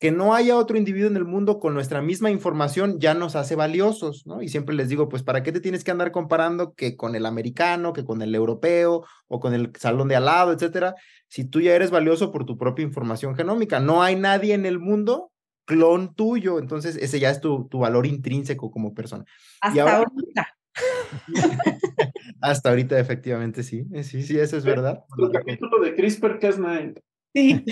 que 0.02 0.12
no 0.12 0.34
haya 0.34 0.58
otro 0.58 0.80
individuo 0.80 1.08
en 1.12 1.16
el 1.16 1.26
mundo 1.26 1.60
con 1.60 1.76
nuestra 1.76 2.02
misma 2.02 2.32
información 2.32 3.00
ya 3.00 3.14
nos 3.14 3.36
hace 3.36 3.56
valiosos, 3.56 4.24
¿no? 4.26 4.42
Y 4.42 4.50
siempre 4.50 4.74
les 4.74 4.90
digo, 4.90 5.08
pues, 5.08 5.22
¿para 5.22 5.44
qué 5.44 5.52
te 5.52 5.60
tienes 5.60 5.84
que 5.84 5.92
andar 5.92 6.12
comparando 6.12 6.74
que 6.74 6.98
con 6.98 7.14
el 7.16 7.24
americano, 7.24 7.94
que 7.94 8.04
con 8.04 8.24
el 8.24 8.34
europeo 8.34 9.06
o 9.28 9.40
con 9.40 9.54
el 9.54 9.72
salón 9.78 10.08
de 10.08 10.16
al 10.16 10.26
lado, 10.26 10.54
etcétera? 10.54 10.96
Si 11.28 11.46
tú 11.46 11.62
ya 11.62 11.76
eres 11.76 11.92
valioso 11.92 12.32
por 12.32 12.46
tu 12.46 12.58
propia 12.58 12.82
información 12.82 13.36
genómica, 13.36 13.80
no 13.80 14.02
hay 14.02 14.16
nadie 14.16 14.56
en 14.56 14.66
el 14.66 14.80
mundo 14.80 15.31
clon 15.72 16.14
tuyo, 16.16 16.60
entonces 16.60 16.98
ese 16.98 17.20
ya 17.20 17.30
es 17.30 17.40
tu, 17.40 17.68
tu 17.70 17.80
valor 17.80 18.06
intrínseco 18.06 18.70
como 18.72 18.94
persona. 18.94 19.24
Hasta 19.62 19.98
ahorita. 19.98 20.48
Hasta 22.42 22.70
ahorita, 22.70 23.00
efectivamente, 23.00 23.64
sí. 23.64 23.86
Sí, 24.04 24.24
sí, 24.24 24.38
eso 24.38 24.58
es 24.58 24.66
verdad. 24.66 25.06
El 25.18 25.32
capítulo 25.32 25.80
de 25.80 25.96
CRISPR-Cas9. 25.96 27.02
Sí. 27.34 27.64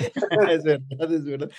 es 0.50 0.64
verdad, 0.64 1.14
es 1.14 1.26
verdad. 1.26 1.50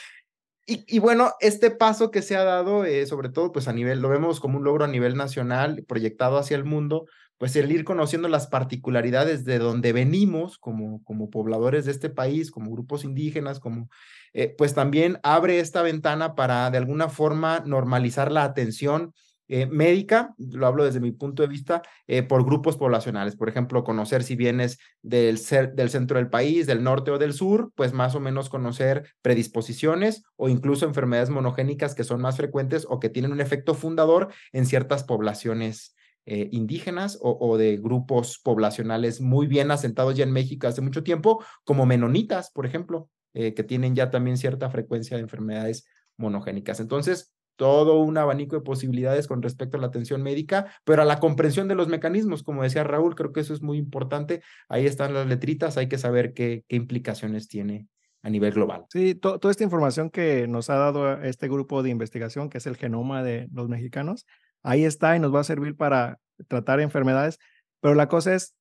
Y, 0.66 1.00
bueno, 1.00 1.32
este 1.40 1.70
paso 1.70 2.10
que 2.10 2.22
se 2.22 2.34
ha 2.34 2.44
dado, 2.44 2.86
eh, 2.86 3.04
sobre 3.04 3.28
todo, 3.28 3.52
pues 3.52 3.68
a 3.68 3.74
nivel, 3.74 4.00
lo 4.00 4.08
vemos 4.08 4.40
como 4.40 4.56
un 4.56 4.64
logro 4.64 4.86
a 4.86 4.88
nivel 4.88 5.16
nacional, 5.16 5.84
proyectado 5.86 6.38
hacia 6.38 6.56
el 6.56 6.64
mundo, 6.64 7.04
pues 7.40 7.56
el 7.56 7.72
ir 7.72 7.84
conociendo 7.84 8.28
las 8.28 8.48
particularidades 8.48 9.46
de 9.46 9.58
donde 9.58 9.94
venimos 9.94 10.58
como, 10.58 11.02
como 11.04 11.30
pobladores 11.30 11.86
de 11.86 11.92
este 11.92 12.10
país, 12.10 12.50
como 12.50 12.70
grupos 12.70 13.02
indígenas, 13.02 13.60
como, 13.60 13.88
eh, 14.34 14.54
pues 14.58 14.74
también 14.74 15.18
abre 15.22 15.58
esta 15.58 15.80
ventana 15.80 16.34
para 16.34 16.70
de 16.70 16.76
alguna 16.76 17.08
forma 17.08 17.60
normalizar 17.64 18.30
la 18.30 18.44
atención 18.44 19.14
eh, 19.48 19.64
médica, 19.64 20.34
lo 20.36 20.66
hablo 20.66 20.84
desde 20.84 21.00
mi 21.00 21.12
punto 21.12 21.42
de 21.42 21.48
vista, 21.48 21.80
eh, 22.06 22.22
por 22.22 22.44
grupos 22.44 22.76
poblacionales. 22.76 23.36
Por 23.36 23.48
ejemplo, 23.48 23.84
conocer 23.84 24.22
si 24.22 24.36
vienes 24.36 24.78
del, 25.00 25.40
del 25.74 25.88
centro 25.88 26.18
del 26.18 26.28
país, 26.28 26.66
del 26.66 26.82
norte 26.82 27.10
o 27.10 27.16
del 27.16 27.32
sur, 27.32 27.72
pues 27.74 27.94
más 27.94 28.14
o 28.14 28.20
menos 28.20 28.50
conocer 28.50 29.14
predisposiciones 29.22 30.24
o 30.36 30.50
incluso 30.50 30.84
enfermedades 30.84 31.30
monogénicas 31.30 31.94
que 31.94 32.04
son 32.04 32.20
más 32.20 32.36
frecuentes 32.36 32.86
o 32.86 33.00
que 33.00 33.08
tienen 33.08 33.32
un 33.32 33.40
efecto 33.40 33.72
fundador 33.72 34.28
en 34.52 34.66
ciertas 34.66 35.04
poblaciones 35.04 35.96
eh, 36.26 36.48
indígenas 36.52 37.18
o, 37.20 37.56
de 37.56 37.76
grupos 37.76 38.38
poblacionales 38.38 39.20
muy 39.20 39.46
bien 39.46 39.70
asentados 39.70 40.16
ya 40.16 40.24
en 40.24 40.32
México 40.32 40.66
hace 40.66 40.80
mucho 40.80 41.02
tiempo, 41.02 41.44
como 41.64 41.86
menonitas, 41.86 42.50
por 42.50 42.66
ejemplo, 42.66 43.08
que 43.32 43.62
tienen 43.62 43.94
ya 43.94 44.10
también 44.10 44.36
cierta 44.36 44.70
frecuencia 44.70 45.16
de 45.16 45.22
enfermedades 45.22 45.86
monogénicas. 46.16 46.80
Entonces, 46.80 47.32
todo 47.60 47.98
un 48.00 48.16
abanico 48.16 48.56
de 48.56 48.62
posibilidades 48.62 49.26
con 49.26 49.42
respecto 49.42 49.76
a 49.76 49.80
la 49.80 49.88
atención 49.88 50.22
médica, 50.22 50.72
pero 50.82 51.02
a 51.02 51.04
la 51.04 51.20
comprensión 51.20 51.68
de 51.68 51.74
los 51.74 51.88
mecanismos, 51.88 52.42
como 52.42 52.62
decía 52.62 52.84
Raúl, 52.84 53.14
creo 53.14 53.34
que 53.34 53.40
eso 53.40 53.52
es 53.52 53.60
muy 53.60 53.76
importante. 53.76 54.42
Ahí 54.70 54.86
están 54.86 55.12
las 55.12 55.26
letritas, 55.26 55.76
hay 55.76 55.86
que 55.86 55.98
saber 55.98 56.32
qué, 56.32 56.64
qué 56.68 56.76
implicaciones 56.76 57.48
tiene 57.48 57.86
a 58.22 58.30
nivel 58.30 58.54
global. 58.54 58.86
Sí, 58.88 59.14
toda 59.14 59.50
esta 59.50 59.62
información 59.62 60.08
que 60.08 60.48
nos 60.48 60.70
ha 60.70 60.76
dado 60.76 61.20
este 61.22 61.48
grupo 61.48 61.82
de 61.82 61.90
investigación, 61.90 62.48
que 62.48 62.56
es 62.56 62.66
el 62.66 62.78
genoma 62.78 63.22
de 63.22 63.46
los 63.52 63.68
mexicanos, 63.68 64.24
ahí 64.62 64.84
está 64.84 65.16
y 65.16 65.20
nos 65.20 65.34
va 65.34 65.40
a 65.40 65.44
servir 65.44 65.76
para 65.76 66.18
tratar 66.48 66.80
enfermedades, 66.80 67.38
pero 67.80 67.94
la 67.94 68.08
cosa 68.08 68.34
es, 68.34 68.54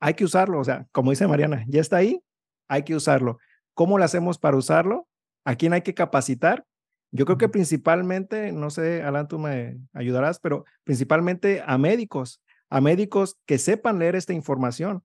hay 0.00 0.14
que 0.14 0.24
usarlo, 0.24 0.60
o 0.60 0.64
sea, 0.64 0.86
como 0.92 1.10
dice 1.10 1.26
Mariana, 1.26 1.64
ya 1.68 1.80
está 1.80 1.96
ahí, 1.96 2.22
hay 2.68 2.84
que 2.84 2.94
usarlo. 2.94 3.38
¿Cómo 3.74 3.98
lo 3.98 4.04
hacemos 4.04 4.38
para 4.38 4.56
usarlo? 4.56 5.08
¿A 5.44 5.56
quién 5.56 5.72
hay 5.72 5.82
que 5.82 5.94
capacitar? 5.94 6.64
Yo 7.10 7.24
creo 7.24 7.38
que 7.38 7.48
principalmente, 7.48 8.52
no 8.52 8.70
sé, 8.70 9.02
Alan, 9.02 9.28
tú 9.28 9.38
me 9.38 9.78
ayudarás, 9.92 10.38
pero 10.40 10.64
principalmente 10.84 11.62
a 11.66 11.78
médicos, 11.78 12.42
a 12.68 12.80
médicos 12.80 13.38
que 13.46 13.58
sepan 13.58 13.98
leer 13.98 14.14
esta 14.14 14.34
información 14.34 15.02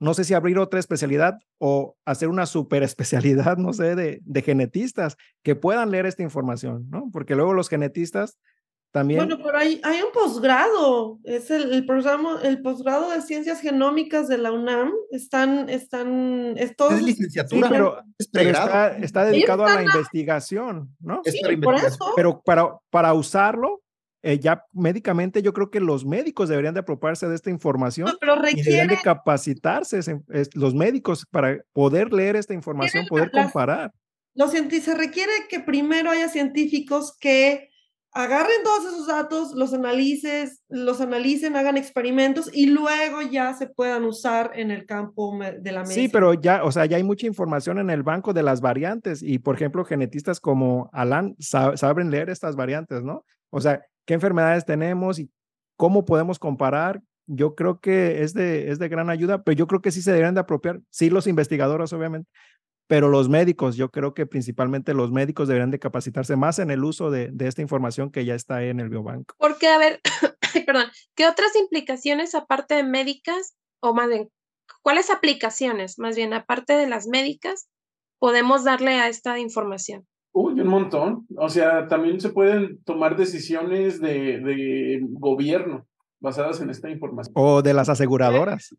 no 0.00 0.14
sé 0.14 0.24
si 0.24 0.34
abrir 0.34 0.58
otra 0.58 0.78
especialidad 0.78 1.40
o 1.58 1.96
hacer 2.04 2.28
una 2.28 2.46
super 2.46 2.82
especialidad, 2.82 3.56
no 3.58 3.72
sé, 3.72 3.94
de, 3.96 4.20
de 4.24 4.42
genetistas 4.42 5.16
que 5.42 5.56
puedan 5.56 5.90
leer 5.90 6.06
esta 6.06 6.22
información, 6.22 6.88
¿no? 6.90 7.10
Porque 7.12 7.34
luego 7.34 7.52
los 7.52 7.68
genetistas 7.68 8.38
también... 8.90 9.20
Bueno, 9.20 9.42
pero 9.42 9.58
hay, 9.58 9.80
hay 9.84 10.00
un 10.02 10.12
posgrado, 10.12 11.18
es 11.24 11.50
el, 11.50 11.72
el, 11.72 11.86
programa, 11.86 12.40
el 12.42 12.62
posgrado 12.62 13.10
de 13.10 13.22
ciencias 13.22 13.60
genómicas 13.60 14.28
de 14.28 14.38
la 14.38 14.52
UNAM, 14.52 14.92
están, 15.10 15.68
están, 15.68 16.54
es 16.56 16.74
todo... 16.76 16.90
Es 16.90 17.02
licenciatura, 17.02 17.68
pero, 17.68 18.02
está, 18.18 19.24
dedicado 19.24 19.64
a 19.66 19.74
la 19.74 19.82
investigación, 19.82 20.94
¿no? 21.00 21.22
Sí, 21.24 21.40
por 21.56 21.74
eso. 21.74 22.12
Pero 22.16 22.40
para, 22.42 22.78
para 22.90 23.14
usarlo, 23.14 23.82
eh, 24.22 24.40
ya 24.40 24.64
médicamente 24.72 25.42
yo 25.42 25.52
creo 25.52 25.70
que 25.70 25.78
los 25.78 26.04
médicos 26.04 26.48
deberían 26.48 26.74
de 26.74 26.80
apropiarse 26.80 27.28
de 27.28 27.36
esta 27.36 27.50
información 27.50 28.10
pero 28.20 28.34
requiere, 28.34 28.60
y 28.60 28.64
deberían 28.64 28.88
de 28.88 29.00
capacitarse 29.00 30.00
los 30.54 30.74
médicos 30.74 31.24
para 31.30 31.62
poder 31.72 32.12
leer 32.12 32.34
esta 32.34 32.52
información, 32.52 33.06
poder 33.06 33.30
comparar. 33.30 33.92
Los 34.34 34.50
se 34.50 34.94
requiere 34.94 35.32
que 35.48 35.60
primero 35.60 36.10
haya 36.10 36.28
científicos 36.28 37.16
que 37.18 37.70
agarren 38.12 38.62
todos 38.64 38.92
esos 38.92 39.06
datos, 39.06 39.52
los 39.52 39.72
analices, 39.72 40.62
los 40.68 41.00
analicen, 41.00 41.56
hagan 41.56 41.76
experimentos 41.76 42.50
y 42.52 42.66
luego 42.66 43.22
ya 43.22 43.54
se 43.54 43.66
puedan 43.66 44.04
usar 44.04 44.52
en 44.54 44.70
el 44.70 44.86
campo 44.86 45.38
de 45.38 45.72
la 45.72 45.82
medicina. 45.82 46.06
Sí, 46.06 46.08
pero 46.08 46.34
ya, 46.34 46.64
o 46.64 46.72
sea, 46.72 46.86
ya 46.86 46.96
hay 46.96 47.02
mucha 47.02 47.26
información 47.26 47.78
en 47.78 47.90
el 47.90 48.02
banco 48.02 48.32
de 48.32 48.42
las 48.42 48.60
variantes 48.60 49.22
y, 49.22 49.38
por 49.38 49.54
ejemplo, 49.54 49.84
genetistas 49.84 50.40
como 50.40 50.90
Alan 50.92 51.36
saben 51.38 52.10
leer 52.10 52.30
estas 52.30 52.56
variantes, 52.56 53.02
¿no? 53.02 53.24
O 53.50 53.60
sea, 53.60 53.82
qué 54.06 54.14
enfermedades 54.14 54.64
tenemos 54.64 55.18
y 55.18 55.30
cómo 55.76 56.04
podemos 56.04 56.38
comparar. 56.38 57.02
Yo 57.26 57.54
creo 57.54 57.78
que 57.78 58.22
es 58.22 58.32
de, 58.32 58.70
es 58.70 58.78
de 58.78 58.88
gran 58.88 59.10
ayuda, 59.10 59.42
pero 59.42 59.56
yo 59.56 59.66
creo 59.66 59.82
que 59.82 59.90
sí 59.90 60.00
se 60.00 60.12
deberían 60.12 60.34
de 60.34 60.40
apropiar, 60.40 60.80
sí 60.90 61.10
los 61.10 61.26
investigadores 61.26 61.92
obviamente, 61.92 62.28
pero 62.88 63.08
los 63.08 63.28
médicos, 63.28 63.76
yo 63.76 63.90
creo 63.90 64.14
que 64.14 64.26
principalmente 64.26 64.94
los 64.94 65.12
médicos 65.12 65.46
deberían 65.46 65.70
de 65.70 65.78
capacitarse 65.78 66.36
más 66.36 66.58
en 66.58 66.70
el 66.70 66.82
uso 66.82 67.10
de, 67.10 67.30
de 67.30 67.46
esta 67.46 67.62
información 67.62 68.10
que 68.10 68.24
ya 68.24 68.34
está 68.34 68.64
en 68.64 68.80
el 68.80 68.88
biobanco. 68.88 69.34
Porque, 69.38 69.68
a 69.68 69.78
ver, 69.78 70.00
perdón, 70.66 70.86
¿qué 71.14 71.28
otras 71.28 71.54
implicaciones 71.54 72.34
aparte 72.34 72.74
de 72.74 72.82
médicas, 72.82 73.56
o 73.80 73.94
más 73.94 74.08
bien, 74.08 74.30
cuáles 74.82 75.10
aplicaciones, 75.10 75.98
más 75.98 76.16
bien 76.16 76.32
aparte 76.32 76.72
de 76.72 76.88
las 76.88 77.06
médicas, 77.06 77.68
podemos 78.18 78.64
darle 78.64 78.92
a 78.92 79.08
esta 79.08 79.38
información? 79.38 80.06
Uy, 80.32 80.58
un 80.58 80.68
montón. 80.68 81.26
O 81.36 81.50
sea, 81.50 81.88
también 81.88 82.20
se 82.20 82.30
pueden 82.30 82.82
tomar 82.84 83.16
decisiones 83.16 84.00
de, 84.00 84.40
de 84.40 85.00
gobierno 85.02 85.86
basadas 86.20 86.60
en 86.62 86.70
esta 86.70 86.88
información. 86.88 87.32
O 87.36 87.60
de 87.60 87.74
las 87.74 87.88
aseguradoras. 87.88 88.74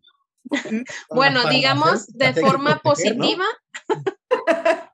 Bueno, 1.09 1.49
digamos 1.49 2.07
de 2.07 2.33
forma 2.33 2.79
positiva. 2.79 3.45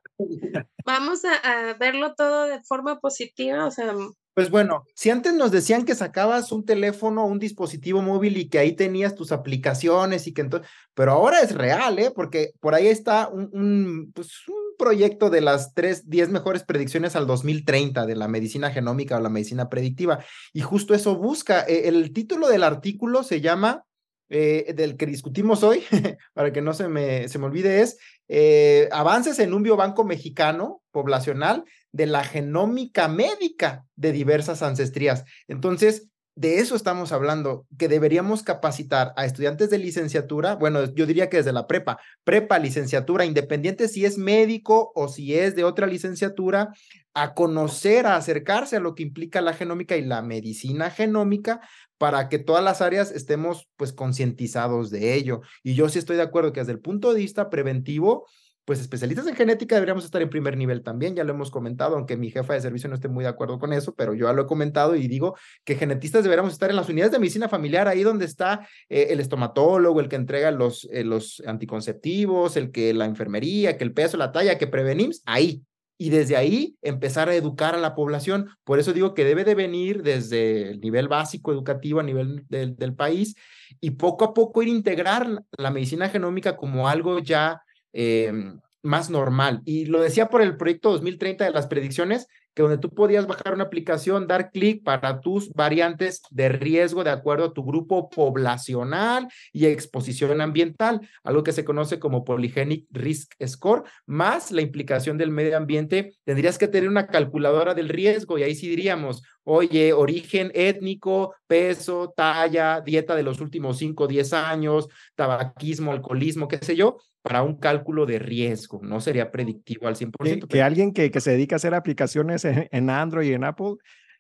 Vamos 0.86 1.24
a, 1.26 1.74
verlo 1.80 2.14
todo 2.16 2.46
de 2.46 2.62
forma 2.64 3.00
positiva, 3.00 3.66
o 3.66 3.72
sea. 3.72 3.94
Pues 4.34 4.50
bueno, 4.50 4.84
si 4.94 5.10
antes 5.10 5.34
nos 5.34 5.52
decían 5.52 5.86
que 5.86 5.96
sacabas 5.96 6.52
un 6.52 6.66
teléfono, 6.66 7.26
un 7.26 7.40
dispositivo 7.40 8.02
móvil 8.02 8.38
y 8.38 8.50
que 8.50 8.60
ahí 8.60 8.76
tenías 8.76 9.16
tus 9.16 9.32
aplicaciones 9.32 10.28
y 10.28 10.34
que 10.34 10.42
entonces, 10.42 10.70
pero 10.94 11.14
ahora 11.14 11.42
es 11.42 11.56
real, 11.56 12.00
¿eh? 12.00 12.12
Porque 12.14 12.52
por 12.60 12.76
ahí 12.76 12.88
está 12.88 13.30
un, 13.30 13.50
un, 13.54 14.12
pues, 14.14 14.48
un 14.48 14.66
proyecto 14.78 15.30
de 15.30 15.42
las 15.42 15.74
tres, 15.74 16.10
diez 16.10 16.30
mejores 16.30 16.64
predicciones 16.64 17.16
al 17.16 17.28
2030 17.28 18.06
de 18.06 18.16
la 18.16 18.28
medicina 18.28 18.72
genómica 18.72 19.18
o 19.18 19.22
la 19.22 19.30
medicina 19.30 19.70
predictiva. 19.70 20.20
Y 20.54 20.62
justo 20.62 20.94
eso 20.94 21.16
busca. 21.16 21.62
Eh, 21.62 21.88
el 21.88 22.14
título 22.14 22.48
del 22.48 22.64
artículo 22.64 23.24
se 23.24 23.42
llama, 23.42 23.86
eh, 24.30 24.74
del 24.76 24.98
que 24.98 25.06
discutimos 25.06 25.64
hoy, 25.64 25.84
para 26.34 26.52
que 26.52 26.62
no 26.62 26.74
se 26.74 26.88
me, 26.88 27.28
se 27.28 27.40
me 27.40 27.46
olvide, 27.46 27.82
es 27.82 27.98
eh, 28.28 28.90
Avances 28.92 29.40
en 29.40 29.54
un 29.54 29.64
biobanco 29.64 30.04
mexicano 30.04 30.82
poblacional 30.92 31.64
de 31.92 32.08
la 32.08 32.24
genómica 32.24 33.08
médica 33.08 33.86
de 33.96 34.12
diversas 34.12 34.62
ancestrías. 34.62 35.26
Entonces, 35.48 36.10
de 36.36 36.60
eso 36.60 36.76
estamos 36.76 37.14
hablando, 37.14 37.66
que 37.78 37.88
deberíamos 37.88 38.44
capacitar 38.44 39.14
a 39.16 39.26
estudiantes 39.26 39.70
de 39.70 39.78
licenciatura, 39.78 40.56
bueno, 40.56 40.94
yo 40.94 41.06
diría 41.06 41.30
que 41.30 41.38
desde 41.38 41.54
la 41.54 41.66
prepa, 41.66 41.98
prepa, 42.26 42.60
licenciatura, 42.60 43.24
independiente 43.24 43.88
si 43.88 44.04
es 44.04 44.18
médico 44.18 44.92
o 44.96 45.08
si 45.08 45.36
es 45.36 45.56
de 45.56 45.64
otra 45.64 45.88
licenciatura, 45.88 46.74
a 47.14 47.34
conocer, 47.34 48.06
a 48.06 48.18
acercarse 48.18 48.76
a 48.76 48.82
lo 48.82 48.96
que 48.96 49.04
implica 49.04 49.40
la 49.40 49.54
genómica 49.54 49.96
y 49.96 50.04
la 50.04 50.22
medicina 50.22 50.92
genómica 50.92 51.62
para 51.98 52.30
que 52.30 52.40
todas 52.40 52.64
las 52.64 52.82
áreas 52.82 53.12
estemos 53.12 53.70
pues 53.78 53.94
concientizados 53.94 54.90
de 54.90 55.14
ello. 55.14 55.42
Y 55.64 55.76
yo 55.76 55.90
sí 55.90 56.00
estoy 56.00 56.18
de 56.18 56.24
acuerdo 56.24 56.54
que 56.54 56.60
desde 56.60 56.74
el 56.74 56.80
punto 56.80 57.14
de 57.14 57.20
vista 57.20 57.50
preventivo, 57.50 58.28
pues 58.66 58.80
especialistas 58.82 59.28
en 59.28 59.36
genética 59.36 59.76
deberíamos 59.76 60.04
estar 60.04 60.22
en 60.22 60.30
primer 60.30 60.58
nivel 60.58 60.82
también, 60.82 61.16
ya 61.16 61.24
lo 61.24 61.34
hemos 61.34 61.52
comentado, 61.52 61.96
aunque 61.96 62.18
mi 62.18 62.32
jefa 62.32 62.56
de 62.56 62.62
servicio 62.62 62.90
no 62.90 62.96
esté 62.96 63.08
muy 63.08 63.24
de 63.24 63.30
acuerdo 63.30 63.60
con 63.60 63.72
eso, 63.74 63.94
pero 63.94 64.16
yo 64.16 64.26
ya 64.26 64.34
lo 64.34 64.42
he 64.42 64.48
comentado 64.48 64.96
y 64.96 65.08
digo 65.08 65.38
que 65.64 65.76
genetistas 65.76 66.24
deberíamos 66.24 66.52
estar 66.52 66.72
en 66.72 66.76
las 66.76 66.90
unidades 66.90 67.12
de 67.12 67.20
medicina 67.20 67.48
familiar, 67.48 67.88
ahí 67.88 68.02
donde 68.02 68.26
está 68.26 68.68
eh, 68.90 69.08
el 69.12 69.20
estomatólogo, 69.20 70.00
el 70.00 70.10
que 70.10 70.16
entrega 70.16 70.50
los, 70.50 70.90
eh, 70.92 71.04
los 71.04 71.44
anticonceptivos, 71.46 72.58
el 72.58 72.72
que 72.72 72.94
la 72.94 73.06
enfermería, 73.06 73.78
que 73.78 73.84
el 73.84 73.94
peso, 73.94 74.18
la 74.18 74.32
talla, 74.32 74.58
que 74.58 74.68
prevenimos, 74.68 75.22
ahí. 75.26 75.62
Y 75.98 76.10
desde 76.10 76.36
ahí 76.36 76.76
empezar 76.82 77.30
a 77.30 77.36
educar 77.36 77.76
a 77.76 77.80
la 77.80 77.96
población. 77.96 78.50
Por 78.64 78.80
eso 78.80 78.92
digo 78.92 79.14
que 79.14 79.24
debe 79.24 79.44
de 79.44 79.56
venir 79.56 80.04
desde 80.04 80.72
el 80.72 80.82
nivel 80.82 81.08
básico 81.08 81.52
educativo 81.52 82.00
a 82.00 82.04
nivel 82.04 82.46
del, 82.50 82.76
del 82.76 82.94
país 82.94 83.36
y 83.80 83.92
poco 83.92 84.26
a 84.26 84.34
poco 84.34 84.62
ir 84.62 84.70
a 84.70 84.72
integrar 84.72 85.44
la 85.58 85.72
medicina 85.72 86.10
genómica 86.10 86.58
como 86.58 86.90
algo 86.90 87.20
ya 87.20 87.62
Em, 87.98 88.60
más 88.84 89.10
normal. 89.10 89.62
Y 89.64 89.86
lo 89.86 90.02
decía 90.02 90.28
por 90.28 90.42
el 90.42 90.58
proyecto 90.58 90.92
2030 90.92 91.46
de 91.46 91.52
las 91.52 91.68
predicciones, 91.68 92.28
que 92.56 92.64
donde 92.64 92.78
tú 92.78 92.90
podías 92.90 93.28
bajar 93.28 93.54
una 93.54 93.66
aplicación, 93.66 94.28
dar 94.28 94.50
clic 94.50 94.82
para 94.84 95.20
tus 95.20 95.52
variantes 95.52 96.22
de 96.32 96.50
riesgo 96.50 97.04
de 97.04 97.12
acuerdo 97.12 97.46
a 97.46 97.54
tu 97.54 97.64
grupo 97.64 98.10
poblacional 98.10 99.28
y 99.52 99.66
exposición 99.66 100.40
ambiental, 100.42 101.02
algo 101.24 101.44
que 101.44 101.52
se 101.52 101.66
conoce 101.66 102.00
como 102.00 102.24
Polygenic 102.24 102.88
Risk 102.92 103.34
Score, 103.46 103.84
más 104.06 104.52
la 104.52 104.62
implicación 104.62 105.18
del 105.18 105.32
medio 105.32 105.58
ambiente, 105.58 106.14
tendrías 106.24 106.58
que 106.58 106.70
tener 106.70 106.90
una 106.90 107.08
calculadora 107.08 107.74
del 107.74 107.90
riesgo 107.90 108.38
y 108.38 108.44
ahí 108.44 108.56
sí 108.56 108.70
diríamos, 108.70 109.22
oye, 109.44 109.94
origen 109.94 110.52
étnico, 110.56 111.36
peso, 111.48 112.14
talla, 112.16 112.82
dieta 112.82 113.16
de 113.16 113.24
los 113.24 113.42
últimos 113.42 113.78
5 113.78 114.06
o 114.06 114.08
10 114.08 114.34
años, 114.34 114.88
tabaquismo, 115.16 115.92
alcoholismo, 115.92 116.48
qué 116.48 116.58
sé 116.58 116.76
yo, 116.76 116.98
para 117.26 117.42
un 117.42 117.56
cálculo 117.56 118.06
de 118.06 118.20
riesgo, 118.20 118.80
no 118.84 119.02
sería 119.02 119.32
predictivo 119.32 119.88
al 119.88 119.96
100%. 119.96 120.48
Que, 120.48 120.62
alguien 120.62 120.94
que, 120.94 121.10
que, 121.10 121.20
se 121.20 121.32
dedica 121.32 121.56
a 121.56 121.58
hacer 121.58 121.74
aplicaciones 121.74 122.46
en, 122.46 122.90
Android 122.92 123.32
y 123.32 123.34
en 123.34 123.44
Apple, 123.44 123.78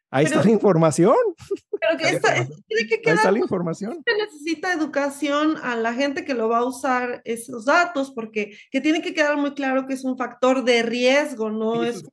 ahí 0.09 0.25
está 0.25 0.43
la 0.43 0.49
información. 0.49 1.15
Pero 1.69 1.97
que 1.99 2.19
tiene 2.67 2.89
que 2.89 3.01
quedar, 3.01 3.13
ahí 3.13 3.17
está 3.17 3.31
la 3.31 3.37
información. 3.37 4.01
Se 4.03 4.17
necesita 4.17 4.73
educación 4.73 5.57
a 5.61 5.75
la 5.75 5.93
gente 5.93 6.25
que 6.25 6.33
lo 6.33 6.49
va 6.49 6.59
a 6.59 6.65
usar 6.65 7.21
esos 7.25 7.65
datos, 7.65 8.09
porque 8.09 8.57
que 8.71 8.81
tiene 8.81 9.03
que 9.03 9.13
quedar 9.13 9.37
muy 9.37 9.53
claro 9.53 9.85
que 9.85 9.93
es 9.93 10.03
un 10.03 10.17
factor 10.17 10.63
de 10.63 10.81
riesgo, 10.81 11.51
no, 11.51 11.83
es, 11.83 12.03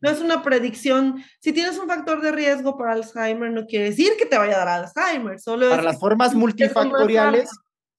no 0.00 0.08
es 0.08 0.20
una 0.20 0.44
predicción. 0.44 1.24
Si 1.40 1.52
tienes 1.52 1.76
un 1.76 1.88
factor 1.88 2.22
de 2.22 2.30
riesgo 2.30 2.78
para 2.78 2.92
Alzheimer, 2.92 3.50
no 3.50 3.66
quiere 3.66 3.86
decir 3.86 4.12
que 4.16 4.26
te 4.26 4.38
vaya 4.38 4.54
a 4.54 4.64
dar 4.64 4.68
Alzheimer, 4.68 5.40
solo 5.40 5.70
para 5.70 5.82
las 5.82 5.98
formas 5.98 6.36
multifactoriales 6.36 7.50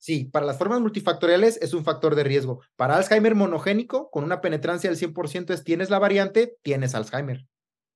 Sí, 0.08 0.24
para 0.24 0.46
las 0.46 0.58
formas 0.58 0.80
multifactoriales 0.80 1.60
es 1.62 1.74
un 1.74 1.84
factor 1.84 2.16
de 2.16 2.24
riesgo. 2.24 2.62
Para 2.78 2.96
Alzheimer 2.96 3.36
monogénico, 3.36 4.10
con 4.10 4.24
una 4.24 4.40
penetrancia 4.40 4.90
del 4.90 4.98
100% 4.98 5.50
es 5.50 5.66
tienes 5.66 5.90
la 5.90 6.00
variante, 6.00 6.56
tienes 6.62 6.96
Alzheimer. 6.96 7.46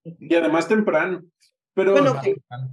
Y 0.03 0.35
además 0.35 0.67
temprano. 0.67 1.23
Pero... 1.73 1.93
Bueno, 1.93 2.19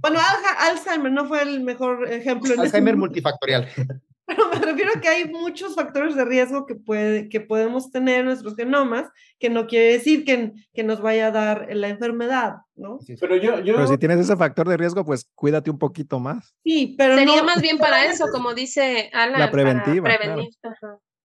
bueno 0.01 0.19
Alzheimer 0.59 1.13
no 1.13 1.25
fue 1.25 1.41
el 1.43 1.61
mejor 1.61 2.11
ejemplo. 2.11 2.53
Alzheimer 2.59 2.97
multifactorial. 2.97 3.69
Pero 4.29 4.47
me 4.49 4.59
refiero 4.59 4.91
a 4.95 5.01
que 5.01 5.07
hay 5.07 5.27
muchos 5.27 5.73
factores 5.73 6.15
de 6.15 6.23
riesgo 6.23 6.67
que, 6.67 6.75
puede, 6.75 7.29
que 7.29 7.41
podemos 7.41 7.89
tener 7.89 8.19
en 8.19 8.25
nuestros 8.27 8.55
genomas, 8.55 9.09
que 9.39 9.49
no 9.49 9.65
quiere 9.65 9.93
decir 9.93 10.23
que, 10.23 10.53
que 10.71 10.83
nos 10.83 11.01
vaya 11.01 11.27
a 11.27 11.31
dar 11.31 11.67
la 11.71 11.89
enfermedad, 11.89 12.57
¿no? 12.75 12.99
Pero 13.19 13.35
yo, 13.37 13.59
yo... 13.59 13.73
Pero 13.73 13.87
si 13.87 13.97
tienes 13.97 14.19
ese 14.19 14.37
factor 14.37 14.67
de 14.67 14.77
riesgo, 14.77 15.03
pues 15.03 15.27
cuídate 15.33 15.71
un 15.71 15.79
poquito 15.79 16.19
más. 16.19 16.53
Sí, 16.63 16.95
pero 16.95 17.15
Sería 17.15 17.41
más 17.41 17.59
bien 17.59 17.79
para 17.79 18.05
eso, 18.05 18.27
como 18.31 18.53
dice 18.53 19.09
Alan. 19.13 19.39
La 19.39 19.49
preventiva. 19.49 20.07
prevenir. 20.07 20.49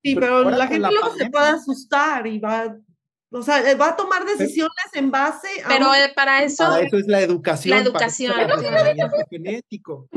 Sí, 0.03 0.15
pero, 0.15 0.51
la 0.51 0.67
gente 0.67 0.89
luego 0.91 1.15
se 1.15 1.31
puede 1.31 1.49
asustar 1.49 2.27
y 2.27 2.39
va 2.39 2.75
o 3.37 3.43
sea, 3.43 3.69
eh, 3.69 3.75
va 3.75 3.89
a 3.89 3.97
tomar 3.97 4.25
decisiones 4.25 4.87
en 4.93 5.11
base 5.11 5.49
a. 5.65 5.69
Pero 5.69 5.93
eh, 5.93 6.13
para 6.15 6.45
eso. 6.45 6.63
Para 6.63 6.87
eso 6.87 6.99
es 6.99 7.07
la 7.09 7.21
educación. 7.21 7.77
La 7.77 7.83
educación. 7.83 8.33
genético. 9.29 10.09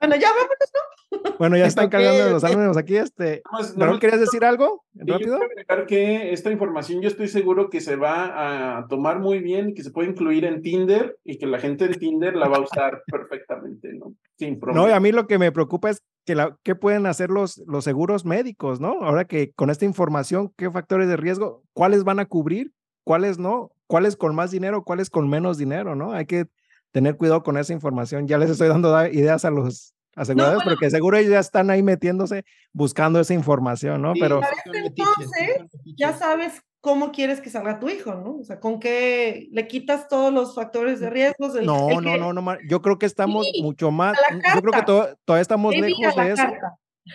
Bueno, 0.00 0.16
ya 0.16 0.30
vámonos, 0.30 0.70
¿no? 0.72 0.99
Bueno, 1.38 1.56
ya 1.56 1.66
están 1.66 1.88
cargando 1.88 2.30
los 2.30 2.44
alumnos 2.44 2.76
aquí. 2.76 2.96
Este, 2.96 3.42
¿No 3.76 3.98
querías 3.98 4.20
decir 4.20 4.44
algo? 4.44 4.84
Rápido. 4.94 5.38
Yo 5.40 5.86
que 5.86 6.32
esta 6.32 6.50
información 6.50 7.00
yo 7.00 7.08
estoy 7.08 7.28
seguro 7.28 7.70
que 7.70 7.80
se 7.80 7.96
va 7.96 8.78
a 8.78 8.86
tomar 8.88 9.18
muy 9.18 9.40
bien 9.40 9.70
y 9.70 9.74
que 9.74 9.82
se 9.82 9.90
puede 9.90 10.10
incluir 10.10 10.44
en 10.44 10.62
Tinder 10.62 11.18
y 11.24 11.38
que 11.38 11.46
la 11.46 11.58
gente 11.58 11.86
en 11.86 11.94
Tinder 11.98 12.36
la 12.36 12.48
va 12.48 12.58
a 12.58 12.60
usar 12.60 13.02
perfectamente, 13.06 13.92
¿no? 13.94 14.14
Sin 14.36 14.60
problema. 14.60 14.86
No, 14.86 14.92
y 14.92 14.92
a 14.94 15.00
mí 15.00 15.12
lo 15.12 15.26
que 15.26 15.38
me 15.38 15.50
preocupa 15.50 15.90
es 15.90 16.02
que 16.26 16.34
la, 16.34 16.58
qué 16.62 16.74
pueden 16.74 17.06
hacer 17.06 17.30
los, 17.30 17.62
los 17.66 17.84
seguros 17.84 18.24
médicos, 18.24 18.80
¿no? 18.80 19.02
Ahora 19.02 19.24
que 19.24 19.52
con 19.52 19.70
esta 19.70 19.84
información, 19.84 20.52
¿qué 20.56 20.70
factores 20.70 21.08
de 21.08 21.16
riesgo? 21.16 21.62
¿Cuáles 21.72 22.04
van 22.04 22.20
a 22.20 22.26
cubrir? 22.26 22.72
¿Cuáles 23.04 23.38
no? 23.38 23.72
¿Cuáles 23.86 24.16
con 24.16 24.34
más 24.34 24.50
dinero? 24.50 24.84
¿Cuáles 24.84 25.10
con 25.10 25.28
menos 25.28 25.58
dinero? 25.58 25.96
¿No? 25.96 26.12
Hay 26.12 26.26
que 26.26 26.46
tener 26.92 27.16
cuidado 27.16 27.42
con 27.42 27.56
esa 27.56 27.72
información. 27.72 28.28
Ya 28.28 28.38
les 28.38 28.50
estoy 28.50 28.68
dando 28.68 29.06
ideas 29.06 29.44
a 29.44 29.50
los 29.50 29.94
aseguradores, 30.16 30.62
porque 30.64 30.90
seguro 30.90 31.16
ellos 31.16 31.32
ya 31.32 31.40
están 31.40 31.70
ahí 31.70 31.82
metiéndose 31.82 32.44
buscando 32.72 33.20
esa 33.20 33.34
información, 33.34 34.02
¿no? 34.02 34.12
Pero 34.18 34.40
entonces 34.72 35.68
ya 35.96 36.12
sabes 36.16 36.62
cómo 36.80 37.12
quieres 37.12 37.40
que 37.40 37.50
salga 37.50 37.78
tu 37.78 37.88
hijo, 37.88 38.14
¿no? 38.14 38.38
O 38.38 38.44
sea, 38.44 38.58
con 38.58 38.80
qué 38.80 39.48
le 39.52 39.68
quitas 39.68 40.08
todos 40.08 40.32
los 40.32 40.54
factores 40.54 41.00
de 41.00 41.10
riesgo. 41.10 41.48
no, 41.62 42.00
no, 42.00 42.16
no, 42.16 42.32
no, 42.32 42.56
yo 42.68 42.82
creo 42.82 42.98
que 42.98 43.06
estamos 43.06 43.46
mucho 43.60 43.90
más, 43.90 44.16
yo 44.54 44.60
creo 44.62 44.72
que 44.72 45.16
todavía 45.24 45.42
estamos 45.42 45.74
lejos 45.74 46.16
de 46.16 46.32
eso. 46.32 46.42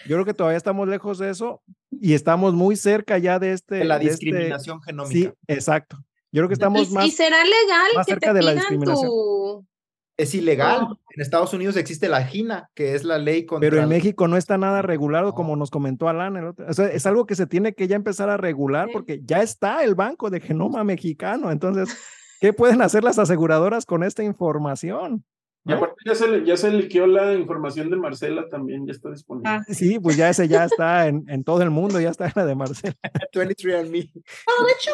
Yo 0.08 0.16
creo 0.16 0.26
que 0.26 0.34
todavía 0.34 0.58
estamos 0.58 0.88
lejos 0.88 1.20
de 1.20 1.30
eso 1.30 1.62
y 1.89 2.16
estamos 2.16 2.54
muy 2.54 2.76
cerca 2.76 3.18
ya 3.18 3.39
de 3.39 3.54
este. 3.54 3.76
De 3.76 3.86
la 3.86 3.96
este 3.98 4.10
discriminación 4.10 4.82
genómica. 4.82 5.14
Sí, 5.14 5.32
exacto. 5.48 5.98
Yo 6.32 6.41
creo 6.41 6.48
que 6.50 6.56
estamos 6.56 6.91
más. 6.91 7.06
¿Y 7.06 7.12
será 7.12 7.38
legal 7.43 8.06
que 8.06 8.18
te 8.18 8.34
de 8.34 8.41
la 8.41 8.54
pidan 8.68 8.84
tu... 8.84 9.66
Es 10.18 10.34
ilegal. 10.34 10.88
En 11.09 11.22
Estados 11.22 11.53
Unidos 11.53 11.76
existe 11.76 12.07
la 12.07 12.24
GINA, 12.24 12.70
que 12.74 12.95
es 12.95 13.03
la 13.03 13.18
ley 13.18 13.45
contra... 13.45 13.70
Pero 13.70 13.82
en 13.82 13.89
México 13.89 14.28
no 14.28 14.38
está 14.38 14.57
nada 14.57 14.82
regulado, 14.82 15.34
como 15.34 15.55
nos 15.55 15.70
comentó 15.70 16.07
Alan. 16.07 16.38
El 16.38 16.47
otro. 16.47 16.66
O 16.68 16.74
sea, 16.74 16.88
es 16.88 17.05
algo 17.05 17.26
que 17.26 17.36
se 17.36 17.47
tiene 17.47 17.74
que 17.74 17.88
ya 17.88 17.95
empezar 17.95 18.30
a 18.30 18.38
regular 18.38 18.89
porque 18.93 19.22
ya 19.24 19.41
está 19.41 19.84
el 19.84 19.95
banco 19.95 20.30
de 20.30 20.39
genoma 20.39 20.84
mexicano. 20.84 21.51
Entonces, 21.51 21.97
¿qué 22.39 22.53
pueden 22.53 22.82
hacer 22.82 23.03
las 23.03 23.20
aseguradoras 23.20 23.86
con 23.86 24.03
esta 24.03 24.24
información? 24.24 25.26
Y 25.68 25.74
aparte 25.74 25.95
ya 26.05 26.13
se, 26.13 26.45
ya 26.45 26.57
se 26.57 26.72
liqueó 26.72 27.07
la 27.07 27.34
información 27.34 27.89
de 27.89 27.95
Marcela 27.95 28.47
también, 28.49 28.86
ya 28.86 28.91
está 28.91 29.09
disponible. 29.09 29.49
Ah, 29.49 29.63
sí, 29.68 29.99
pues 29.99 30.16
ya 30.16 30.30
ese 30.30 30.47
ya 30.47 30.66
está 30.66 31.07
en, 31.07 31.26
en 31.28 31.43
todo 31.43 31.63
el 31.63 31.72
mundo, 31.72 31.99
ya 31.99 32.11
está 32.11 32.32
la 32.36 32.45
de 32.45 32.55
Marcela. 32.55 32.95
23 33.34 33.76
and 33.80 33.89
me. 33.89 33.97
de 34.01 34.72
hecho, 34.78 34.91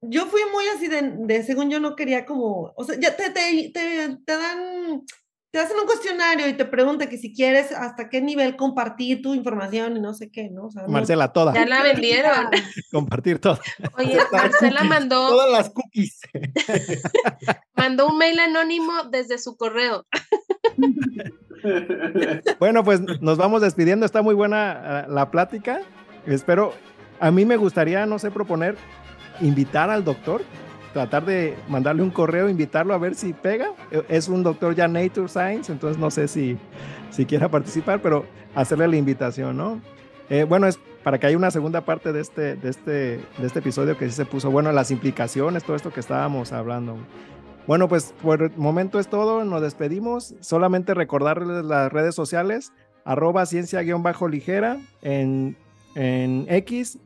yo 0.00 0.26
fui 0.26 0.40
muy 0.52 0.64
así 0.74 0.88
de, 0.88 1.42
según 1.42 1.70
yo 1.70 1.80
no 1.80 1.96
quería 1.96 2.24
como, 2.24 2.72
o 2.76 2.84
sea, 2.84 2.98
ya 2.98 3.16
te, 3.16 3.30
te, 3.30 3.70
te, 3.72 4.16
te 4.24 4.36
dan, 4.36 5.04
te 5.52 5.58
hacen 5.58 5.76
un 5.78 5.86
cuestionario 5.86 6.48
y 6.48 6.54
te 6.54 6.64
preguntan 6.64 7.08
que 7.08 7.18
si 7.18 7.34
quieres 7.34 7.72
hasta 7.72 8.08
qué 8.08 8.22
nivel 8.22 8.56
compartir 8.56 9.20
tu 9.20 9.34
información 9.34 9.98
y 9.98 10.00
no 10.00 10.14
sé 10.14 10.30
qué, 10.30 10.48
¿no? 10.48 10.64
O 10.66 10.70
sea, 10.70 10.86
Marcela, 10.88 11.30
toda. 11.30 11.52
Ya 11.52 11.66
la 11.66 11.82
vendieron. 11.82 12.48
compartir 12.90 13.38
todo. 13.38 13.58
Oye, 13.98 14.18
Marcela 14.32 14.82
mandó. 14.82 15.28
Todas 15.28 15.50
las 15.50 15.68
cookies. 15.68 16.20
mandó 17.76 18.08
un 18.08 18.16
mail 18.16 18.40
anónimo 18.40 18.92
desde 19.10 19.36
su 19.36 19.58
correo. 19.58 20.06
bueno, 22.58 22.82
pues 22.82 23.02
nos 23.20 23.36
vamos 23.36 23.60
despidiendo. 23.60 24.06
Está 24.06 24.22
muy 24.22 24.34
buena 24.34 25.02
ah, 25.02 25.06
la 25.06 25.30
plática. 25.30 25.82
Espero, 26.26 26.72
a 27.20 27.30
mí 27.30 27.44
me 27.44 27.58
gustaría, 27.58 28.06
no 28.06 28.18
sé, 28.18 28.30
proponer 28.30 28.78
invitar 29.40 29.90
al 29.90 30.04
doctor, 30.04 30.42
tratar 30.92 31.24
de 31.24 31.56
mandarle 31.68 32.02
un 32.02 32.10
correo, 32.10 32.48
invitarlo 32.48 32.94
a 32.94 32.98
ver 32.98 33.14
si 33.14 33.32
pega. 33.32 33.70
Es 34.08 34.28
un 34.28 34.42
doctor 34.42 34.74
ya 34.74 34.88
Nature 34.88 35.28
Science, 35.28 35.72
entonces 35.72 35.98
no 35.98 36.10
sé 36.10 36.28
si, 36.28 36.58
si 37.10 37.24
quiera 37.26 37.48
participar, 37.48 38.00
pero 38.02 38.26
hacerle 38.54 38.88
la 38.88 38.96
invitación, 38.96 39.56
¿no? 39.56 39.80
Eh, 40.30 40.44
bueno, 40.44 40.66
es 40.66 40.78
para 41.02 41.18
que 41.18 41.26
haya 41.26 41.36
una 41.36 41.50
segunda 41.50 41.82
parte 41.82 42.12
de 42.12 42.20
este, 42.20 42.56
de, 42.56 42.70
este, 42.70 42.90
de 42.90 43.46
este 43.46 43.58
episodio 43.58 43.98
que 43.98 44.08
se 44.10 44.24
puso, 44.24 44.50
bueno, 44.50 44.70
las 44.72 44.90
implicaciones, 44.90 45.64
todo 45.64 45.76
esto 45.76 45.92
que 45.92 46.00
estábamos 46.00 46.52
hablando. 46.52 46.96
Bueno, 47.66 47.88
pues 47.88 48.14
por 48.22 48.42
el 48.42 48.52
momento 48.56 48.98
es 48.98 49.08
todo, 49.08 49.44
nos 49.44 49.62
despedimos. 49.62 50.34
Solamente 50.40 50.94
recordarles 50.94 51.64
las 51.64 51.92
redes 51.92 52.14
sociales, 52.14 52.72
arroba 53.04 53.46
ciencia-ligera 53.46 54.78
en, 55.02 55.56
en 55.94 56.46
X 56.48 56.98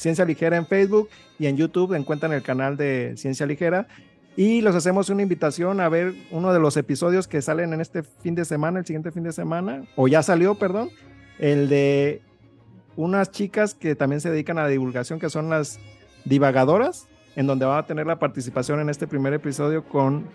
Ciencia 0.00 0.24
Ligera 0.24 0.56
en 0.56 0.66
Facebook 0.66 1.10
y 1.38 1.46
en 1.46 1.58
YouTube 1.58 1.92
encuentran 1.92 2.32
el 2.32 2.42
canal 2.42 2.78
de 2.78 3.12
Ciencia 3.18 3.44
Ligera. 3.44 3.86
Y 4.34 4.62
los 4.62 4.74
hacemos 4.74 5.10
una 5.10 5.20
invitación 5.20 5.78
a 5.78 5.90
ver 5.90 6.14
uno 6.30 6.54
de 6.54 6.58
los 6.58 6.78
episodios 6.78 7.28
que 7.28 7.42
salen 7.42 7.74
en 7.74 7.82
este 7.82 8.02
fin 8.02 8.34
de 8.34 8.46
semana, 8.46 8.78
el 8.78 8.86
siguiente 8.86 9.12
fin 9.12 9.24
de 9.24 9.32
semana, 9.32 9.84
o 9.96 10.08
ya 10.08 10.22
salió, 10.22 10.54
perdón, 10.54 10.88
el 11.38 11.68
de 11.68 12.22
unas 12.96 13.30
chicas 13.30 13.74
que 13.74 13.94
también 13.94 14.22
se 14.22 14.30
dedican 14.30 14.56
a 14.56 14.62
la 14.62 14.68
divulgación, 14.68 15.20
que 15.20 15.28
son 15.28 15.50
las 15.50 15.78
divagadoras, 16.24 17.06
en 17.36 17.46
donde 17.46 17.66
van 17.66 17.80
a 17.80 17.86
tener 17.86 18.06
la 18.06 18.18
participación 18.18 18.80
en 18.80 18.88
este 18.88 19.06
primer 19.06 19.34
episodio 19.34 19.84
con, 19.84 20.28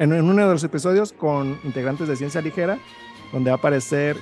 en, 0.00 0.12
en 0.12 0.24
uno 0.24 0.44
de 0.44 0.52
los 0.52 0.64
episodios 0.64 1.12
con 1.12 1.56
integrantes 1.62 2.08
de 2.08 2.16
Ciencia 2.16 2.40
Ligera, 2.40 2.80
donde 3.32 3.50
va 3.50 3.56
a 3.56 3.58
aparecer 3.58 4.16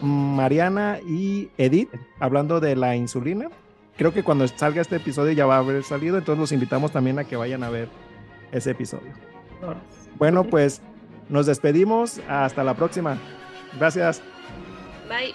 Mariana 0.00 1.00
y 1.06 1.50
Edith 1.58 1.90
hablando 2.18 2.60
de 2.60 2.76
la 2.76 2.96
insulina 2.96 3.50
creo 3.98 4.14
que 4.14 4.22
cuando 4.22 4.48
salga 4.48 4.80
este 4.80 4.96
episodio 4.96 5.32
ya 5.32 5.44
va 5.44 5.56
a 5.56 5.58
haber 5.58 5.82
salido, 5.82 6.16
entonces 6.16 6.40
los 6.40 6.52
invitamos 6.52 6.92
también 6.92 7.18
a 7.18 7.24
que 7.24 7.36
vayan 7.36 7.62
a 7.64 7.68
ver 7.68 7.88
ese 8.52 8.70
episodio. 8.70 9.12
Bueno, 10.16 10.44
pues 10.44 10.80
nos 11.28 11.44
despedimos. 11.44 12.20
Hasta 12.28 12.64
la 12.64 12.74
próxima. 12.74 13.18
Gracias. 13.78 14.22
Bye. 15.08 15.34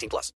18 0.01 0.09
plus. 0.09 0.29